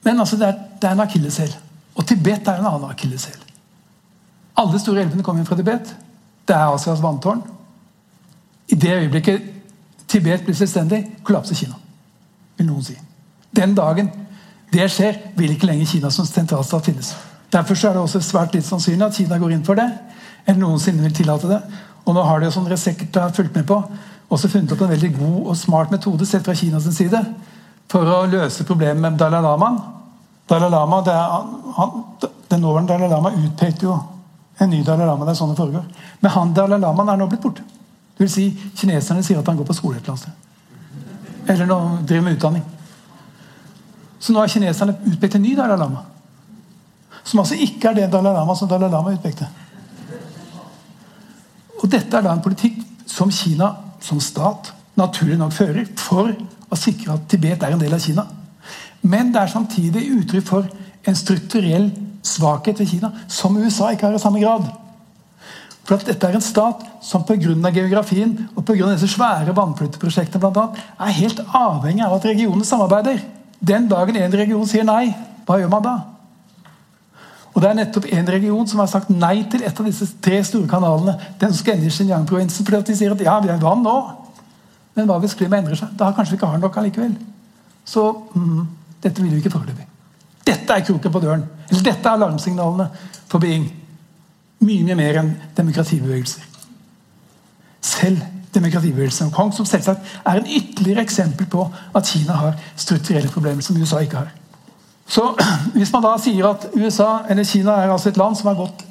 Men 0.02 0.20
altså, 0.20 0.38
det 0.40 0.48
er, 0.48 0.58
det 0.80 0.88
er 0.88 0.96
en 0.96 1.04
akilleshæl. 1.06 1.54
Og 1.96 2.06
Tibet 2.06 2.48
er 2.48 2.58
en 2.58 2.66
annen 2.72 2.90
akilleshæl. 2.90 3.38
Alle 4.58 4.80
store 4.80 5.04
elvene 5.04 5.22
kommer 5.22 5.46
fra 5.46 5.58
Tibet. 5.58 5.94
Det 6.46 6.54
er 6.54 6.74
Asias 6.74 7.02
vanntårn. 7.02 7.42
I 8.68 8.74
det 8.74 8.94
øyeblikket 8.96 9.52
Tibet 10.08 10.44
blir 10.44 10.54
selvstendig, 10.54 11.00
kollapser 11.24 11.54
Kina. 11.54 11.74
Vil 12.56 12.68
noen 12.68 12.84
si. 12.86 12.94
Den 13.56 13.74
dagen 13.74 14.10
det 14.72 14.86
skjer, 14.90 15.18
vil 15.36 15.54
ikke 15.54 15.66
lenger 15.66 15.86
Kina 15.90 16.10
som 16.10 16.26
sentralstat 16.26 16.84
finnes. 16.84 17.14
Derfor 17.52 17.74
er 17.74 17.94
det 17.94 18.02
også 18.02 18.20
svært 18.22 18.54
litt 18.54 18.66
sannsynlig 18.66 19.06
at 19.06 19.18
Kina 19.18 19.38
går 19.38 19.56
inn 19.56 19.64
for 19.66 19.78
det. 19.78 19.86
Eller 20.46 20.60
noensinne 20.60 21.02
vil 21.02 21.14
tillate 21.14 21.50
det. 21.50 21.60
Og 22.06 22.14
nå 22.14 22.22
har 22.22 22.40
de 22.40 22.50
som 22.54 22.64
dere 22.66 22.78
sikkert 22.78 23.18
har 23.18 23.34
fulgt 23.34 23.54
med 23.54 23.66
på, 23.66 23.80
også 24.30 24.50
funnet 24.50 24.72
opp 24.74 24.82
en 24.82 24.90
veldig 24.90 25.12
god 25.18 25.50
og 25.50 25.56
smart 25.58 25.90
metode 25.94 26.26
sett 26.26 26.44
fra 26.46 26.54
Kinas 26.54 26.86
side 26.94 27.20
for 27.90 28.06
å 28.10 28.24
løse 28.30 28.66
problemet 28.66 29.02
med 29.02 29.18
Dalai 29.18 29.42
Lama. 29.42 29.70
Dalai 30.50 30.70
Lama, 30.70 31.00
det 31.06 31.14
er, 31.14 31.46
han, 31.78 32.04
Den 32.50 32.60
nåværende 32.62 32.92
Dalai 32.92 33.10
Lama 33.10 33.30
utpekte 33.34 33.86
jo 33.86 33.96
en 34.58 34.70
ny 34.70 34.82
Dalai 34.84 35.06
Lama. 35.06 35.26
Det 35.26 35.34
er 35.34 35.38
sånn 35.40 35.52
det 35.52 35.58
foregår. 35.58 35.84
Men 36.22 36.32
han 36.32 36.54
Dalai 36.56 36.78
Lamaen 36.80 37.12
er 37.12 37.20
nå 37.20 37.28
blitt 37.30 37.44
borte. 37.44 37.64
Det 38.16 38.24
vil 38.24 38.32
si, 38.32 38.46
Kineserne 38.78 39.24
sier 39.24 39.42
at 39.42 39.48
han 39.50 39.58
går 39.58 39.68
på 39.68 39.76
skole 39.76 39.98
et 39.98 40.06
eller 40.06 40.14
annet 40.14 40.24
sted. 40.24 41.52
Eller 41.52 41.68
nå 41.68 41.78
driver 42.02 42.24
med 42.24 42.38
utdanning. 42.38 42.64
Så 44.18 44.32
nå 44.32 44.40
har 44.40 44.50
kineserne 44.50 44.96
utpekt 45.06 45.36
en 45.36 45.44
ny 45.44 45.52
Dalai 45.54 45.76
Lama. 45.78 46.02
Som 47.26 47.42
altså 47.42 47.58
ikke 47.60 47.90
er 47.90 48.00
det 48.00 48.10
Dalai 48.12 48.32
Lama 48.34 48.56
som 48.56 48.68
Dalai 48.70 48.90
Lama 48.90 49.12
utpekte. 49.14 49.46
Og 51.82 51.90
Dette 51.92 52.16
er 52.16 52.24
da 52.24 52.32
en 52.32 52.42
politikk 52.42 52.80
som 53.06 53.30
Kina 53.30 53.68
som 54.02 54.20
stat 54.22 54.72
naturlig 54.96 55.36
nok 55.38 55.52
fører 55.54 55.84
for 56.00 56.32
å 56.32 56.78
sikre 56.78 57.14
at 57.14 57.28
Tibet 57.30 57.62
er 57.62 57.74
en 57.74 57.82
del 57.82 57.94
av 57.94 58.02
Kina. 58.02 58.24
Men 59.06 59.30
det 59.34 59.42
er 59.42 59.52
samtidig 59.52 60.06
uttrykk 60.16 60.46
for 60.48 60.66
en 61.06 61.18
strukturell 61.18 61.90
svakhet 62.26 62.82
ved 62.82 62.90
Kina 62.90 63.12
som 63.28 63.56
USA 63.56 63.92
ikke 63.94 64.08
har 64.08 64.16
i 64.16 64.22
samme 64.22 64.42
grad. 64.42 64.66
For 65.86 65.94
at 65.94 66.08
Dette 66.08 66.26
er 66.26 66.34
en 66.34 66.42
stat 66.42 66.82
som 67.02 67.22
pga. 67.24 67.70
geografien 67.70 68.48
og 68.56 68.64
på 68.64 68.74
grunn 68.74 68.90
av 68.90 68.98
disse 68.98 69.14
svære 69.14 69.54
vannflytteprosjektene 69.54 70.40
blant 70.42 70.56
annet, 70.56 70.82
er 70.98 71.18
helt 71.20 71.40
avhengig 71.54 72.04
av 72.04 72.16
at 72.16 72.26
regionene 72.26 72.66
samarbeider. 72.66 73.22
Den 73.60 73.88
dagen 73.88 74.16
en 74.16 74.32
region 74.32 74.66
sier 74.66 74.84
nei, 74.84 75.14
hva 75.46 75.60
gjør 75.60 75.70
man 75.70 75.82
da? 75.82 75.96
Og 77.54 77.62
Det 77.62 77.70
er 77.70 77.78
nettopp 77.78 78.06
en 78.12 78.28
region 78.28 78.66
som 78.68 78.82
har 78.82 78.88
sagt 78.90 79.08
nei 79.08 79.46
til 79.48 79.62
et 79.64 79.78
av 79.80 79.86
disse 79.86 80.10
tre 80.20 80.42
store 80.44 80.68
kanalene. 80.68 81.14
Den 81.40 81.54
som 81.54 81.62
skal 81.62 81.78
ende 81.78 81.86
i 81.86 81.94
Xinjiang-provinsen. 81.94 82.66
Fordi 82.66 82.82
de 82.90 82.96
sier 82.98 83.14
at 83.14 83.22
ja, 83.24 83.38
vi 83.40 83.48
har 83.48 83.62
vann 83.62 83.80
nå, 83.82 83.96
men 84.96 85.08
hva 85.08 85.16
hvis 85.22 85.36
klimaet 85.38 85.64
endrer 85.64 85.78
seg? 85.80 85.94
Da 85.96 86.10
kanskje 86.12 86.34
vi 86.34 86.40
ikke 86.40 86.50
har 86.52 86.60
nok 86.60 86.76
allikevel. 86.76 87.14
Så 87.86 88.04
mm, 88.34 88.66
dette 89.04 89.22
vil 89.22 89.32
vi 89.32 89.40
ikke 89.40 89.54
foreløpig. 89.54 89.88
Dette 90.46 90.72
er 90.72 90.84
kroken 90.86 91.12
på 91.12 91.22
døren. 91.22 91.44
Eller 91.70 91.82
dette 91.82 92.08
er 92.08 92.14
alarmsignalene 92.14 92.88
for 93.26 93.42
Being. 93.42 93.66
Mye 94.62 94.86
mye 94.86 94.96
mer 94.98 95.20
enn 95.20 95.34
demokratibevegelser. 95.56 96.44
Selv 97.84 98.22
demokratibevegelsen 98.54 99.26
i 99.26 99.28
Hongkong, 99.28 99.52
som 99.54 99.68
selvsagt 99.68 100.16
er 100.24 100.40
en 100.40 100.48
ytterligere 100.48 101.04
eksempel 101.04 101.48
på 101.50 101.66
at 101.94 102.08
Kina 102.08 102.38
har 102.40 102.58
strukturelle 102.76 103.30
problemer 103.32 103.62
som 103.62 103.76
USA 103.76 104.00
ikke 104.04 104.22
har. 104.22 104.30
Så 105.08 105.28
Hvis 105.76 105.92
man 105.92 106.04
da 106.06 106.16
sier 106.22 106.48
at 106.50 106.68
USA, 106.74 107.18
eller 107.28 107.44
Kina 107.44 107.80
er 107.82 107.92
altså 107.92 108.08
et 108.10 108.20
land 108.20 108.36
som 108.36 108.50
har 108.50 108.58
gått 108.58 108.86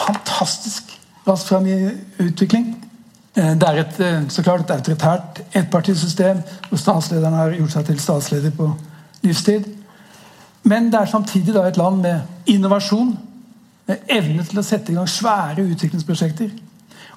fantastisk 0.00 0.94
raskt 1.26 1.50
fram 1.50 1.66
i 1.68 1.76
utvikling 2.18 2.70
eh, 3.36 3.52
Det 3.58 3.68
er 3.68 3.82
et, 3.82 4.00
eh, 4.00 4.22
så 4.32 4.42
klart 4.42 4.64
et 4.64 4.72
autoritært 4.78 5.42
ettpartisystem 5.52 6.40
hvor 6.68 6.80
statslederen 6.80 7.36
har 7.36 7.58
gjort 7.58 7.76
seg 7.76 7.90
til 7.90 8.00
statsleder 8.00 8.54
på 8.56 8.70
livstid. 9.22 9.68
Men 10.62 10.90
det 10.92 11.00
er 11.00 11.10
samtidig 11.10 11.54
et 11.56 11.76
land 11.80 12.00
med 12.02 12.50
innovasjon, 12.50 13.14
med 13.86 14.10
evne 14.12 14.44
til 14.46 14.60
å 14.60 14.64
sette 14.64 14.92
i 14.92 14.96
gang 14.96 15.08
svære 15.08 15.64
utviklingsprosjekter. 15.72 16.50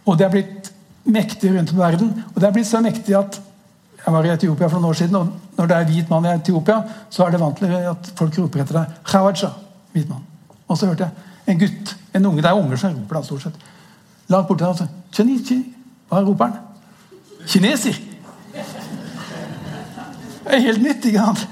Og 0.06 0.18
det 0.18 0.26
er 0.26 0.32
blitt 0.34 0.72
mektig 1.04 1.52
rundt 1.54 1.74
om 1.74 1.82
i 1.82 1.84
verden. 1.84 2.14
Og 2.34 2.40
det 2.40 2.48
er 2.48 2.56
blitt 2.56 2.70
så 2.70 2.82
mektig 2.84 3.18
at 3.18 3.42
Jeg 4.04 4.12
var 4.12 4.26
i 4.28 4.32
Etiopia 4.34 4.68
for 4.68 4.82
noen 4.82 4.90
år 4.90 4.98
siden, 5.00 5.16
og 5.16 5.56
når 5.56 5.68
det 5.70 5.76
er 5.76 5.86
hvit 5.88 6.10
mann 6.12 6.26
i 6.28 6.34
Etiopia, 6.34 6.82
så 7.10 7.24
er 7.24 7.32
det 7.32 7.40
vant 7.40 7.56
til 7.56 7.72
at 7.72 8.10
folk 8.18 8.36
roper 8.36 8.60
etter 8.60 8.76
deg. 8.76 8.98
Khawaja, 9.08 9.54
hvit 9.94 10.10
mann. 10.10 10.26
Og 10.68 10.76
så 10.76 10.90
hørte 10.90 11.08
jeg 11.08 11.54
en 11.54 11.62
gutt, 11.62 11.94
en 12.12 12.26
unge 12.26 12.42
Det 12.42 12.50
er 12.50 12.60
unger 12.60 12.82
som 12.82 12.98
roper 12.98 13.16
da, 13.16 13.22
stort 13.24 13.46
sett. 13.46 13.64
Langt 14.28 14.48
borte. 14.48 14.66
der. 14.66 14.92
Chenichi. 15.16 15.62
Hva 16.10 16.20
roper 16.20 16.52
han? 16.52 16.60
Kineser! 17.48 17.96
Det 20.44 20.52
er 20.52 20.60
helt 20.68 20.84
nytt. 20.84 21.06
ikke 21.06 21.20
sant? 21.20 21.48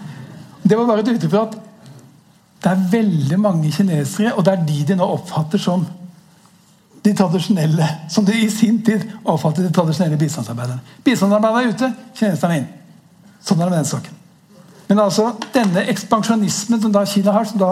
Det 0.63 0.77
var 0.77 0.85
bare 0.85 0.99
et 0.99 1.09
uttrykk 1.15 1.31
for 1.31 1.47
at 1.47 1.70
det 2.61 2.69
er 2.69 2.85
veldig 2.91 3.39
mange 3.41 3.71
kinesere, 3.73 4.35
og 4.35 4.45
det 4.45 4.53
er 4.53 4.65
de 4.67 4.83
de 4.87 4.95
nå 4.95 5.05
oppfatter 5.15 5.61
som 5.61 5.85
de 7.01 7.13
tradisjonelle, 7.17 7.87
som 8.09 8.25
de 8.25 8.35
i 8.37 8.49
sin 8.53 8.81
tid 8.85 9.07
oppfattet 9.25 9.65
de 9.65 9.73
tradisjonelle 9.73 10.17
bistandsarbeiderne. 10.21 10.81
Bistandsarbeiderne 11.03 11.63
er 11.63 11.73
ute, 11.73 11.93
kineserne 12.19 12.53
er 12.53 12.61
inn. 12.61 12.67
Sånn 13.41 13.57
er 13.57 13.65
det 13.65 13.71
med 13.71 13.79
den 13.79 13.89
saken. 13.89 14.19
Men 14.91 14.99
altså, 14.99 15.31
denne 15.55 15.85
ekspansjonismen 15.89 16.81
som 16.83 16.93
da 16.93 17.05
Kina 17.09 17.33
har, 17.33 17.47
som 17.49 17.61
da 17.61 17.71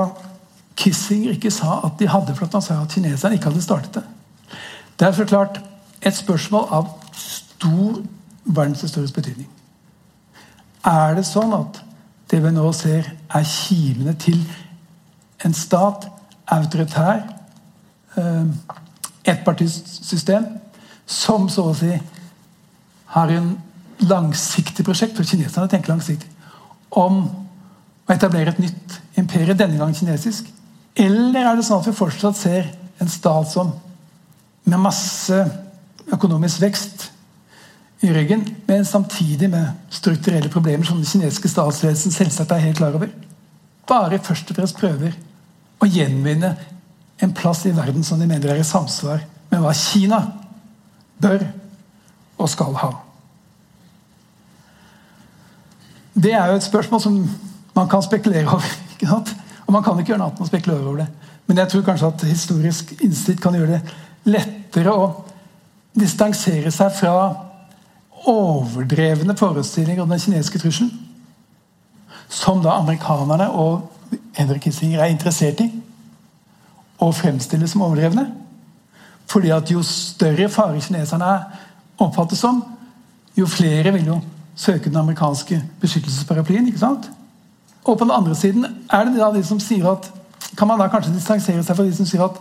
Kissinger 0.79 1.35
ikke 1.35 1.51
sa 1.51 1.81
at 1.83 1.99
de 1.99 2.07
hadde, 2.07 2.33
for 2.35 2.47
at 2.47 2.55
han 2.55 2.63
sa 2.63 2.77
at 2.81 2.93
kineserne 2.95 3.35
ikke 3.35 3.51
hadde 3.51 3.61
startet 3.61 3.99
det. 3.99 4.05
Det 4.99 5.07
er 5.07 5.11
så 5.17 5.25
klart 5.27 5.59
et 6.01 6.15
spørsmål 6.15 6.65
av 6.71 6.87
stor 7.13 7.99
verdenshistorisk 8.45 9.13
betydning. 9.19 9.49
Er 10.87 11.17
det 11.17 11.25
sånn 11.27 11.53
at 11.53 11.81
det 12.31 12.39
vi 12.43 12.53
nå 12.55 12.71
ser, 12.73 13.11
er 13.35 13.45
kimene 13.45 14.15
til 14.21 14.39
en 15.45 15.53
stat, 15.53 16.07
autoritær, 16.45 17.23
eh, 18.17 18.45
ettpartisystem, 19.23 20.45
som 21.05 21.49
så 21.49 21.69
å 21.69 21.75
si 21.75 21.91
har 23.13 23.31
en 23.33 23.57
langsiktig 23.99 24.85
prosjekt, 24.85 25.15
for 25.17 25.27
kineserne 25.27 25.69
tenker 25.69 25.93
langsiktig, 25.93 26.27
om 26.91 27.21
å 28.07 28.13
etablere 28.13 28.53
et 28.53 28.59
nytt 28.59 28.99
imperie, 29.17 29.53
denne 29.53 29.77
gangen 29.77 29.95
kinesisk? 29.95 30.47
Eller 30.95 31.45
er 31.45 31.55
det 31.55 31.65
sånn 31.65 31.81
at 31.81 31.87
vi 31.89 31.95
fortsatt 31.97 32.37
ser 32.37 32.69
en 32.99 33.09
stat 33.11 33.49
som 33.51 33.73
med 34.69 34.81
masse 34.81 35.37
økonomisk 36.13 36.61
vekst 36.61 37.09
i 38.05 38.11
ryggen, 38.13 38.45
men 38.67 38.85
samtidig 38.87 39.49
med 39.51 39.73
strukturelle 39.93 40.49
problemer 40.51 40.87
som 40.87 40.99
den 40.99 41.09
kinesiske 41.09 41.51
statsledelsen 41.51 42.13
selvsagt 42.15 42.53
er 42.55 42.63
helt 42.63 42.79
klar 42.79 42.95
over, 42.95 43.11
bare 43.89 44.21
først 44.23 44.51
og 44.51 44.59
fremst 44.59 44.77
prøver 44.79 45.17
å 45.79 45.87
gjenvinne 45.87 46.53
en 47.19 47.33
plass 47.35 47.65
i 47.67 47.75
verden 47.75 48.03
som 48.03 48.19
de 48.19 48.27
mener 48.27 48.53
er 48.53 48.61
i 48.61 48.67
samsvar 48.67 49.23
med 49.49 49.63
hva 49.63 49.73
Kina 49.75 50.19
bør 51.19 51.43
og 52.39 52.49
skal 52.51 52.75
ha. 52.79 52.91
Det 56.19 56.33
er 56.35 56.51
jo 56.51 56.59
et 56.59 56.67
spørsmål 56.67 57.01
som 57.03 57.17
man 57.75 57.89
kan 57.91 58.03
spekulere 58.03 58.47
over. 58.47 58.75
Og 59.69 59.73
man 59.73 59.83
kan 59.85 59.99
ikke 59.99 60.15
gjøre 60.15 60.19
noe 60.23 60.31
annet 60.31 60.39
enn 60.41 60.47
å 60.47 60.49
spekulere 60.49 60.81
over 60.81 61.03
det. 61.03 61.35
Men 61.45 61.59
jeg 61.61 61.69
tror 61.69 61.83
kanskje 61.85 62.07
at 62.09 62.23
historisk 62.25 62.93
innsikt 63.05 63.41
kan 63.43 63.53
gjøre 63.53 63.77
det 63.77 64.31
lettere 64.33 64.95
å 64.97 65.03
distansere 65.93 66.71
seg 66.73 66.89
fra 66.97 67.13
overdrevne 68.29 69.35
forestillinger 69.37 70.03
om 70.03 70.09
den 70.09 70.21
kinesiske 70.23 70.61
trusselen. 70.63 70.89
Som 72.29 72.63
da 72.65 72.79
amerikanerne 72.79 73.51
og 73.53 73.85
Henrik 74.37 74.61
Kissinger 74.61 75.03
er 75.03 75.13
interessert 75.13 75.61
i 75.63 75.69
å 76.99 77.11
fremstille 77.15 77.67
som 77.67 77.83
overdrevne. 77.85 78.25
Fordi 79.29 79.51
at 79.53 79.71
jo 79.71 79.83
større 79.85 80.49
fare 80.49 80.81
kineserne 80.81 81.31
oppfattes 82.01 82.41
som, 82.41 82.61
jo 83.37 83.47
flere 83.47 83.93
vil 83.95 84.07
jo 84.07 84.19
søke 84.59 84.89
den 84.89 84.99
amerikanske 84.99 85.61
beskyttelsesparaplyen. 85.81 86.67
ikke 86.67 86.81
sant? 86.81 87.09
Og 87.85 87.97
på 87.97 88.03
den 88.03 88.15
andre 88.15 88.35
siden 88.35 88.65
er 88.91 89.05
det 89.05 89.19
da 89.19 89.31
de 89.33 89.43
som 89.45 89.59
sier 89.59 89.87
at 89.91 90.09
kan 90.57 90.67
man 90.67 90.79
da 90.79 90.89
kanskje 90.91 91.13
distansere 91.13 91.63
seg 91.63 91.77
fra 91.77 91.85
de 91.85 91.93
som 91.95 92.07
sier 92.07 92.25
at 92.25 92.39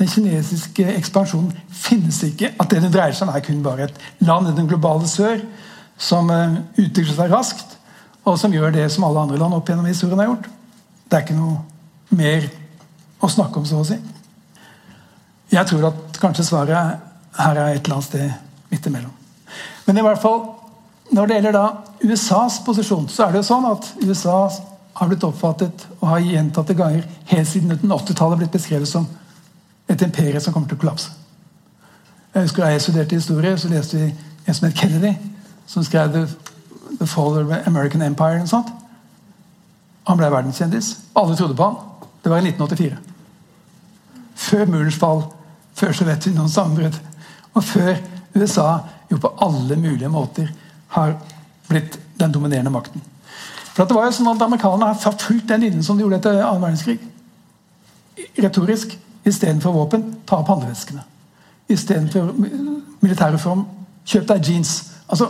den 0.00 0.08
kinesiske 0.08 0.86
ekspansjonen 0.96 1.50
finnes 1.68 2.22
ikke. 2.24 2.54
At 2.60 2.70
det 2.70 2.80
det 2.84 2.92
dreier 2.94 3.12
seg 3.16 3.28
om, 3.28 3.34
er 3.34 3.44
kun 3.44 3.60
bare 3.64 3.88
et 3.88 4.00
land 4.24 4.48
i 4.48 4.54
den 4.56 4.68
globale 4.70 5.08
sør 5.08 5.42
som 6.00 6.30
eh, 6.32 6.56
utvikler 6.80 7.12
seg 7.16 7.34
raskt, 7.34 7.76
og 8.24 8.38
som 8.40 8.52
gjør 8.54 8.72
det 8.72 8.86
som 8.92 9.04
alle 9.04 9.26
andre 9.26 9.40
land 9.40 9.56
opp 9.56 9.68
gjennom 9.68 9.88
historien 9.88 10.22
har 10.22 10.30
gjort. 10.30 10.48
Det 11.10 11.18
er 11.18 11.24
ikke 11.24 11.34
noe 11.34 11.58
mer 12.14 12.46
å 13.20 13.28
snakke 13.28 13.58
om, 13.58 13.66
så 13.66 13.80
å 13.82 13.86
si. 13.86 13.98
Jeg 15.50 15.66
tror 15.66 15.88
at 15.90 16.18
kanskje 16.22 16.46
svaret 16.46 17.00
her 17.34 17.58
er 17.58 17.74
et 17.74 17.82
eller 17.82 17.96
annet 17.96 18.06
sted 18.06 18.32
midt 18.70 18.86
imellom. 18.86 19.12
Men 19.86 19.98
i 19.98 20.04
hvert 20.06 20.22
fall, 20.22 20.44
når 21.10 21.26
det 21.26 21.38
gjelder 21.38 21.56
da 21.56 21.64
USAs 22.06 22.60
posisjon, 22.64 23.08
så 23.10 23.26
er 23.26 23.32
det 23.32 23.40
jo 23.40 23.48
sånn 23.48 23.66
at 23.72 23.88
USA 24.04 24.36
har 25.00 25.10
blitt 25.10 25.26
oppfattet 25.26 25.86
og 25.98 26.06
har 26.12 26.22
gjentatte 26.22 26.76
ganger 26.78 27.06
helt 27.32 27.48
siden 27.48 27.74
1980-tallet 27.74 28.44
blitt 28.44 28.54
beskrevet 28.54 28.88
som 28.88 29.08
et 29.90 30.02
imperie 30.06 30.40
som 30.40 30.54
kommer 30.54 30.70
til 30.70 30.78
å 30.78 30.84
kollapse. 30.84 31.10
Jeg 32.30 32.46
husker 32.46 32.62
Da 32.62 32.70
jeg 32.70 32.82
studerte 32.84 33.18
historie, 33.18 33.56
så 33.58 33.68
leste 33.68 33.98
vi 33.98 34.12
en 34.46 34.54
som 34.54 34.68
het 34.68 34.78
Kennedy, 34.78 35.16
som 35.66 35.82
skrev 35.84 36.14
The 37.00 37.06
Fall 37.06 37.38
of 37.38 37.48
the 37.48 37.62
American 37.66 38.02
Empire. 38.02 38.42
Og 38.42 38.48
sånt. 38.48 38.70
Han 40.10 40.18
ble 40.18 40.30
verdenskjendis. 40.32 40.96
Alle 41.14 41.36
trodde 41.38 41.54
på 41.54 41.68
han. 41.68 41.76
Det 42.22 42.32
var 42.32 42.42
i 42.42 42.50
1984. 42.50 42.96
Før 44.40 44.66
murens 44.72 44.98
fall, 44.98 45.22
før 45.78 45.94
Sovjetunionens 45.94 46.56
sammenbrudd, 46.56 46.96
og 47.54 47.64
før 47.64 48.00
USA 48.34 48.66
jo 49.10 49.18
på 49.22 49.30
alle 49.42 49.76
mulige 49.78 50.10
måter 50.10 50.50
har 50.96 51.14
blitt 51.68 51.98
den 52.18 52.32
dominerende 52.34 52.72
makten. 52.74 53.02
For 53.74 53.86
det 53.86 53.96
var 53.96 54.08
jo 54.08 54.16
sånn 54.18 54.32
at 54.32 54.42
Amerikanerne 54.44 54.90
har 54.90 55.18
fulgt 55.22 55.48
den 55.48 55.62
linjen 55.64 55.84
som 55.86 55.96
de 55.96 56.04
gjorde 56.04 56.18
etter 56.20 56.42
annen 56.42 56.66
verdenskrig. 56.66 56.98
Retorisk. 58.42 58.98
Istedenfor 59.20 59.74
våpen, 59.76 60.04
ta 60.24 60.38
opp 60.40 60.48
handleveskene. 60.48 61.02
Istedenfor 61.68 62.30
militærreform, 63.04 63.66
kjøp 64.08 64.24
deg 64.30 64.48
jeans. 64.48 64.70
Altså, 65.12 65.28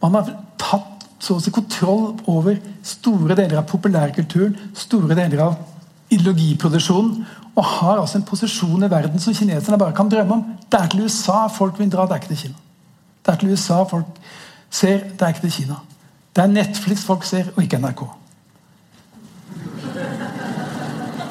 Man 0.00 0.14
har 0.14 0.28
tatt 0.56 0.89
så 1.20 1.36
å 1.36 1.42
si 1.42 1.52
kontroll 1.52 2.14
over 2.30 2.56
store 2.86 3.36
deler 3.36 3.60
av 3.60 3.68
populærkulturen, 3.68 4.56
store 4.74 5.16
deler 5.18 5.44
av 5.44 5.58
ideologiproduksjonen, 6.10 7.26
og 7.54 7.66
har 7.66 8.00
altså 8.00 8.18
en 8.18 8.26
posisjon 8.26 8.86
i 8.86 8.90
verden 8.90 9.20
som 9.20 9.34
kineserne 9.36 9.78
bare 9.78 9.94
kan 9.96 10.08
drømme 10.10 10.38
om. 10.38 10.44
Det 10.70 10.78
er 10.80 10.88
til 10.90 11.04
USA 11.04 11.44
folk 11.52 11.78
vil 11.78 11.90
dra, 11.92 12.06
det 12.08 12.16
er 12.16 12.22
ikke 12.22 12.32
til 12.32 12.42
Kina. 12.44 12.58
Det 13.20 13.32
er 13.32 13.40
til 13.40 13.52
USA 13.52 13.82
folk 13.90 14.20
ser, 14.70 15.04
det 15.12 15.26
er 15.26 15.34
ikke 15.34 15.44
til 15.44 15.56
Kina. 15.58 15.78
Det 16.36 16.44
er 16.44 16.52
Netflix 16.54 17.04
folk 17.04 17.26
ser, 17.28 17.52
og 17.56 17.62
ikke 17.62 17.80
NRK. 17.82 18.04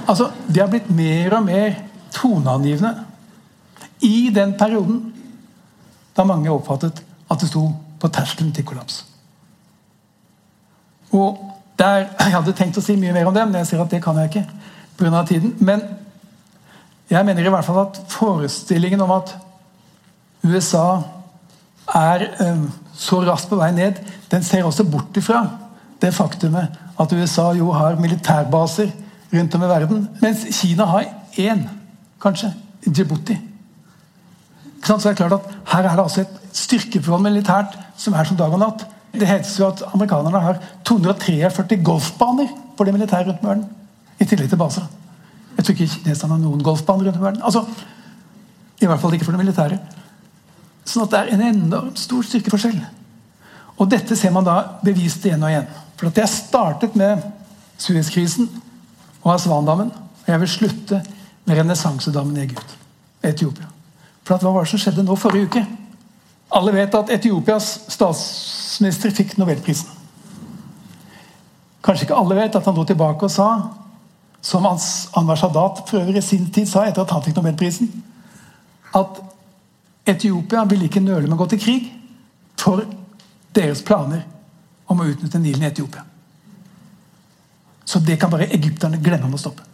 Altså, 0.09 0.31
De 0.47 0.59
har 0.59 0.69
blitt 0.69 0.89
mer 0.89 1.37
og 1.37 1.45
mer 1.45 1.75
toneangivende 2.13 2.95
i 4.01 4.29
den 4.35 4.55
perioden 4.57 5.13
da 6.15 6.23
mange 6.23 6.51
oppfattet 6.51 7.03
at 7.29 7.39
det 7.41 7.49
sto 7.49 7.67
på 7.99 8.07
terskelen 8.11 8.51
til 8.55 8.65
kollaps. 8.65 9.08
Og 11.11 11.45
der, 11.79 12.09
Jeg 12.19 12.33
hadde 12.33 12.53
tenkt 12.53 12.77
å 12.77 12.83
si 12.83 12.95
mye 12.99 13.13
mer 13.15 13.27
om 13.29 13.33
det, 13.33 13.45
men 13.47 13.61
jeg 13.61 13.67
ser 13.67 13.81
at 13.81 13.91
det 13.91 14.01
kan 14.03 14.17
jeg 14.19 14.29
ikke. 14.29 14.45
På 14.97 15.05
grunn 15.05 15.15
av 15.15 15.27
tiden. 15.27 15.55
Men 15.59 15.81
jeg 17.09 17.25
mener 17.25 17.45
i 17.45 17.53
hvert 17.53 17.65
fall 17.65 17.79
at 17.85 18.01
forestillingen 18.11 19.01
om 19.01 19.11
at 19.15 19.31
USA 20.43 21.01
er 21.95 22.27
um, 22.43 22.67
så 22.93 23.21
raskt 23.23 23.49
på 23.49 23.57
vei 23.59 23.71
ned, 23.71 23.97
den 24.31 24.43
ser 24.43 24.67
også 24.67 24.83
bort 24.83 25.17
ifra 25.17 25.45
det 26.01 26.13
faktumet 26.15 26.75
at 26.99 27.13
USA 27.15 27.51
jo 27.57 27.71
har 27.71 27.97
militærbaser 27.99 28.91
rundt 29.33 29.55
om 29.55 29.63
i 29.63 29.69
verden, 29.71 30.07
mens 30.21 30.45
Kina 30.61 30.85
har 30.85 31.07
én, 31.37 31.67
kanskje. 32.21 32.53
Djibouti. 32.85 33.35
Så 34.83 34.95
det 34.97 35.05
er 35.05 35.13
klart 35.13 35.33
at 35.33 35.55
Her 35.67 35.83
er 35.83 35.95
det 35.95 36.03
altså 36.03 36.21
et 36.21 36.55
styrkeforhold 36.55 37.23
militært 37.23 37.75
som 37.97 38.13
er 38.13 38.23
som 38.23 38.37
dag 38.37 38.53
og 38.53 38.59
natt. 38.59 38.85
Det 39.13 39.27
heter 39.27 39.55
jo 39.59 39.67
at 39.67 39.83
amerikanerne 39.93 40.41
har 40.43 40.59
243 40.85 41.79
golfbaner 41.83 42.49
for 42.77 42.85
det 42.85 42.93
militære 42.93 43.25
rundt 43.27 43.43
om 43.43 43.49
verden. 43.49 43.65
I 44.19 44.25
tillegg 44.25 44.49
til 44.49 44.59
baser. 44.59 44.85
Jeg 45.57 45.65
tror 45.65 45.75
ikke 45.75 45.93
kineserne 45.95 46.35
har 46.35 46.41
noen 46.43 46.63
golfbaner 46.63 47.09
rundt 47.09 47.21
verden. 47.21 47.41
Altså, 47.43 47.65
I 48.81 48.85
hvert 48.85 49.01
fall 49.01 49.13
ikke 49.13 49.25
for 49.27 49.35
det 49.35 49.41
militære. 49.41 49.79
Sånn 50.85 51.05
at 51.05 51.13
det 51.13 51.19
er 51.19 51.33
en 51.35 51.45
enormt 51.49 51.99
stor 51.99 52.23
styrkeforskjell. 52.25 52.79
Og 53.79 53.89
dette 53.91 54.15
ser 54.19 54.33
man 54.35 54.47
da 54.47 54.57
bevist 54.83 55.25
igjen 55.25 55.43
og 55.43 55.51
igjen. 55.51 55.67
For 55.99 56.11
at 56.11 56.21
jeg 56.21 56.31
startet 56.31 56.95
med 56.99 57.23
Suez-krisen 57.79 58.47
og 59.23 59.33
Aswan-dammen. 59.35 59.91
Og 59.91 60.31
jeg 60.31 60.43
vil 60.43 60.51
slutte 60.51 61.01
med 61.45 61.57
renessansedammen 61.57 62.37
i 62.37 62.45
Egypt. 62.45 62.77
Etiopia. 63.23 63.67
For 64.23 64.35
at 64.35 64.43
hva 64.45 64.53
var 64.53 64.67
det 64.67 64.71
som 64.73 64.81
skjedde 64.81 65.03
nå 65.07 65.15
forrige 65.19 65.49
uke? 65.49 65.65
Alle 66.49 66.73
vet 66.73 66.95
at 66.97 67.11
Etiopias 67.13 67.67
statsminister 67.93 69.13
fikk 69.13 69.35
nobelprisen. 69.37 69.89
Kanskje 71.85 72.07
ikke 72.07 72.17
alle 72.17 72.37
vet 72.39 72.57
at 72.57 72.65
han 72.65 72.75
dro 72.75 72.85
tilbake 72.87 73.27
og 73.27 73.31
sa, 73.31 73.49
som 74.41 74.65
Anwar 74.65 75.39
Sadat 75.39 75.83
for 75.87 76.01
øvrig 76.01 76.23
i 76.23 76.25
sin 76.25 76.49
tid 76.53 76.67
sa 76.69 76.85
etter 76.87 77.03
at 77.05 77.13
han 77.13 77.23
fikk 77.23 77.37
nobelprisen, 77.37 77.91
at 78.95 79.21
Etiopia 80.09 80.63
ville 80.65 80.89
ikke 80.89 81.03
nøle 81.03 81.27
med 81.27 81.37
å 81.37 81.41
gå 81.43 81.51
til 81.53 81.61
krig 81.61 81.89
for 82.59 82.81
deres 83.55 83.83
planer 83.85 84.23
om 84.89 85.01
å 85.01 85.07
utnytte 85.11 85.41
Nilen 85.41 85.63
i 85.63 85.69
Etiopia. 85.69 86.03
Så 87.85 88.01
det 88.05 88.19
kan 88.21 88.31
bare 88.31 88.49
egypterne 88.53 89.01
glemme 89.01 89.29
om 89.29 89.37
å 89.37 89.41
stoppe. 89.41 89.65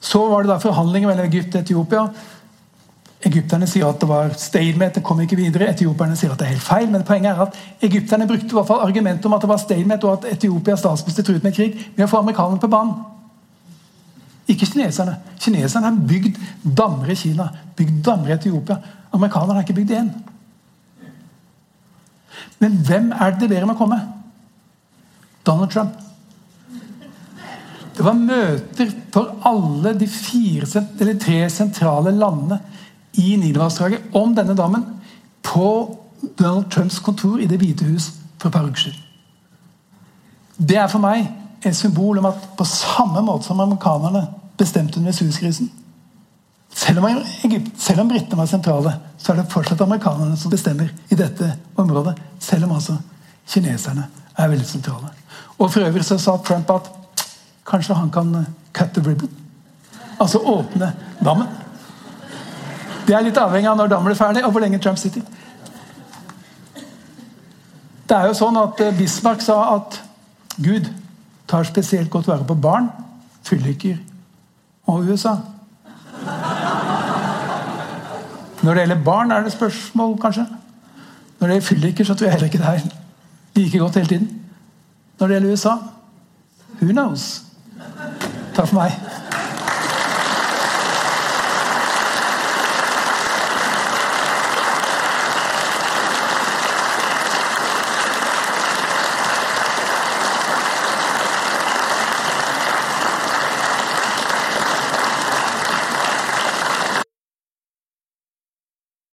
Så 0.00 0.22
var 0.30 0.42
det 0.42 0.52
da 0.52 0.60
forhandlinger 0.62 1.10
mellom 1.10 1.26
Egypt 1.28 1.54
og 1.54 1.64
Etiopia. 1.64 2.04
Egypterne 3.20 3.66
sier 3.68 3.84
at 3.84 4.00
det 4.00 4.08
var 4.08 4.30
stalemate, 4.40 4.96
det 4.96 5.04
kom 5.04 5.18
ikke 5.20 5.36
videre. 5.36 5.68
Etioperne 5.74 6.16
sier 6.16 6.32
at 6.32 6.40
det 6.40 6.46
er 6.46 6.54
helt 6.54 6.64
feil. 6.64 6.86
Men 6.88 7.04
poenget 7.04 7.34
er 7.34 7.42
at 7.44 7.58
egypterne 7.84 8.28
brukte 8.28 8.48
i 8.48 8.56
hvert 8.56 8.68
fall 8.70 8.80
argumentet 8.86 9.28
om 9.28 9.36
at 9.36 9.44
det 9.44 9.50
var 9.50 9.60
stalemate, 9.60 10.08
og 10.08 10.24
at 10.24 10.38
Etiopias 10.38 10.80
statsminister 10.80 11.26
truet 11.26 11.44
med 11.44 11.52
krig, 11.56 11.76
med 11.96 12.06
å 12.06 12.08
få 12.08 12.22
amerikanerne 12.22 12.62
på 12.62 12.70
banen. 12.72 12.94
Ikke 14.48 14.66
kineserne. 14.66 15.18
Kineserne 15.38 15.90
har 15.90 16.00
bygd 16.08 16.40
dammer 16.64 17.12
i 17.12 17.18
Kina, 17.18 17.50
bygd 17.76 18.00
dammer 18.08 18.32
i 18.32 18.36
Etiopia. 18.38 18.78
Amerikanerne 19.12 19.60
har 19.60 19.68
ikke 19.68 19.78
bygd 19.82 19.94
én. 19.98 20.10
Men 22.60 22.80
hvem 22.88 23.12
er 23.12 23.34
det 23.34 23.44
de 23.44 23.52
ber 23.52 23.68
om 23.68 23.74
å 23.74 23.78
komme? 23.78 24.00
Donald 25.44 25.70
Trump. 25.72 25.92
Det 27.96 28.04
var 28.06 28.16
møter 28.16 28.90
for 29.12 29.36
alle 29.44 29.92
de 30.00 30.08
fire, 30.08 30.86
eller 30.96 31.20
tre 31.20 31.42
sentrale 31.52 32.16
landene 32.16 32.62
i 33.18 33.36
Nidelvassdraget 33.36 34.14
om 34.14 34.34
denne 34.34 34.56
dammen 34.56 34.84
på 35.42 35.98
Donald 36.38 36.70
Trumps 36.70 36.98
kontor 36.98 37.40
i 37.40 37.46
Det 37.46 37.58
hvite 37.58 37.84
hus 37.84 38.12
for 38.38 38.48
et 38.48 38.52
par 38.52 38.66
uker 38.66 38.80
siden. 38.80 38.98
Det 40.58 40.76
er 40.76 40.88
for 40.92 41.00
meg 41.00 41.26
et 41.64 41.76
symbol 41.76 42.18
om 42.18 42.28
at 42.28 42.48
på 42.56 42.64
samme 42.64 43.22
måte 43.24 43.48
som 43.48 43.60
amerikanerne 43.60 44.26
bestemte 44.60 45.00
under 45.00 45.12
Suez-krisen 45.12 45.70
selv 46.74 46.98
om, 46.98 47.24
selv 47.78 48.00
om 48.00 48.08
britene 48.08 48.38
var 48.38 48.46
sentrale, 48.46 48.92
så 49.18 49.32
er 49.32 49.40
det 49.40 49.50
fortsatt 49.50 49.80
amerikanerne 49.82 50.36
som 50.38 50.52
bestemmer 50.52 50.90
i 51.10 51.18
dette 51.18 51.48
området. 51.78 52.14
Selv 52.38 52.68
om 52.68 52.76
altså 52.76 52.96
kineserne 53.50 54.06
er 54.36 54.48
veldig 54.48 54.66
sentrale. 54.66 55.10
Og 55.58 55.70
For 55.72 55.84
øvrig 55.84 56.04
så 56.04 56.18
sa 56.18 56.36
Trump 56.36 56.70
at 56.70 56.90
kanskje 57.66 57.94
han 57.94 58.10
kan 58.10 58.34
uh, 58.34 58.44
cut 58.72 58.94
the 58.94 59.02
ribbon. 59.02 59.30
Altså 60.20 60.38
åpne 60.38 60.92
dammen. 61.24 61.48
Det 63.10 63.16
er 63.18 63.24
litt 63.26 63.38
avhengig 63.42 63.66
av 63.66 63.74
når 63.74 63.88
dammen 63.90 64.06
blir 64.06 64.14
ferdig, 64.14 64.44
og 64.46 64.52
hvor 64.54 64.62
lenge 64.62 64.78
Trump 64.78 64.98
sitter. 65.00 65.24
Det 68.06 68.14
er 68.14 68.28
jo 68.30 68.36
sånn 68.38 68.58
at 68.60 68.78
uh, 68.86 68.92
Bismarck 68.94 69.42
sa 69.42 69.56
at 69.72 69.96
Gud 70.62 70.86
tar 71.50 71.66
spesielt 71.66 72.06
godt 72.12 72.28
vare 72.30 72.46
på 72.46 72.54
barn, 72.54 72.86
fylliker 73.42 73.96
og 74.86 75.10
USA. 75.10 75.32
Når 78.62 78.78
det 78.78 78.84
gjelder 78.84 79.02
barn, 79.10 79.34
er 79.34 79.42
det 79.42 79.56
spørsmål, 79.56 80.14
kanskje. 80.22 80.46
Når 81.40 81.48
det 81.48 81.54
gjelder 81.56 81.66
fylliker, 81.66 82.06
så 82.06 82.14
tror 82.14 82.28
jeg 82.28 82.36
heller 82.36 82.52
ikke 82.52 82.62
det 82.62 82.70
er 82.76 82.86
like 83.58 83.78
godt 83.82 83.98
hele 83.98 84.12
tiden. 84.14 84.30
Når 85.18 85.26
det 85.26 85.40
gjelder 85.40 85.52
USA 85.58 85.74
who 86.78 86.92
knows? 86.94 87.42
Takk 88.54 88.70
for 88.70 88.78
meg. 88.78 88.94